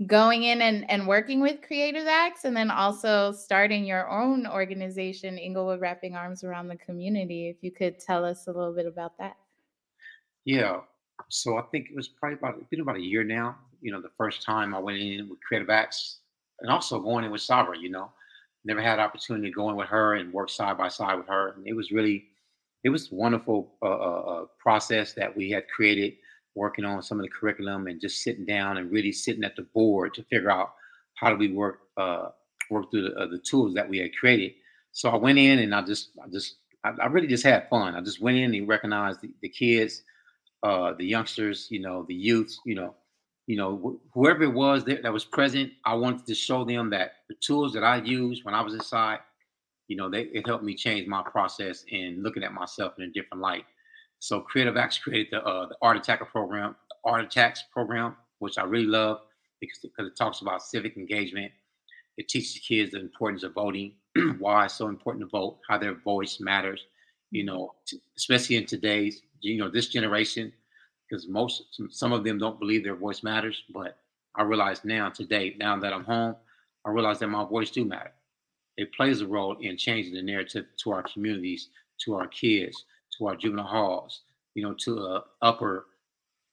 going 0.06 0.42
in 0.42 0.60
and, 0.60 0.88
and 0.90 1.06
working 1.06 1.40
with 1.40 1.62
Creative 1.62 2.06
Acts 2.06 2.44
and 2.44 2.56
then 2.56 2.70
also 2.70 3.32
starting 3.32 3.84
your 3.84 4.10
own 4.10 4.46
organization, 4.46 5.38
Inglewood 5.38 5.80
Wrapping 5.80 6.14
Arms 6.14 6.44
Around 6.44 6.68
the 6.68 6.76
Community. 6.76 7.48
If 7.48 7.62
you 7.62 7.72
could 7.72 7.98
tell 8.00 8.24
us 8.24 8.46
a 8.48 8.52
little 8.52 8.74
bit 8.74 8.86
about 8.86 9.16
that. 9.18 9.36
Yeah. 10.44 10.80
So 11.28 11.58
I 11.58 11.62
think 11.62 11.88
it 11.90 11.96
was 11.96 12.08
probably 12.08 12.38
about 12.38 12.56
it's 12.58 12.68
been 12.68 12.80
about 12.80 12.96
a 12.96 13.00
year 13.02 13.24
now. 13.24 13.56
You 13.80 13.92
know, 13.92 14.00
the 14.00 14.10
first 14.16 14.42
time 14.42 14.74
I 14.74 14.78
went 14.78 14.98
in 14.98 15.28
with 15.28 15.40
Creative 15.46 15.70
Acts 15.70 16.18
and 16.60 16.70
also 16.70 17.00
going 17.00 17.24
in 17.24 17.30
with 17.30 17.40
Sabra, 17.40 17.78
you 17.78 17.90
know 17.90 18.10
never 18.64 18.80
had 18.80 18.98
opportunity 18.98 19.48
to 19.48 19.54
go 19.54 19.68
in 19.70 19.76
with 19.76 19.88
her 19.88 20.14
and 20.14 20.32
work 20.32 20.48
side 20.48 20.78
by 20.78 20.88
side 20.88 21.16
with 21.16 21.28
her. 21.28 21.54
And 21.56 21.66
it 21.66 21.74
was 21.74 21.90
really, 21.90 22.24
it 22.82 22.88
was 22.88 23.12
wonderful 23.12 23.74
uh, 23.82 23.86
uh, 23.86 24.22
uh, 24.26 24.44
process 24.58 25.12
that 25.14 25.36
we 25.36 25.50
had 25.50 25.68
created, 25.68 26.14
working 26.54 26.84
on 26.84 27.02
some 27.02 27.18
of 27.18 27.24
the 27.24 27.30
curriculum 27.30 27.86
and 27.86 28.00
just 28.00 28.22
sitting 28.22 28.46
down 28.46 28.78
and 28.78 28.90
really 28.90 29.12
sitting 29.12 29.44
at 29.44 29.56
the 29.56 29.62
board 29.74 30.14
to 30.14 30.22
figure 30.24 30.50
out 30.50 30.72
how 31.14 31.30
do 31.30 31.36
we 31.36 31.52
work 31.52 31.80
uh, 31.96 32.28
work 32.70 32.90
through 32.90 33.02
the, 33.02 33.14
uh, 33.16 33.26
the 33.26 33.38
tools 33.38 33.74
that 33.74 33.88
we 33.88 33.98
had 33.98 34.10
created. 34.18 34.52
So 34.92 35.10
I 35.10 35.16
went 35.16 35.38
in 35.38 35.58
and 35.58 35.74
I 35.74 35.82
just, 35.82 36.10
I 36.24 36.28
just, 36.28 36.56
I, 36.82 36.92
I 37.02 37.06
really 37.06 37.26
just 37.26 37.44
had 37.44 37.68
fun. 37.68 37.94
I 37.94 38.00
just 38.00 38.22
went 38.22 38.38
in 38.38 38.54
and 38.54 38.66
recognized 38.66 39.20
the, 39.20 39.30
the 39.42 39.48
kids, 39.48 40.02
uh, 40.64 40.94
the 40.94 41.04
youngsters, 41.04 41.68
you 41.70 41.80
know, 41.80 42.06
the 42.08 42.14
youth, 42.14 42.56
you 42.64 42.74
know, 42.74 42.94
you 43.46 43.56
know, 43.56 43.76
wh- 43.76 44.14
whoever 44.14 44.44
it 44.44 44.54
was 44.54 44.84
that, 44.86 45.02
that 45.02 45.12
was 45.12 45.24
present, 45.24 45.70
I 45.84 45.94
wanted 45.94 46.26
to 46.26 46.34
show 46.34 46.64
them 46.64 46.90
that 46.90 47.12
the 47.28 47.34
tools 47.40 47.74
that 47.74 47.84
I 47.84 47.98
used 47.98 48.44
when 48.44 48.54
I 48.54 48.62
was 48.62 48.74
inside, 48.74 49.18
you 49.88 49.96
know, 49.96 50.08
they, 50.10 50.22
it 50.22 50.46
helped 50.46 50.64
me 50.64 50.74
change 50.74 51.06
my 51.06 51.22
process 51.22 51.84
in 51.88 52.22
looking 52.22 52.42
at 52.42 52.54
myself 52.54 52.94
in 52.98 53.04
a 53.04 53.08
different 53.12 53.42
light. 53.42 53.64
So 54.20 54.40
Creative 54.40 54.76
Acts 54.78 54.96
created 54.96 55.28
the, 55.32 55.44
uh, 55.44 55.68
the 55.68 55.76
Art 55.82 55.98
Attacker 55.98 56.24
program, 56.24 56.74
the 56.88 57.10
Art 57.10 57.22
Attacks 57.22 57.64
program, 57.70 58.16
which 58.38 58.56
I 58.56 58.64
really 58.64 58.86
love 58.86 59.18
because, 59.60 59.78
because 59.82 60.06
it 60.10 60.16
talks 60.16 60.40
about 60.40 60.62
civic 60.62 60.96
engagement. 60.96 61.52
It 62.16 62.28
teaches 62.28 62.58
kids 62.66 62.92
the 62.92 63.00
importance 63.00 63.42
of 63.42 63.52
voting, 63.52 63.96
why 64.38 64.64
it's 64.64 64.74
so 64.74 64.88
important 64.88 65.24
to 65.24 65.28
vote, 65.28 65.58
how 65.68 65.76
their 65.76 65.94
voice 65.94 66.38
matters, 66.40 66.80
you 67.30 67.44
know, 67.44 67.74
t- 67.86 68.00
especially 68.16 68.56
in 68.56 68.66
today's, 68.66 69.20
you 69.44 69.58
know, 69.58 69.70
this 69.70 69.88
generation, 69.88 70.52
because 71.08 71.28
most 71.28 71.80
some 71.90 72.12
of 72.12 72.24
them 72.24 72.38
don't 72.38 72.58
believe 72.58 72.82
their 72.82 72.96
voice 72.96 73.22
matters. 73.22 73.62
But 73.72 73.98
I 74.34 74.42
realize 74.42 74.84
now 74.84 75.10
today, 75.10 75.54
now 75.58 75.78
that 75.78 75.92
I'm 75.92 76.04
home, 76.04 76.36
I 76.84 76.90
realize 76.90 77.18
that 77.20 77.28
my 77.28 77.44
voice 77.44 77.70
do 77.70 77.84
matter. 77.84 78.12
It 78.76 78.92
plays 78.92 79.20
a 79.20 79.26
role 79.26 79.56
in 79.60 79.76
changing 79.76 80.14
the 80.14 80.22
narrative 80.22 80.66
to 80.82 80.92
our 80.92 81.02
communities, 81.02 81.68
to 82.04 82.14
our 82.14 82.26
kids, 82.26 82.84
to 83.18 83.28
our 83.28 83.36
juvenile 83.36 83.66
halls, 83.66 84.22
you 84.54 84.62
know, 84.62 84.74
to 84.80 85.00
uh, 85.00 85.20
upper 85.42 85.86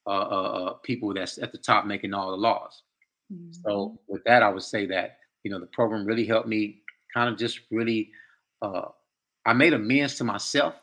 uh, 0.08 0.10
uh, 0.10 0.14
uh 0.14 0.74
people 0.84 1.14
that's 1.14 1.38
at 1.38 1.52
the 1.52 1.58
top 1.58 1.86
making 1.86 2.14
all 2.14 2.32
the 2.32 2.38
laws. 2.38 2.84
Mm-hmm. 3.32 3.52
So 3.64 4.00
with 4.08 4.24
that, 4.26 4.44
I 4.44 4.50
would 4.50 4.64
say 4.64 4.86
that 4.88 5.18
you 5.44 5.52
know 5.52 5.60
the 5.60 5.68
program 5.68 6.06
really 6.06 6.26
helped 6.26 6.48
me 6.48 6.82
kind 7.14 7.30
of 7.30 7.38
just 7.38 7.62
really. 7.72 8.12
Uh, 8.62 8.90
I 9.44 9.54
made 9.54 9.74
amends 9.74 10.18
to 10.18 10.24
myself, 10.24 10.76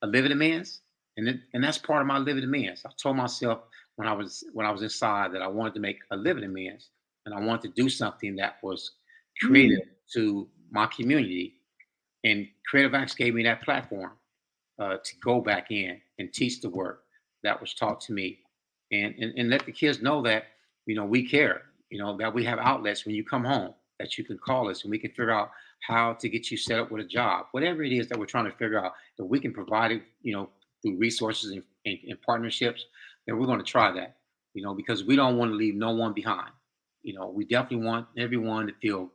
a 0.00 0.06
living 0.06 0.32
amends, 0.32 0.80
and 1.16 1.28
it, 1.28 1.40
and 1.54 1.62
that's 1.62 1.78
part 1.78 2.00
of 2.00 2.06
my 2.06 2.18
living 2.18 2.44
amends. 2.44 2.84
I 2.84 2.90
told 3.00 3.16
myself 3.16 3.60
when 3.96 4.08
I 4.08 4.12
was 4.12 4.44
when 4.52 4.66
I 4.66 4.70
was 4.70 4.82
inside 4.82 5.32
that 5.32 5.42
I 5.42 5.46
wanted 5.48 5.74
to 5.74 5.80
make 5.80 5.98
a 6.10 6.16
living 6.16 6.44
amends, 6.44 6.90
and 7.24 7.34
I 7.34 7.40
wanted 7.40 7.74
to 7.74 7.82
do 7.82 7.88
something 7.88 8.36
that 8.36 8.56
was 8.62 8.92
creative 9.40 9.80
mm. 9.80 10.12
to 10.14 10.48
my 10.70 10.86
community. 10.86 11.54
And 12.24 12.48
Creative 12.68 12.94
Acts 12.94 13.14
gave 13.14 13.34
me 13.34 13.42
that 13.44 13.62
platform 13.62 14.12
uh, 14.80 14.96
to 14.96 15.16
go 15.24 15.40
back 15.40 15.70
in 15.70 16.00
and 16.18 16.32
teach 16.32 16.60
the 16.60 16.70
work 16.70 17.04
that 17.42 17.60
was 17.60 17.74
taught 17.74 18.00
to 18.02 18.12
me, 18.12 18.40
and, 18.92 19.14
and 19.18 19.32
and 19.38 19.50
let 19.50 19.64
the 19.64 19.72
kids 19.72 20.02
know 20.02 20.22
that 20.22 20.44
you 20.86 20.94
know 20.96 21.04
we 21.04 21.28
care. 21.28 21.62
you 21.90 21.98
know, 21.98 22.16
that 22.16 22.34
we 22.34 22.44
have 22.44 22.58
outlets 22.58 23.06
when 23.06 23.14
you 23.14 23.24
come 23.24 23.44
home 23.44 23.74
that 23.98 24.18
you 24.18 24.24
can 24.24 24.38
call 24.38 24.68
us 24.68 24.82
and 24.82 24.90
we 24.90 24.98
can 24.98 25.10
figure 25.10 25.30
out 25.30 25.50
how 25.86 26.12
to 26.14 26.28
get 26.28 26.50
you 26.50 26.56
set 26.56 26.78
up 26.78 26.90
with 26.90 27.04
a 27.04 27.08
job, 27.08 27.46
whatever 27.52 27.82
it 27.82 27.92
is 27.92 28.08
that 28.08 28.18
we're 28.18 28.26
trying 28.26 28.44
to 28.44 28.56
figure 28.56 28.84
out 28.84 28.92
that 29.16 29.24
we 29.24 29.40
can 29.40 29.52
provide 29.52 29.92
it, 29.92 30.02
you 30.22 30.32
know, 30.32 30.50
through 30.86 30.96
resources 30.98 31.50
and, 31.50 31.62
and, 31.84 31.98
and 32.08 32.22
partnerships, 32.22 32.84
then 33.26 33.38
we're 33.38 33.46
going 33.46 33.58
to 33.58 33.64
try 33.64 33.90
that, 33.92 34.18
you 34.54 34.62
know, 34.62 34.74
because 34.74 35.04
we 35.04 35.16
don't 35.16 35.36
want 35.36 35.50
to 35.50 35.56
leave 35.56 35.74
no 35.74 35.90
one 35.90 36.12
behind. 36.12 36.50
You 37.02 37.14
know, 37.14 37.28
we 37.28 37.44
definitely 37.44 37.86
want 37.86 38.06
everyone 38.16 38.66
to 38.68 38.72
feel 38.80 39.10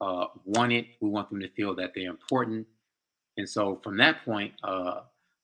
uh, 0.00 0.26
wanted. 0.44 0.86
We 1.00 1.08
want 1.08 1.30
them 1.30 1.40
to 1.40 1.48
feel 1.50 1.74
that 1.76 1.92
they're 1.94 2.10
important. 2.10 2.66
And 3.38 3.48
so 3.48 3.80
from 3.82 3.96
that 3.98 4.24
point, 4.24 4.52
uh, 4.62 5.00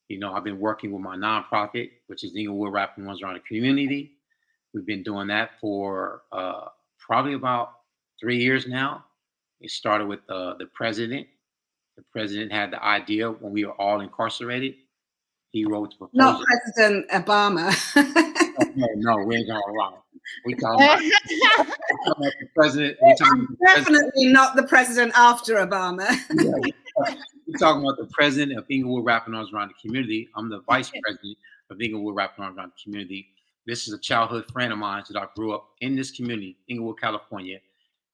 you 0.09 0.19
know, 0.19 0.35
I've 0.35 0.45
been 0.45 0.59
working 0.59 0.93
with 0.93 1.03
my 1.03 1.17
nonprofit, 1.17 1.91
which 2.07 2.25
is 2.25 2.37
Inglewood 2.37 2.73
Wrapping 2.73 3.07
Ones 3.07 3.23
Around 3.23 3.35
the 3.35 3.41
Community. 3.41 4.13
We've 4.75 4.87
been 4.87 5.03
doing 5.03 5.29
that 5.29 5.53
for 5.61 6.23
uh, 6.33 6.67
probably 6.99 7.35
about 7.35 7.73
three 8.21 8.39
years 8.39 8.67
now. 8.67 9.05
It 9.61 9.71
started 9.71 10.07
with 10.07 10.21
uh, 10.29 10.55
the 10.59 10.67
president. 10.67 11.27
The 11.97 12.03
president 12.11 12.53
had 12.53 12.73
the 12.73 12.83
idea 12.83 13.31
when 13.31 13.53
we 13.53 13.65
were 13.65 13.73
all 13.73 14.01
incarcerated. 14.01 14.75
He 15.53 15.67
wrote 15.67 15.97
proposal. 15.99 16.11
Not 16.15 16.43
President 16.45 17.09
Obama. 17.11 17.73
Oh, 18.59 18.65
no, 18.75 18.87
no, 18.97 19.25
we 19.25 19.37
ain't 19.37 19.49
going 19.49 19.63
wrong. 19.79 19.99
We 20.45 20.55
talking 20.55 20.85
about, 20.85 21.01
the 21.01 22.33
president. 22.55 22.99
We 23.03 23.15
talking 23.17 23.47
definitely 23.65 24.01
president. 24.01 24.33
not 24.33 24.57
the 24.57 24.63
president 24.63 25.13
after 25.15 25.55
Obama. 25.57 26.09
yeah, 26.33 26.73
we're 27.47 27.59
talking 27.59 27.83
about 27.83 27.99
the 27.99 28.09
president 28.13 28.59
of 28.59 28.65
Inglewood 28.71 29.05
Wrapping 29.05 29.35
Arms 29.35 29.53
Around 29.53 29.69
the 29.69 29.89
Community. 29.89 30.29
I'm 30.35 30.49
the 30.49 30.61
vice 30.61 30.91
president 31.03 31.37
of 31.71 31.81
Inglewood 31.81 32.15
Wrapping 32.17 32.45
Arms 32.45 32.57
Around 32.57 32.73
the 32.77 32.83
Community. 32.83 33.29
This 33.67 33.87
is 33.87 33.95
a 33.95 33.99
childhood 33.99 34.47
friend 34.53 34.73
of 34.73 34.79
mine 34.79 35.03
that 35.11 35.21
I 35.21 35.27
grew 35.37 35.55
up 35.55 35.69
in 35.81 35.95
this 35.97 36.11
community, 36.11 36.57
Inglewood, 36.69 37.01
California. 37.01 37.59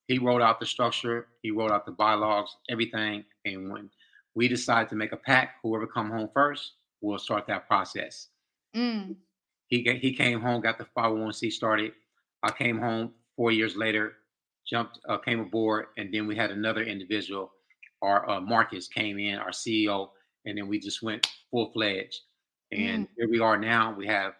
He 0.08 0.18
wrote 0.18 0.42
out 0.42 0.58
the 0.60 0.66
structure, 0.66 1.28
he 1.42 1.50
wrote 1.50 1.70
out 1.70 1.86
the 1.86 1.92
bylaws, 1.92 2.56
everything. 2.68 3.24
And 3.44 3.70
when 3.70 3.90
we 4.34 4.48
decided 4.48 4.88
to 4.90 4.96
make 4.96 5.12
a 5.12 5.16
pact, 5.16 5.58
whoever 5.62 5.86
come 5.86 6.10
home 6.10 6.30
first, 6.32 6.72
we'll 7.00 7.18
start 7.18 7.46
that 7.46 7.66
process. 7.66 8.28
Mm. 8.76 9.16
He 9.68 9.82
he 10.00 10.14
came 10.14 10.40
home, 10.40 10.60
got 10.60 10.78
the 10.78 10.86
501c 10.96 11.52
started. 11.52 11.92
I 12.42 12.50
came 12.50 12.78
home 12.78 13.12
four 13.36 13.50
years 13.50 13.76
later, 13.76 14.14
jumped, 14.68 14.98
uh, 15.08 15.18
came 15.18 15.40
aboard, 15.40 15.86
and 15.96 16.12
then 16.12 16.26
we 16.26 16.36
had 16.36 16.50
another 16.50 16.82
individual. 16.82 17.52
Our 18.02 18.28
uh, 18.28 18.40
Marcus 18.40 18.88
came 18.88 19.18
in, 19.18 19.36
our 19.36 19.50
CEO, 19.50 20.10
and 20.44 20.56
then 20.56 20.68
we 20.68 20.78
just 20.78 21.02
went 21.02 21.26
full 21.50 21.70
fledged. 21.72 22.20
And 22.70 23.06
mm. 23.06 23.08
here 23.16 23.28
we 23.28 23.40
are 23.40 23.58
now. 23.58 23.94
We 23.96 24.06
have 24.06 24.34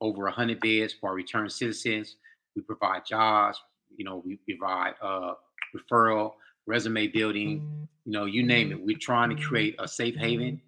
over 0.00 0.24
100 0.24 0.60
beds 0.60 0.94
for 0.94 1.10
our 1.10 1.14
return 1.14 1.48
citizens. 1.50 2.16
We 2.56 2.62
provide 2.62 3.02
jobs, 3.06 3.60
you 3.96 4.04
know, 4.04 4.22
we 4.24 4.38
provide 4.48 4.94
uh, 5.02 5.34
referral, 5.76 6.32
resume 6.66 7.08
building, 7.08 7.88
you 8.04 8.12
know, 8.12 8.24
you 8.24 8.42
name 8.42 8.72
it. 8.72 8.80
We're 8.82 8.98
trying 8.98 9.34
to 9.34 9.42
create 9.42 9.76
a 9.78 9.88
safe 9.88 10.16
haven 10.16 10.60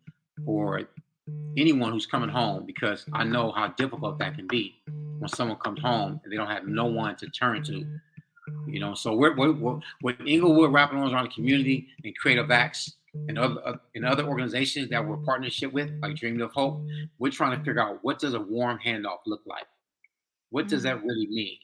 for 0.45 0.79
anyone 1.57 1.93
who's 1.93 2.07
coming 2.07 2.29
home 2.29 2.65
because 2.67 3.07
I 3.13 3.25
know 3.25 3.53
how 3.53 3.69
difficult 3.69 4.19
that 4.19 4.37
can 4.37 4.47
be 4.47 4.77
when 5.19 5.29
someone 5.29 5.59
comes 5.59 5.81
home 5.81 6.21
and 6.23 6.33
they 6.33 6.37
don't 6.37 6.49
have 6.49 6.67
no 6.67 6.87
one 6.87 7.17
to 7.17 7.29
turn 7.29 7.63
to. 7.65 7.87
You 8.67 8.81
know, 8.81 8.95
so 8.95 9.15
we're, 9.15 9.35
we're, 9.35 9.53
we're 9.53 9.81
with 10.03 10.17
Inglewood 10.27 10.73
wrapping 10.73 10.99
arms 10.99 11.13
around 11.13 11.25
the 11.25 11.35
community 11.35 11.89
and 12.05 12.17
Creative 12.19 12.51
Acts 12.51 12.95
and 13.29 13.39
other 13.39 13.61
uh, 13.65 13.77
and 13.95 14.05
other 14.05 14.25
organizations 14.25 14.91
that 14.91 15.05
we're 15.05 15.17
partnership 15.19 15.73
with, 15.73 15.91
like 16.03 16.17
Dream 16.17 16.41
of 16.43 16.51
Hope. 16.53 16.85
We're 17.19 17.31
trying 17.31 17.57
to 17.59 17.65
figure 17.65 17.81
out 17.81 18.01
what 18.03 18.19
does 18.19 18.35
a 18.35 18.41
warm 18.41 18.79
handoff 18.85 19.19
look 19.27 19.43
like. 19.47 19.67
What 20.51 20.69
does 20.69 20.83
that 20.83 21.03
really 21.03 21.27
mean? 21.29 21.57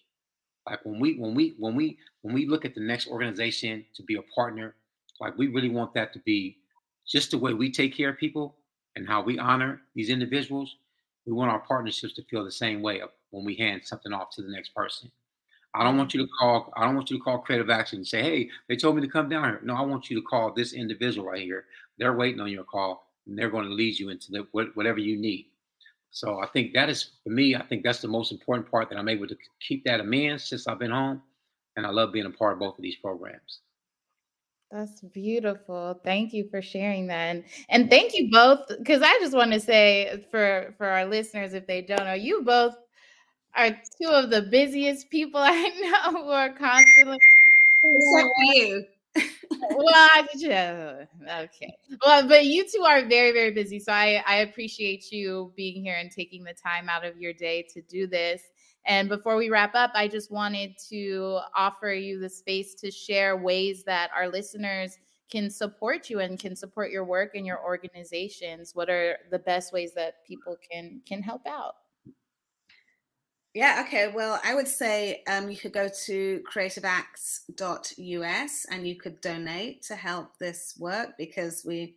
Like 0.66 0.80
when 0.84 1.00
we 1.00 1.18
when 1.18 1.34
we 1.34 1.54
when 1.58 1.74
we 1.74 1.98
when 2.22 2.34
we 2.34 2.46
look 2.46 2.64
at 2.64 2.74
the 2.74 2.80
next 2.80 3.08
organization 3.08 3.84
to 3.94 4.02
be 4.04 4.14
a 4.14 4.22
partner, 4.34 4.74
like 5.20 5.36
we 5.36 5.48
really 5.48 5.70
want 5.70 5.92
that 5.94 6.12
to 6.14 6.18
be 6.20 6.58
just 7.06 7.32
the 7.32 7.38
way 7.38 7.52
we 7.52 7.70
take 7.70 7.96
care 7.96 8.11
of 8.11 8.18
people 8.18 8.56
and 9.01 9.09
how 9.09 9.22
we 9.22 9.38
honor 9.38 9.80
these 9.94 10.11
individuals. 10.11 10.76
We 11.26 11.32
want 11.32 11.51
our 11.51 11.59
partnerships 11.59 12.12
to 12.14 12.22
feel 12.24 12.44
the 12.44 12.53
same 12.53 12.82
way 12.82 13.01
when 13.30 13.44
we 13.44 13.57
hand 13.57 13.80
something 13.84 14.12
off 14.12 14.30
to 14.36 14.42
the 14.42 14.53
next 14.53 14.74
person. 14.74 15.11
I 15.74 15.84
don't 15.84 15.96
want 15.96 16.12
you 16.12 16.20
to 16.20 16.26
mm-hmm. 16.26 16.44
call. 16.44 16.72
I 16.76 16.84
don't 16.84 16.94
want 16.94 17.11
you 17.11 17.16
to 17.16 17.24
call 17.24 17.38
Creative 17.38 17.70
Action 17.70 17.98
and 17.98 18.07
say, 18.07 18.22
"Hey, 18.22 18.51
they 18.68 18.76
told 18.76 18.96
me 18.96 19.03
to 19.03 19.09
come 19.09 19.28
down 19.28 19.44
here." 19.44 19.61
No, 19.64 19.74
I 19.74 19.82
want 19.82 20.11
you 20.11 20.20
to 20.20 20.26
call 20.26 20.53
this 20.53 20.74
individual 20.74 21.28
right 21.28 21.42
here. 21.42 21.64
They're 21.98 22.16
waiting 22.16 22.40
on 22.40 22.51
your 22.51 22.64
call, 22.64 23.07
and 23.26 23.38
they're 23.38 23.51
going 23.51 23.66
to 23.66 23.72
lead 23.72 23.98
you 23.98 24.11
into 24.11 24.32
the, 24.32 24.46
whatever 24.53 24.98
you 24.98 25.16
need. 25.16 25.46
So 26.11 26.40
I 26.40 26.46
think 26.46 26.74
that 26.74 26.90
is 26.90 27.12
for 27.24 27.30
me. 27.30 27.55
I 27.55 27.62
think 27.62 27.82
that's 27.82 28.03
the 28.03 28.09
most 28.09 28.32
important 28.32 28.70
part 28.70 28.90
that 28.90 28.98
I'm 28.98 29.09
able 29.09 29.28
to 29.28 29.36
keep 29.66 29.84
that 29.84 30.01
amends 30.01 30.44
since 30.44 30.66
I've 30.66 30.78
been 30.78 30.90
home, 30.90 31.22
and 31.76 31.86
I 31.86 31.90
love 31.90 32.12
being 32.12 32.26
a 32.26 32.30
part 32.30 32.55
of 32.55 32.59
both 32.59 32.76
of 32.76 32.82
these 32.82 32.96
programs. 32.96 33.61
That's 34.71 35.01
beautiful. 35.01 36.01
Thank 36.05 36.33
you 36.33 36.49
for 36.49 36.62
sharing 36.62 37.09
that. 37.09 37.37
And, 37.37 37.45
and 37.68 37.91
thank 37.91 38.12
you 38.14 38.31
both 38.31 38.68
because 38.79 39.03
I 39.03 39.18
just 39.21 39.35
want 39.35 39.53
to 39.53 39.61
say 39.61 40.25
for 40.31 40.75
for 40.79 40.87
our 40.87 41.07
listeners 41.07 41.55
if 41.55 41.66
they 41.66 41.83
don't 41.83 42.05
know, 42.05 42.14
you 42.14 42.43
both 42.43 42.77
are 43.57 43.71
two 43.71 44.09
of 44.09 44.31
the 44.31 44.43
busiest 44.43 45.11
people 45.11 45.41
I 45.45 45.68
know 45.81 46.23
who 46.23 46.31
are 46.31 46.51
constantly 46.55 47.18
except 47.83 48.29
for 48.37 48.45
you. 48.55 48.85
well, 49.71 49.89
I 49.95 50.27
just, 50.33 50.45
okay. 51.29 51.75
Well, 52.05 52.29
but 52.29 52.47
you 52.47 52.64
two 52.64 52.85
are 52.85 53.05
very, 53.07 53.33
very 53.33 53.51
busy. 53.51 53.81
So 53.81 53.93
I, 53.93 54.23
I 54.27 54.37
appreciate 54.37 55.11
you 55.11 55.53
being 55.57 55.83
here 55.83 55.97
and 55.97 56.11
taking 56.11 56.45
the 56.45 56.55
time 56.55 56.89
out 56.89 57.05
of 57.05 57.18
your 57.18 57.33
day 57.33 57.66
to 57.75 57.83
do 57.83 58.07
this. 58.07 58.43
And 58.87 59.09
before 59.09 59.37
we 59.37 59.51
wrap 59.51 59.74
up, 59.74 59.91
I 59.95 60.09
just 60.09 60.31
wanted 60.31 60.76
to 60.89 61.41
offer 61.55 61.93
you 61.93 62.18
the 62.18 62.31
space 62.31 62.74
to 62.76 62.91
share 62.91 63.37
ways 63.37 63.85
that 63.85 64.11
our 64.16 64.28
listeners 64.28 64.99
can 65.31 65.51
support 65.51 66.11
you 66.11 66.20
and 66.20 66.39
can 66.39 66.57
support 66.57 66.91
your 66.91 67.05
work 67.05 67.35
and 67.35 67.47
your 67.47 67.62
organizations. 67.62 68.74
What 68.74 68.91
are 68.91 69.16
the 69.31 69.39
best 69.39 69.72
ways 69.72 69.93
that 69.95 70.24
people 70.26 70.57
can 70.70 71.01
can 71.07 71.22
help 71.22 71.47
out? 71.47 71.76
Yeah, 73.55 73.83
okay. 73.85 74.12
Well, 74.14 74.41
I 74.45 74.55
would 74.55 74.68
say 74.68 75.24
um, 75.28 75.51
you 75.51 75.57
could 75.57 75.72
go 75.72 75.89
to 76.07 76.41
creativeacts.us 76.53 78.66
and 78.70 78.87
you 78.87 78.95
could 78.95 79.20
donate 79.20 79.83
to 79.83 79.97
help 79.97 80.39
this 80.39 80.76
work 80.78 81.18
because 81.18 81.64
we 81.66 81.97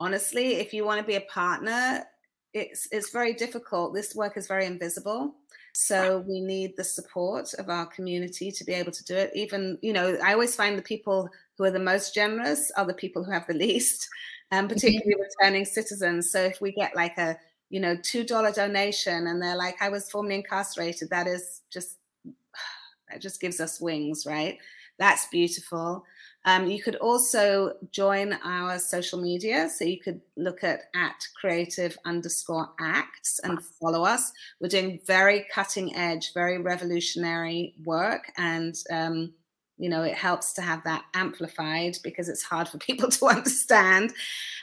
honestly, 0.00 0.54
if 0.54 0.74
you 0.74 0.84
want 0.84 1.00
to 1.00 1.06
be 1.06 1.14
a 1.14 1.20
partner, 1.22 2.04
it's 2.52 2.88
it's 2.90 3.10
very 3.10 3.32
difficult. 3.32 3.94
This 3.94 4.14
work 4.14 4.36
is 4.36 4.48
very 4.48 4.66
invisible. 4.66 5.36
So 5.74 6.18
we 6.28 6.40
need 6.40 6.76
the 6.76 6.84
support 6.84 7.54
of 7.54 7.70
our 7.70 7.86
community 7.86 8.50
to 8.52 8.64
be 8.64 8.72
able 8.74 8.92
to 8.92 9.04
do 9.04 9.16
it. 9.16 9.30
Even, 9.34 9.78
you 9.80 9.92
know, 9.92 10.18
I 10.22 10.34
always 10.34 10.54
find 10.54 10.76
the 10.76 10.82
people 10.82 11.30
who 11.56 11.64
are 11.64 11.70
the 11.70 11.78
most 11.78 12.14
generous 12.14 12.70
are 12.76 12.84
the 12.84 12.94
people 12.94 13.24
who 13.24 13.30
have 13.30 13.46
the 13.46 13.54
least, 13.66 14.08
and 14.50 14.64
um, 14.64 14.68
particularly 14.68 15.14
returning 15.20 15.64
citizens. 15.64 16.30
So 16.30 16.42
if 16.42 16.60
we 16.60 16.72
get 16.72 16.94
like 16.94 17.16
a, 17.16 17.38
you 17.70 17.80
know, 17.80 17.96
$2 17.96 18.54
donation 18.54 19.26
and 19.26 19.40
they're 19.40 19.56
like, 19.56 19.80
I 19.80 19.88
was 19.88 20.10
formerly 20.10 20.36
incarcerated, 20.36 21.08
that 21.08 21.26
is 21.26 21.62
just, 21.70 21.96
that 23.10 23.22
just 23.22 23.40
gives 23.40 23.58
us 23.60 23.80
wings, 23.80 24.26
right? 24.26 24.58
That's 24.98 25.26
beautiful. 25.26 26.04
Um, 26.44 26.66
you 26.66 26.82
could 26.82 26.96
also 26.96 27.74
join 27.92 28.32
our 28.44 28.78
social 28.78 29.20
media. 29.20 29.68
So 29.68 29.84
you 29.84 30.00
could 30.00 30.20
look 30.36 30.64
at 30.64 30.82
at 30.94 31.24
creative 31.40 31.96
underscore 32.04 32.70
acts 32.80 33.40
and 33.44 33.62
follow 33.80 34.04
us. 34.04 34.32
We're 34.60 34.68
doing 34.68 35.00
very 35.06 35.46
cutting 35.52 35.94
edge, 35.94 36.34
very 36.34 36.58
revolutionary 36.58 37.74
work. 37.84 38.32
And, 38.36 38.74
um, 38.90 39.32
you 39.78 39.88
know, 39.88 40.02
it 40.02 40.14
helps 40.14 40.52
to 40.54 40.62
have 40.62 40.82
that 40.84 41.04
amplified 41.14 41.98
because 42.02 42.28
it's 42.28 42.42
hard 42.42 42.68
for 42.68 42.78
people 42.78 43.08
to 43.10 43.26
understand. 43.26 44.12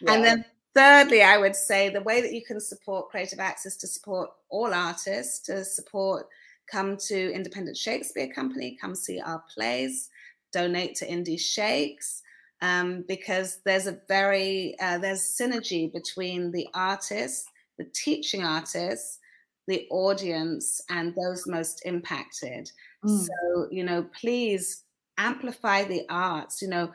Yeah. 0.02 0.14
And 0.14 0.24
then 0.24 0.46
thirdly, 0.74 1.24
I 1.24 1.38
would 1.38 1.56
say 1.56 1.90
the 1.90 2.02
way 2.02 2.22
that 2.22 2.34
you 2.34 2.44
can 2.44 2.60
support 2.60 3.10
Creative 3.10 3.40
Acts 3.40 3.66
is 3.66 3.78
to 3.78 3.88
support 3.88 4.32
all 4.50 4.74
artists, 4.74 5.40
to 5.46 5.64
support, 5.64 6.28
come 6.70 6.98
to 6.98 7.32
Independent 7.34 7.78
Shakespeare 7.78 8.28
Company, 8.28 8.78
come 8.80 8.96
see 8.96 9.22
our 9.22 9.42
plays 9.54 10.10
donate 10.52 10.96
to 10.96 11.08
Indie 11.08 11.40
Shakes 11.40 12.22
um, 12.62 13.06
because 13.08 13.60
there's 13.66 13.88
a 13.88 14.00
very 14.08 14.76
uh, 14.82 14.98
there's 14.98 15.22
synergy 15.22 15.92
between 15.92 16.52
the 16.52 16.68
artists, 16.74 17.46
the 17.78 17.86
teaching 17.94 18.44
artists, 18.44 19.20
the 19.68 19.88
audience, 19.90 20.82
and 20.90 21.16
those 21.16 21.48
most 21.48 21.82
impacted. 21.86 22.72
Mm. 23.06 23.26
So 23.26 23.68
you 23.72 23.84
know, 23.84 24.06
please 24.20 24.84
amplify 25.18 25.84
the 25.84 26.04
arts. 26.10 26.62
You 26.62 26.70
know. 26.70 26.92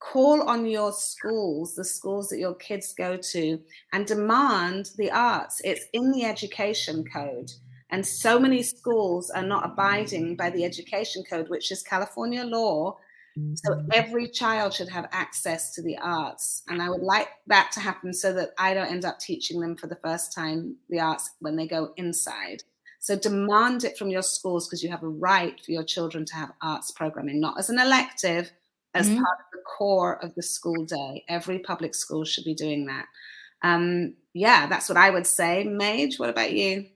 Call 0.00 0.42
on 0.42 0.66
your 0.66 0.92
schools, 0.92 1.76
the 1.76 1.84
schools 1.84 2.28
that 2.28 2.38
your 2.38 2.54
kids 2.56 2.92
go 2.92 3.16
to, 3.16 3.58
and 3.94 4.04
demand 4.04 4.90
the 4.98 5.10
arts. 5.10 5.62
It's 5.64 5.86
in 5.94 6.12
the 6.12 6.26
education 6.26 7.04
code. 7.10 7.50
And 7.90 8.04
so 8.04 8.38
many 8.38 8.62
schools 8.62 9.30
are 9.30 9.42
not 9.42 9.64
abiding 9.64 10.36
by 10.36 10.50
the 10.50 10.64
education 10.64 11.22
code, 11.28 11.48
which 11.48 11.70
is 11.70 11.82
California 11.82 12.44
law. 12.44 12.96
So 13.54 13.72
mm-hmm. 13.72 13.88
every 13.92 14.28
child 14.28 14.72
should 14.72 14.88
have 14.88 15.08
access 15.10 15.74
to 15.74 15.82
the 15.82 15.98
arts. 15.98 16.62
And 16.68 16.80
I 16.80 16.88
would 16.88 17.02
like 17.02 17.28
that 17.48 17.72
to 17.72 17.80
happen 17.80 18.12
so 18.12 18.32
that 18.32 18.50
I 18.58 18.74
don't 18.74 18.90
end 18.90 19.04
up 19.04 19.18
teaching 19.18 19.60
them 19.60 19.76
for 19.76 19.88
the 19.88 19.96
first 19.96 20.32
time 20.32 20.76
the 20.88 21.00
arts 21.00 21.32
when 21.40 21.56
they 21.56 21.66
go 21.66 21.92
inside. 21.96 22.62
So 23.00 23.16
demand 23.16 23.82
it 23.82 23.98
from 23.98 24.08
your 24.08 24.22
schools 24.22 24.66
because 24.66 24.84
you 24.84 24.90
have 24.90 25.02
a 25.02 25.08
right 25.08 25.60
for 25.64 25.72
your 25.72 25.82
children 25.82 26.24
to 26.26 26.34
have 26.36 26.52
arts 26.62 26.92
programming, 26.92 27.40
not 27.40 27.58
as 27.58 27.70
an 27.70 27.80
elective, 27.80 28.52
as 28.94 29.08
mm-hmm. 29.08 29.16
part 29.16 29.38
of 29.40 29.46
the 29.52 29.62
core 29.76 30.24
of 30.24 30.34
the 30.36 30.42
school 30.42 30.84
day. 30.84 31.24
Every 31.28 31.58
public 31.58 31.94
school 31.94 32.24
should 32.24 32.44
be 32.44 32.54
doing 32.54 32.86
that. 32.86 33.06
Um, 33.62 34.14
yeah, 34.32 34.68
that's 34.68 34.88
what 34.88 34.96
I 34.96 35.10
would 35.10 35.26
say. 35.26 35.64
Mage, 35.64 36.18
what 36.18 36.30
about 36.30 36.52
you? 36.52 36.86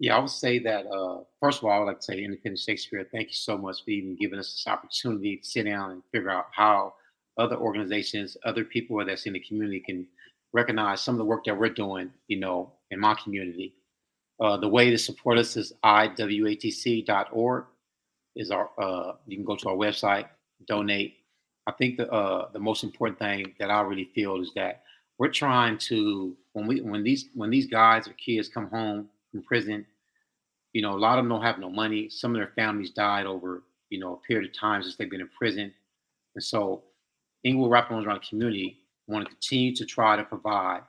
Yeah, 0.00 0.16
I 0.16 0.20
would 0.20 0.30
say 0.30 0.60
that 0.60 0.86
uh, 0.86 1.18
first 1.40 1.58
of 1.58 1.64
all, 1.64 1.72
I 1.72 1.78
would 1.80 1.86
like 1.86 2.00
to 2.00 2.04
say 2.04 2.22
Independent 2.22 2.60
Shakespeare, 2.60 3.06
thank 3.10 3.28
you 3.28 3.34
so 3.34 3.58
much 3.58 3.84
for 3.84 3.90
even 3.90 4.16
giving 4.16 4.38
us 4.38 4.52
this 4.52 4.66
opportunity 4.66 5.38
to 5.38 5.44
sit 5.44 5.64
down 5.64 5.90
and 5.90 6.02
figure 6.12 6.30
out 6.30 6.46
how 6.52 6.94
other 7.36 7.56
organizations, 7.56 8.36
other 8.44 8.64
people 8.64 9.04
that's 9.04 9.26
in 9.26 9.32
the 9.32 9.40
community 9.40 9.80
can 9.80 10.06
recognize 10.52 11.00
some 11.00 11.14
of 11.14 11.18
the 11.18 11.24
work 11.24 11.44
that 11.44 11.58
we're 11.58 11.68
doing, 11.68 12.10
you 12.28 12.38
know, 12.38 12.72
in 12.90 13.00
my 13.00 13.14
community. 13.14 13.74
Uh, 14.40 14.56
the 14.56 14.68
way 14.68 14.88
to 14.90 14.98
support 14.98 15.36
us 15.36 15.56
is 15.56 15.72
iwatc.org. 15.84 17.64
Is 18.36 18.52
our 18.52 18.70
uh, 18.80 19.14
you 19.26 19.36
can 19.36 19.44
go 19.44 19.56
to 19.56 19.68
our 19.68 19.74
website, 19.74 20.26
donate. 20.68 21.16
I 21.66 21.72
think 21.72 21.96
the 21.96 22.08
uh, 22.12 22.50
the 22.52 22.60
most 22.60 22.84
important 22.84 23.18
thing 23.18 23.52
that 23.58 23.70
I 23.70 23.80
really 23.80 24.10
feel 24.14 24.40
is 24.40 24.52
that 24.54 24.82
we're 25.18 25.28
trying 25.32 25.76
to 25.78 26.36
when 26.52 26.68
we 26.68 26.80
when 26.82 27.02
these 27.02 27.30
when 27.34 27.50
these 27.50 27.66
guys 27.66 28.06
or 28.06 28.12
kids 28.12 28.48
come 28.48 28.68
home 28.68 29.08
from 29.30 29.42
prison, 29.42 29.86
you 30.72 30.82
know, 30.82 30.94
a 30.94 30.98
lot 30.98 31.18
of 31.18 31.24
them 31.24 31.30
don't 31.30 31.42
have 31.42 31.58
no 31.58 31.70
money. 31.70 32.08
Some 32.08 32.32
of 32.34 32.38
their 32.38 32.52
families 32.54 32.90
died 32.90 33.26
over, 33.26 33.62
you 33.90 33.98
know, 33.98 34.14
a 34.14 34.26
period 34.26 34.50
of 34.50 34.58
time 34.58 34.82
since 34.82 34.96
they've 34.96 35.10
been 35.10 35.20
in 35.20 35.30
prison. 35.36 35.72
And 36.34 36.44
so 36.44 36.84
Inglewood 37.44 37.70
Wrapping 37.70 37.96
Arms 37.96 38.06
around 38.06 38.22
the 38.22 38.28
community 38.28 38.78
want 39.06 39.24
to 39.24 39.30
continue 39.30 39.74
to 39.74 39.86
try 39.86 40.16
to 40.16 40.24
provide 40.24 40.82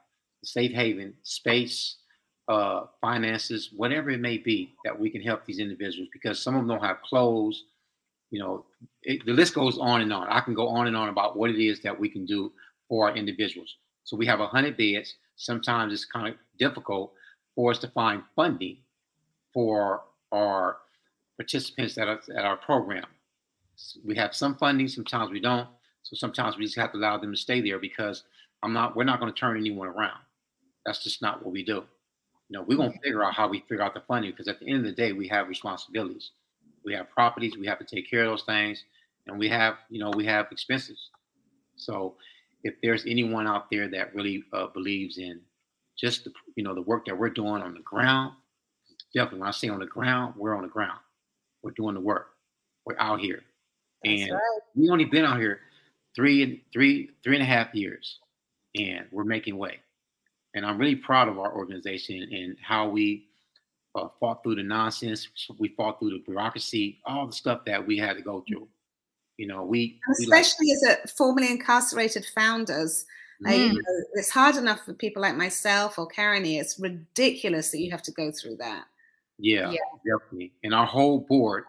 safe 0.44 0.72
haven, 0.72 1.14
space, 1.24 1.98
uh, 2.48 2.86
finances, 3.00 3.70
whatever 3.76 4.10
it 4.10 4.20
may 4.20 4.38
be 4.38 4.74
that 4.84 5.00
we 5.00 5.10
can 5.10 5.22
help 5.22 5.46
these 5.46 5.60
individuals 5.60 6.10
because 6.12 6.42
some 6.42 6.56
of 6.56 6.62
them 6.62 6.68
don't 6.68 6.84
have 6.84 7.02
clothes. 7.02 7.66
You 8.32 8.40
know, 8.40 8.66
it, 9.04 9.26
the 9.26 9.34
list 9.34 9.54
goes 9.54 9.78
on 9.78 10.02
and 10.02 10.12
on. 10.12 10.28
I 10.30 10.42
can 10.42 10.54
go 10.54 10.68
on 10.68 10.88
and 10.88 10.98
on 10.98 11.10
about 11.10 11.38
what 11.38 11.50
it 11.50 11.64
is 11.64 11.82
that 11.82 11.98
we 11.98 12.10
can 12.10 12.26
do 12.26 12.52
for 12.88 13.10
our 13.10 13.16
individuals. 13.16 13.76
So 14.04 14.18
we 14.18 14.26
have 14.26 14.40
100 14.40 14.78
beds. 14.78 15.16
Sometimes 15.36 15.94
it's 15.94 16.06
kind 16.06 16.28
of 16.28 16.36
difficult 16.58 17.14
for 17.56 17.72
us 17.72 17.80
to 17.80 17.88
find 17.88 18.24
funding 18.36 18.78
for 19.54 20.04
our 20.32 20.78
participants 21.38 21.95
that 21.95 22.08
are 22.08 22.20
at 22.36 22.45
our 22.45 22.58
program. 22.58 23.06
We 24.04 24.16
have 24.16 24.36
some 24.36 24.56
funding, 24.56 24.88
sometimes 24.88 25.32
we 25.32 25.39
don't. 25.39 25.68
So 26.04 26.16
sometimes 26.16 26.58
we 26.58 26.66
just 26.66 26.78
have 26.78 26.91
to 26.91 26.97
allow 26.97 27.18
them 27.18 27.32
to 27.32 27.38
stay 27.38 27.62
there 27.62 27.80
because 27.80 28.24
I'm 28.64 28.74
not, 28.74 28.95
we're 28.95 29.04
not 29.04 29.20
going 29.20 29.32
to 29.32 29.39
turn 29.39 29.58
anyone 29.58 29.88
around. 29.88 30.20
That's 30.86 31.04
just 31.04 31.22
not 31.22 31.43
what 31.43 31.54
we 31.54 31.64
do. 31.64 31.84
You 32.50 32.58
know, 32.58 32.64
we're 32.64 32.78
going 32.78 32.91
to 32.91 33.00
figure 33.00 33.24
out 33.24 33.36
how 33.36 33.47
we 33.47 33.60
figure 33.62 33.82
out 33.82 33.93
the 33.93 34.02
funding 34.02 34.32
because 34.32 34.47
at 34.47 34.60
the 34.60 34.68
end 34.68 34.80
of 34.80 34.84
the 34.86 34.91
day, 34.91 35.14
we 35.14 35.28
have 35.28 35.47
responsibilities. 35.47 36.32
We 36.84 36.93
have 36.93 37.10
properties, 37.10 37.58
we 37.58 37.68
have 37.68 37.80
to 37.80 37.86
take 37.86 38.10
care 38.10 38.24
of 38.24 38.30
those 38.32 38.43
things, 38.43 38.84
and 39.28 39.38
we 39.38 39.50
have, 39.50 39.76
you 39.89 40.00
know, 40.00 40.12
we 40.12 40.26
have 40.26 40.47
expenses. 40.52 41.10
So 41.76 42.16
if 42.64 42.74
there's 42.82 43.06
anyone 43.06 43.47
out 43.47 43.70
there 43.70 43.88
that 43.89 44.16
really 44.16 44.43
uh, 44.54 44.68
believes 44.68 45.18
in 45.18 45.41
just 46.00 46.24
the 46.24 46.32
you 46.56 46.64
know 46.64 46.74
the 46.74 46.82
work 46.82 47.06
that 47.06 47.18
we're 47.18 47.30
doing 47.30 47.62
on 47.62 47.74
the 47.74 47.82
ground. 47.82 48.34
Definitely, 49.14 49.39
when 49.39 49.50
I 49.50 49.52
say 49.52 49.70
on 49.70 49.80
the 49.80 49.86
ground, 49.86 50.36
we're 50.38 50.56
on 50.56 50.64
the 50.64 50.70
ground. 50.70 51.00
We're 51.64 51.72
doing 51.72 51.95
the 51.95 52.02
work. 52.02 52.28
We're 52.86 53.00
out 53.00 53.20
here, 53.20 53.41
That's 54.04 54.22
and 54.22 54.32
right. 54.32 54.60
we 54.76 54.89
only 54.89 55.06
been 55.06 55.26
out 55.26 55.39
here 55.39 55.62
three 56.16 56.43
and 56.43 56.60
three 56.72 57.12
three 57.24 57.36
and 57.36 57.43
a 57.43 57.47
half 57.47 57.74
years, 57.74 58.20
and 58.76 59.06
we're 59.12 59.24
making 59.24 59.58
way. 59.58 59.80
And 60.56 60.66
I'm 60.66 60.78
really 60.78 60.95
proud 60.95 61.28
of 61.28 61.38
our 61.38 61.54
organization 61.54 62.28
and 62.32 62.58
how 62.62 62.89
we 62.89 63.28
uh, 63.95 64.08
fought 64.20 64.41
through 64.43 64.56
the 64.56 64.64
nonsense. 64.64 65.28
We 65.58 65.70
fought 65.70 66.00
through 66.00 66.12
the 66.12 66.24
bureaucracy, 66.26 67.00
all 67.06 67.28
the 67.28 67.34
stuff 67.34 67.66
that 67.66 67.86
we 67.86 67.97
had 67.97 68.18
to 68.18 68.24
go 68.24 68.43
through. 68.47 68.68
You 69.38 69.47
know, 69.47 69.64
we 69.64 70.00
especially 70.12 70.68
we 70.68 70.80
like, 70.82 71.00
as 71.00 71.06
a 71.06 71.08
formerly 71.16 71.52
incarcerated 71.52 72.26
founders 72.36 73.06
Mm. 73.46 73.58
You 73.58 73.74
know, 73.74 74.04
it's 74.14 74.30
hard 74.30 74.56
enough 74.58 74.86
for 74.86 74.94
people 74.94 75.22
like 75.22 75.36
myself 75.36 75.98
or 75.98 76.08
Karen. 76.08 76.46
It's 76.46 76.80
ridiculous 76.80 77.72
that 77.72 77.80
you 77.80 77.92
have 77.92 78.02
to 78.04 78.12
go 78.12 78.32
through 78.32 78.58
that. 78.58 78.86
Yeah, 79.38 79.72
yeah, 79.72 79.80
definitely. 80.06 80.54
And 80.64 80.74
our 80.74 80.86
whole 80.86 81.20
board, 81.22 81.64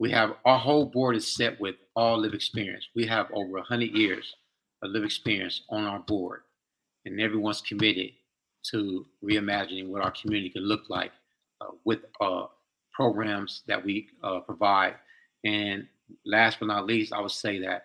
we 0.00 0.10
have 0.10 0.34
our 0.44 0.58
whole 0.58 0.86
board 0.86 1.16
is 1.16 1.26
set 1.26 1.60
with 1.60 1.76
all 1.94 2.20
live 2.20 2.34
experience. 2.34 2.88
We 2.94 3.06
have 3.06 3.28
over 3.32 3.60
hundred 3.60 3.90
years 3.90 4.34
of 4.82 4.90
live 4.90 5.04
experience 5.04 5.62
on 5.70 5.84
our 5.84 6.00
board, 6.00 6.40
and 7.04 7.20
everyone's 7.20 7.60
committed 7.60 8.10
to 8.70 9.06
reimagining 9.22 9.88
what 9.88 10.02
our 10.02 10.10
community 10.10 10.50
can 10.50 10.62
look 10.62 10.82
like 10.88 11.12
uh, 11.60 11.66
with 11.84 12.00
uh, 12.20 12.46
programs 12.92 13.62
that 13.68 13.84
we 13.84 14.08
uh, 14.24 14.40
provide. 14.40 14.94
And 15.44 15.86
last 16.26 16.58
but 16.58 16.66
not 16.66 16.86
least, 16.86 17.12
I 17.12 17.20
would 17.20 17.30
say 17.30 17.60
that 17.60 17.84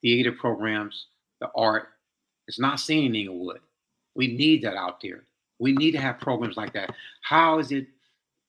theater 0.00 0.32
programs, 0.32 1.06
the 1.40 1.48
art, 1.56 1.88
it's 2.48 2.58
not 2.58 2.80
seen 2.80 3.06
in 3.06 3.14
Inglewood. 3.14 3.60
We 4.14 4.36
need 4.36 4.62
that 4.62 4.74
out 4.74 5.00
there. 5.00 5.24
We 5.60 5.72
need 5.72 5.92
to 5.92 6.00
have 6.00 6.18
programs 6.18 6.56
like 6.56 6.72
that. 6.72 6.94
How 7.22 7.58
is 7.58 7.70
it? 7.70 7.86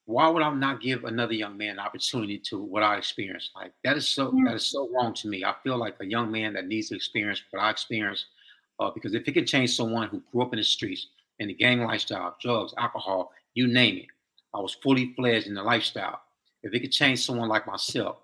Why 0.05 0.27
would 0.27 0.41
I 0.41 0.51
not 0.51 0.81
give 0.81 1.03
another 1.03 1.33
young 1.33 1.55
man 1.55 1.73
an 1.73 1.79
opportunity 1.79 2.39
to 2.45 2.57
what 2.57 2.81
I 2.81 2.97
experienced? 2.97 3.51
Like 3.55 3.73
that 3.83 3.97
is 3.97 4.07
so 4.07 4.33
that 4.45 4.55
is 4.55 4.65
so 4.65 4.89
wrong 4.89 5.13
to 5.15 5.27
me. 5.27 5.43
I 5.43 5.53
feel 5.63 5.77
like 5.77 5.97
a 5.99 6.05
young 6.05 6.31
man 6.31 6.53
that 6.53 6.65
needs 6.65 6.89
to 6.89 6.95
experience 6.95 7.43
what 7.51 7.61
I 7.61 7.69
experienced, 7.69 8.25
uh, 8.79 8.89
because 8.89 9.13
if 9.13 9.27
it 9.27 9.33
can 9.33 9.45
change 9.45 9.75
someone 9.75 10.07
who 10.07 10.23
grew 10.31 10.41
up 10.41 10.53
in 10.53 10.57
the 10.57 10.63
streets 10.63 11.07
in 11.37 11.47
the 11.47 11.53
gang 11.53 11.83
lifestyle, 11.83 12.35
drugs, 12.41 12.73
alcohol, 12.77 13.31
you 13.53 13.67
name 13.67 13.97
it, 13.97 14.07
I 14.53 14.59
was 14.59 14.73
fully 14.81 15.13
fledged 15.15 15.47
in 15.47 15.53
the 15.53 15.63
lifestyle. 15.63 16.21
If 16.63 16.73
it 16.73 16.79
could 16.79 16.91
change 16.91 17.23
someone 17.23 17.49
like 17.49 17.67
myself, 17.67 18.17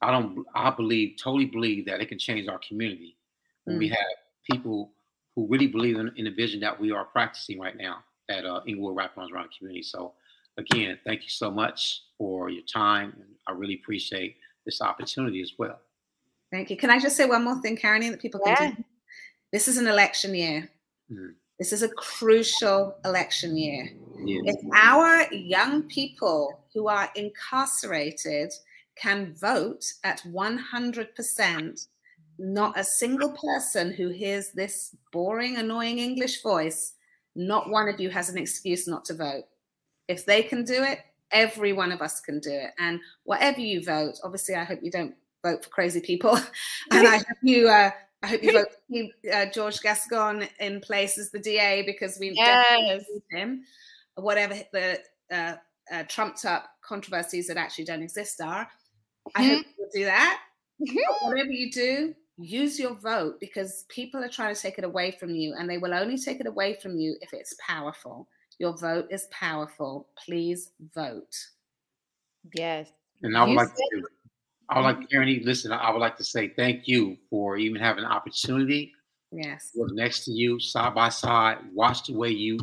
I 0.00 0.10
don't. 0.12 0.46
I 0.54 0.70
believe, 0.70 1.16
totally 1.22 1.46
believe 1.46 1.86
that 1.86 2.00
it 2.00 2.08
can 2.08 2.18
change 2.18 2.48
our 2.48 2.60
community 2.66 3.16
when 3.64 3.76
mm. 3.76 3.80
we 3.80 3.88
have 3.88 4.06
people 4.50 4.92
who 5.38 5.46
really 5.46 5.68
believe 5.68 5.96
in, 5.98 6.10
in 6.16 6.24
the 6.24 6.32
vision 6.32 6.58
that 6.58 6.80
we 6.80 6.90
are 6.90 7.04
practicing 7.04 7.60
right 7.60 7.76
now 7.76 7.98
at 8.28 8.44
uh, 8.44 8.60
Inglewood 8.66 8.96
Wrapping 8.96 9.22
Arms 9.22 9.32
Around 9.32 9.50
Community. 9.56 9.84
So, 9.84 10.14
again, 10.56 10.98
thank 11.06 11.22
you 11.22 11.28
so 11.28 11.48
much 11.48 12.02
for 12.18 12.50
your 12.50 12.64
time. 12.64 13.14
I 13.46 13.52
really 13.52 13.74
appreciate 13.80 14.34
this 14.66 14.80
opportunity 14.80 15.40
as 15.40 15.52
well. 15.56 15.78
Thank 16.50 16.70
you. 16.70 16.76
Can 16.76 16.90
I 16.90 16.98
just 16.98 17.16
say 17.16 17.24
one 17.24 17.44
more 17.44 17.60
thing, 17.62 17.76
Karen, 17.76 18.10
that 18.10 18.20
people 18.20 18.40
can 18.40 18.56
yeah. 18.58 18.70
do? 18.74 18.84
This 19.52 19.68
is 19.68 19.76
an 19.76 19.86
election 19.86 20.34
year. 20.34 20.68
Mm. 21.08 21.34
This 21.56 21.72
is 21.72 21.84
a 21.84 21.88
crucial 21.90 22.96
election 23.04 23.56
year. 23.56 23.92
Yes. 24.24 24.56
If 24.56 24.56
our 24.74 25.32
young 25.32 25.84
people 25.84 26.64
who 26.74 26.88
are 26.88 27.10
incarcerated 27.14 28.52
can 28.96 29.36
vote 29.36 29.84
at 30.02 30.20
100%, 30.22 31.86
not 32.38 32.78
a 32.78 32.84
single 32.84 33.32
person 33.32 33.92
who 33.92 34.08
hears 34.08 34.50
this 34.52 34.94
boring, 35.12 35.56
annoying 35.56 35.98
English 35.98 36.42
voice, 36.42 36.94
not 37.34 37.70
one 37.70 37.88
of 37.88 38.00
you 38.00 38.10
has 38.10 38.28
an 38.28 38.38
excuse 38.38 38.86
not 38.86 39.04
to 39.06 39.14
vote. 39.14 39.44
If 40.06 40.24
they 40.24 40.42
can 40.42 40.64
do 40.64 40.82
it, 40.82 41.00
every 41.30 41.72
one 41.72 41.92
of 41.92 42.00
us 42.00 42.20
can 42.20 42.40
do 42.40 42.50
it. 42.50 42.70
And 42.78 43.00
whatever 43.24 43.60
you 43.60 43.84
vote, 43.84 44.14
obviously, 44.24 44.54
I 44.54 44.64
hope 44.64 44.80
you 44.82 44.90
don't 44.90 45.14
vote 45.44 45.64
for 45.64 45.70
crazy 45.70 46.00
people. 46.00 46.36
and 46.90 47.06
I 47.06 47.18
hope 47.18 47.38
you, 47.42 47.68
uh, 47.68 47.90
I 48.22 48.26
hope 48.26 48.42
you 48.42 48.52
vote 48.52 49.12
uh, 49.32 49.46
George 49.52 49.80
Gascon 49.80 50.48
in 50.60 50.80
place 50.80 51.18
as 51.18 51.30
the 51.30 51.38
DA 51.38 51.82
because 51.86 52.18
we 52.18 52.32
yes. 52.34 53.04
him. 53.30 53.62
Whatever 54.14 54.54
the 54.72 54.98
uh, 55.30 55.54
uh, 55.92 56.02
trumped 56.08 56.44
up 56.44 56.68
controversies 56.82 57.46
that 57.46 57.56
actually 57.56 57.84
don't 57.84 58.02
exist 58.02 58.40
are, 58.40 58.68
I 59.34 59.42
mm-hmm. 59.42 59.54
hope 59.56 59.66
you'll 59.78 59.88
do 59.94 60.04
that. 60.06 60.40
whatever 61.22 61.50
you 61.50 61.70
do, 61.70 62.14
use 62.38 62.78
your 62.78 62.94
vote 62.94 63.40
because 63.40 63.84
people 63.88 64.22
are 64.22 64.28
trying 64.28 64.54
to 64.54 64.60
take 64.60 64.78
it 64.78 64.84
away 64.84 65.16
from 65.18 65.30
you 65.30 65.54
and 65.58 65.68
they 65.68 65.78
will 65.78 65.92
only 65.92 66.16
take 66.16 66.40
it 66.40 66.46
away 66.46 66.74
from 66.80 66.96
you 66.96 67.16
if 67.20 67.32
it's 67.32 67.54
powerful. 67.64 68.28
Your 68.58 68.76
vote 68.76 69.08
is 69.10 69.26
powerful. 69.30 70.08
Please 70.24 70.70
vote. 70.94 71.36
Yes. 72.54 72.88
And 73.22 73.36
I 73.36 73.42
would 73.42 73.50
you 73.50 73.56
like 73.56 73.74
to 73.74 74.02
I 74.70 74.78
would 74.78 74.84
like 74.84 75.10
Karen, 75.10 75.40
listen, 75.44 75.72
I 75.72 75.90
would 75.90 76.00
like 76.00 76.16
to 76.18 76.24
say 76.24 76.48
thank 76.48 76.86
you 76.86 77.16
for 77.30 77.56
even 77.56 77.80
having 77.80 78.04
an 78.04 78.10
opportunity. 78.10 78.92
Yes. 79.32 79.70
Work 79.74 79.92
next 79.92 80.24
to 80.26 80.32
you, 80.32 80.60
side 80.60 80.94
by 80.94 81.08
side, 81.08 81.58
watch 81.72 82.06
the 82.06 82.14
way 82.14 82.30
you 82.30 82.58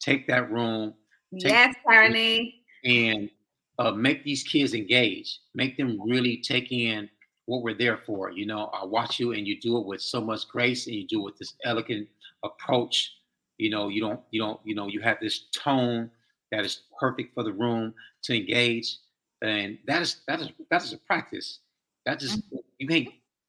take 0.00 0.26
that 0.28 0.50
room. 0.50 0.94
Take 1.38 1.52
yes, 1.52 1.74
Karen. 1.88 2.52
And 2.84 3.30
uh, 3.78 3.92
make 3.92 4.22
these 4.24 4.42
kids 4.42 4.74
engage. 4.74 5.38
Make 5.54 5.76
them 5.78 5.98
really 6.02 6.42
take 6.42 6.72
in 6.72 7.08
what 7.46 7.62
we're 7.62 7.76
there 7.76 7.98
for. 7.98 8.30
You 8.30 8.46
know, 8.46 8.70
I 8.72 8.84
watch 8.84 9.18
you 9.18 9.32
and 9.32 9.46
you 9.46 9.60
do 9.60 9.78
it 9.78 9.86
with 9.86 10.00
so 10.00 10.20
much 10.20 10.48
grace 10.48 10.86
and 10.86 10.96
you 10.96 11.06
do 11.06 11.20
it 11.20 11.24
with 11.24 11.38
this 11.38 11.54
elegant 11.64 12.08
approach. 12.44 13.12
You 13.58 13.70
know, 13.70 13.88
you 13.88 14.00
don't, 14.00 14.20
you 14.30 14.40
don't, 14.40 14.60
you 14.64 14.74
know, 14.74 14.86
you 14.86 15.00
have 15.00 15.18
this 15.20 15.46
tone 15.52 16.10
that 16.52 16.64
is 16.64 16.82
perfect 16.98 17.34
for 17.34 17.42
the 17.42 17.52
room 17.52 17.94
to 18.24 18.36
engage. 18.36 18.96
And 19.42 19.78
that 19.86 20.02
is 20.02 20.20
that 20.28 20.40
is 20.40 20.50
that 20.70 20.82
is 20.82 20.92
a 20.92 20.98
practice. 20.98 21.60
That 22.06 22.18
just 22.18 22.38
mm-hmm. 22.38 22.56
you 22.78 22.88
can't 22.88 23.08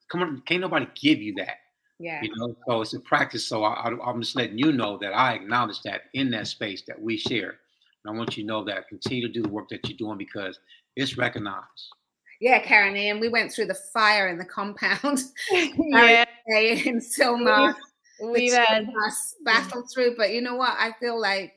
come 0.10 0.22
on, 0.22 0.44
can't 0.46 0.62
nobody 0.62 0.88
give 0.96 1.22
you 1.22 1.34
that. 1.36 1.58
Yeah. 2.00 2.22
You 2.24 2.32
know, 2.36 2.56
so 2.68 2.82
it's 2.82 2.94
a 2.94 3.00
practice. 3.00 3.46
So 3.46 3.64
I, 3.64 3.89
am 3.89 4.22
just 4.22 4.36
letting 4.36 4.58
you 4.58 4.72
know 4.72 4.98
that 4.98 5.14
I 5.14 5.34
acknowledge 5.34 5.82
that 5.84 6.04
in 6.14 6.32
that 6.32 6.48
space 6.48 6.82
that 6.88 7.00
we 7.00 7.16
share. 7.18 7.60
And 8.04 8.16
I 8.16 8.18
want 8.18 8.36
you 8.36 8.44
to 8.44 8.48
know 8.48 8.64
that 8.66 8.88
continue 8.88 9.28
to 9.28 9.32
do 9.32 9.44
the 9.44 9.50
work 9.50 9.70
that 9.70 9.88
you're 9.88 9.98
doing 9.98 10.18
because 10.18 10.60
it's 10.96 11.18
recognized. 11.18 11.89
Yeah, 12.42 12.58
Karen, 12.60 12.98
and 12.98 13.22
we 13.22 13.30
went 13.30 13.52
through 13.52 13.68
the 13.68 13.78
fire 13.94 14.28
in 14.28 14.39
the 14.39 14.46
compound. 14.46 15.20
yeah. 15.52 16.26
in 16.48 17.00
Sylmar. 17.00 17.76
We've 18.20 18.52
had 18.52 18.89
us 19.06 19.36
mm. 19.39 19.46
battle 19.46 19.84
through, 19.94 20.16
but 20.18 20.32
you 20.32 20.42
know 20.42 20.56
what? 20.56 20.76
I 20.78 20.92
feel 21.00 21.20
like 21.22 21.54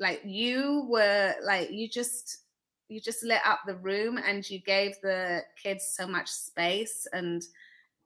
like 0.00 0.20
you 0.24 0.84
were 0.88 1.34
like 1.44 1.70
you 1.70 1.88
just 1.88 2.38
you 2.88 3.00
just 3.00 3.22
lit 3.22 3.40
up 3.46 3.60
the 3.66 3.76
room 3.76 4.18
and 4.18 4.48
you 4.50 4.58
gave 4.60 4.94
the 5.00 5.42
kids 5.62 5.94
so 5.96 6.08
much 6.08 6.28
space 6.28 7.06
and 7.12 7.42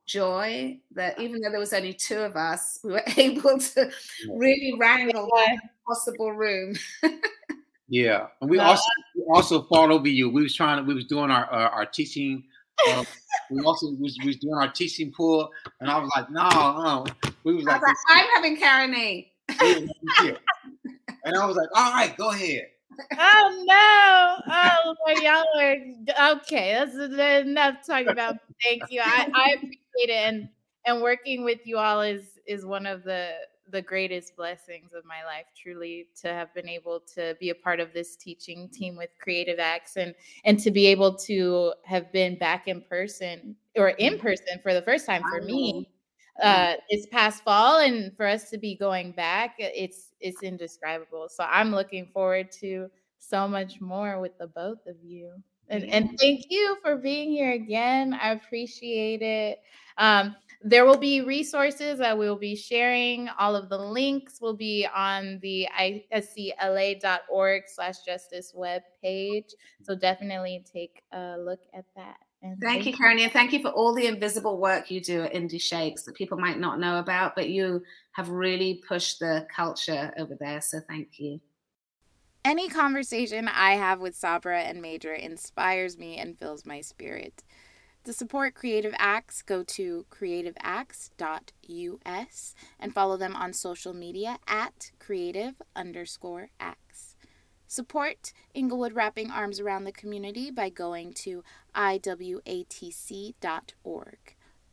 joy 0.07 0.79
that 0.93 1.19
even 1.19 1.41
though 1.41 1.51
there 1.51 1.61
was 1.61 1.73
only 1.73 1.95
two 1.95 2.19
of 2.19 2.37
us, 2.37 2.81
we 2.85 2.93
were 2.93 3.03
able 3.17 3.59
to 3.59 3.91
really 4.29 4.75
wrangle 4.79 5.31
yeah. 5.37 5.57
possible 5.87 6.33
room. 6.33 6.75
Yeah, 7.91 8.29
and 8.41 8.49
we 8.49 8.59
also 8.59 8.89
we 9.15 9.25
also 9.35 9.63
fought 9.65 9.91
over 9.91 10.09
you. 10.09 10.31
We 10.31 10.43
was 10.43 10.55
trying 10.55 10.79
to 10.79 10.85
we 10.85 10.95
was 10.95 11.05
doing 11.05 11.31
our 11.31 11.53
uh, 11.53 11.69
our 11.69 11.87
teaching. 11.87 12.45
Uh, 12.89 13.05
we 13.51 13.61
also 13.63 13.91
was, 13.99 14.19
was 14.25 14.37
doing 14.37 14.55
our 14.55 14.73
teaching 14.73 15.13
pool, 15.13 15.51
and 15.81 15.91
I 15.91 15.99
was 15.99 16.11
like, 16.17 16.31
no, 16.31 16.49
no. 16.49 17.05
We 17.45 17.55
was 17.55 17.65
like, 17.65 17.83
was 17.83 17.97
like 18.09 18.25
I'm 18.25 18.27
having 18.35 18.57
Karen 18.57 18.95
A. 18.95 19.31
and 21.25 21.37
I 21.37 21.47
was 21.47 21.57
like, 21.57 21.69
all 21.75 21.93
right, 21.93 22.17
go 22.17 22.31
ahead 22.31 22.69
oh 23.19 23.65
no! 23.67 24.55
Oh, 24.55 24.95
well, 25.05 25.23
y'all 25.23 25.45
are 25.59 26.37
okay. 26.37 26.73
That's, 26.73 27.17
that's 27.17 27.47
enough 27.47 27.77
talking 27.87 28.09
about. 28.09 28.37
Thank 28.63 28.85
you. 28.91 29.01
I, 29.05 29.29
I 29.35 29.51
appreciate 29.57 29.79
it, 29.97 30.11
and 30.11 30.49
and 30.87 31.03
working 31.03 31.45
with 31.45 31.61
you 31.65 31.79
all 31.79 32.01
is 32.03 32.23
is 32.47 32.65
one 32.65 32.87
of 32.87 33.05
the 33.05 33.33
the 33.71 33.83
greatest 33.83 34.37
blessings 34.37 34.93
of 34.93 35.05
my 35.05 35.25
life. 35.25 35.47
Truly, 35.61 36.09
to 36.23 36.29
have 36.29 36.53
been 36.55 36.69
able 36.69 37.01
to 37.15 37.37
be 37.41 37.51
a 37.51 37.55
part 37.55 37.81
of 37.81 37.93
this 37.93 38.17
teaching 38.17 38.69
team 38.69 38.97
with 38.97 39.11
Creative 39.21 39.59
Acts, 39.59 39.97
and 39.97 40.15
and 40.45 40.59
to 40.61 40.71
be 40.71 40.87
able 40.87 41.15
to 41.17 41.73
have 41.85 42.13
been 42.13 42.39
back 42.39 42.69
in 42.69 42.83
person 42.83 43.57
or 43.77 43.91
in 43.91 44.19
person 44.19 44.59
for 44.63 44.75
the 44.75 44.83
first 44.83 45.07
time 45.07 45.23
for 45.23 45.41
me 45.41 45.89
uh 46.43 46.75
it's 46.89 47.07
past 47.07 47.45
fall 47.45 47.81
and 47.81 48.17
for 48.17 48.27
us 48.27 48.49
to 48.51 48.57
be 48.57 48.75
going 48.75 49.13
back 49.13 49.57
it's 49.59 50.11
it's 50.21 50.43
indescribable. 50.43 51.29
So 51.29 51.45
i'm 51.49 51.71
looking 51.71 52.07
forward 52.07 52.51
to 52.61 52.89
so 53.19 53.47
much 53.47 53.81
more 53.81 54.19
with 54.21 54.37
the 54.39 54.47
both 54.47 54.87
of 54.87 54.97
you. 55.05 55.33
And, 55.69 55.85
and 55.85 56.19
thank 56.19 56.47
you 56.51 56.77
for 56.83 56.97
being 56.97 57.31
here 57.31 57.53
again. 57.53 58.19
I 58.21 58.31
appreciate 58.31 59.23
it. 59.23 59.61
Um 59.99 60.35
there 60.63 60.85
will 60.85 60.99
be 60.99 61.23
resources 61.23 61.99
that 61.99 62.19
we'll 62.19 62.37
be 62.37 62.55
sharing 62.55 63.29
all 63.39 63.57
of 63.57 63.69
the 63.69 63.79
links 63.79 64.41
will 64.41 64.57
be 64.57 64.87
on 64.95 65.39
the 65.43 65.67
iscla.org 66.13 67.63
slash 67.67 67.97
justice 68.05 68.53
web 68.55 68.83
page 69.03 69.55
so 69.83 69.95
definitely 69.95 70.65
take 70.73 71.03
a 71.13 71.37
look 71.39 71.61
at 71.75 71.85
that 71.97 72.17
and 72.43 72.59
thank, 72.59 72.87
you, 72.87 72.95
Karen, 72.95 73.19
and 73.19 73.31
thank 73.31 73.53
you 73.53 73.61
for 73.61 73.69
all 73.69 73.95
the 73.95 74.07
invisible 74.07 74.59
work 74.59 74.91
you 74.91 75.03
do 75.03 75.25
at 75.25 75.35
Indie 75.35 75.61
Shakes 75.61 76.05
that 76.05 76.15
people 76.15 76.39
might 76.39 76.59
not 76.59 76.81
know 76.81 76.99
about, 76.99 77.35
but 77.35 77.51
you 77.51 77.83
have 78.13 78.31
really 78.31 78.83
pushed 78.89 79.19
the 79.19 79.47
culture 79.55 80.11
over 80.17 80.35
there. 80.41 80.63
So 80.63 80.81
thank 80.89 81.09
you. 81.19 81.41
Any 82.43 82.71
conversation 82.71 83.47
I 83.47 83.73
have 83.73 84.01
with 84.01 84.15
Sabra 84.15 84.63
and 84.63 84.81
Major 84.81 85.13
inspires 85.13 85.99
me 85.99 86.17
and 86.17 86.39
fills 86.39 86.65
my 86.65 86.81
spirit. 86.81 87.45
To 88.05 88.15
support 88.15 88.55
Creative 88.55 88.95
Acts, 88.99 89.43
go 89.43 89.63
to 89.63 90.07
creativeacts.us 90.11 92.55
and 92.79 92.95
follow 92.95 93.19
them 93.19 93.37
on 93.37 93.53
social 93.53 93.93
media 93.93 94.39
at 94.47 94.93
creative 94.99 95.61
underscore 95.77 96.49
acts. 96.59 97.17
Support 97.67 98.33
Inglewood 98.55 98.95
Wrapping 98.95 99.31
Arms 99.31 99.61
Around 99.61 99.85
the 99.85 99.93
Community 99.93 100.51
by 100.51 100.71
going 100.71 101.13
to 101.13 101.45
iwatc.org 101.77 103.37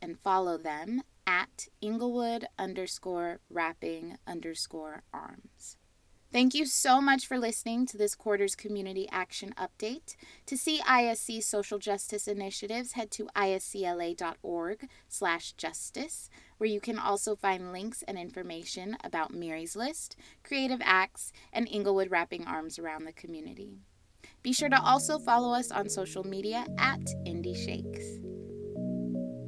and 0.01 0.19
follow 0.19 0.57
them 0.57 1.01
at 1.27 1.67
Inglewood 1.81 2.47
underscore 2.57 3.41
wrapping 3.49 4.17
underscore 4.25 5.03
arms. 5.13 5.76
Thank 6.31 6.53
you 6.53 6.65
so 6.65 6.99
much 6.99 7.25
for 7.25 7.39
listening 7.39 7.85
to 7.85 7.97
this 7.97 8.13
quarter's 8.13 8.53
Community 8.53 9.07
Action 9.09 9.53
Update. 9.57 10.17
To 10.47 10.57
see 10.57 10.79
ISC 10.79 11.41
social 11.41 11.79
justice 11.79 12.27
initiatives, 12.27 12.93
head 12.93 13.11
to 13.11 13.29
iscla.org 13.33 14.89
slash 15.07 15.53
justice 15.53 16.29
where 16.57 16.69
you 16.69 16.81
can 16.81 16.99
also 16.99 17.35
find 17.35 17.71
links 17.71 18.03
and 18.07 18.17
information 18.17 18.97
about 19.03 19.33
Miry's 19.33 19.75
List, 19.75 20.17
Creative 20.43 20.81
Acts, 20.83 21.31
and 21.53 21.67
Inglewood 21.69 22.11
wrapping 22.11 22.45
arms 22.45 22.77
around 22.77 23.05
the 23.05 23.13
community. 23.13 23.77
Be 24.43 24.51
sure 24.51 24.69
to 24.69 24.81
also 24.81 25.19
follow 25.19 25.53
us 25.53 25.71
on 25.71 25.87
social 25.87 26.25
media 26.25 26.65
at 26.77 27.05
Indie 27.25 27.55
Shakes. 27.55 28.36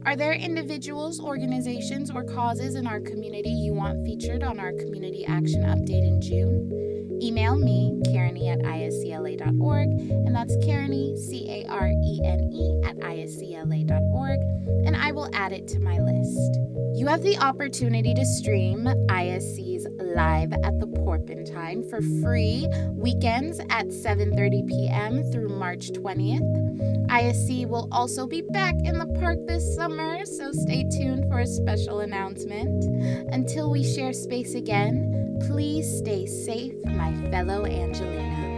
Are 0.05 0.15
there 0.15 0.33
individuals, 0.33 1.19
organizations, 1.19 2.09
or 2.09 2.23
causes 2.23 2.75
in 2.75 2.87
our 2.87 2.99
community 2.99 3.49
you 3.49 3.73
want 3.73 4.05
featured 4.05 4.43
on 4.43 4.59
our 4.59 4.71
Community 4.71 5.25
Action 5.25 5.63
Update 5.63 6.07
in 6.07 6.21
June? 6.21 7.19
Email 7.21 7.57
me, 7.57 7.99
Carene 8.05 8.53
at 8.53 8.59
iscla.org, 8.59 9.89
and 9.89 10.33
that's 10.33 10.55
Carene, 10.57 11.17
C 11.17 11.49
A 11.49 11.67
R 11.67 11.89
E 11.89 12.21
N 12.23 12.49
E, 12.53 12.81
at 12.85 12.97
iscla.org, 12.97 14.39
and 14.85 14.95
I 14.95 15.11
will 15.11 15.29
add 15.33 15.51
it 15.51 15.67
to 15.69 15.79
my 15.79 15.99
list. 15.99 16.59
You 16.97 17.07
have 17.07 17.21
the 17.21 17.37
opportunity 17.37 18.13
to 18.13 18.25
stream 18.25 18.85
ISC's 19.09 19.78
Live 20.01 20.53
at 20.53 20.79
the 20.79 20.87
Porpentine 20.87 21.83
for 21.89 22.01
free 22.21 22.67
weekends 22.95 23.59
at 23.69 23.87
7:30 23.87 24.67
p.m. 24.67 25.23
through 25.31 25.49
March 25.49 25.91
20th. 25.91 27.07
ISC 27.07 27.67
will 27.67 27.87
also 27.91 28.25
be 28.25 28.41
back 28.41 28.75
in 28.83 28.97
the 28.97 29.07
park 29.19 29.37
this 29.47 29.75
summer, 29.75 30.25
so 30.25 30.51
stay 30.51 30.87
tuned 30.89 31.25
for 31.29 31.39
a 31.39 31.47
special 31.47 31.99
announcement. 31.99 32.85
Until 33.33 33.69
we 33.69 33.83
share 33.83 34.13
space 34.13 34.55
again, 34.55 35.37
please 35.47 35.97
stay 35.97 36.25
safe, 36.25 36.75
my 36.85 37.13
fellow 37.29 37.65
Angelinos. 37.65 38.48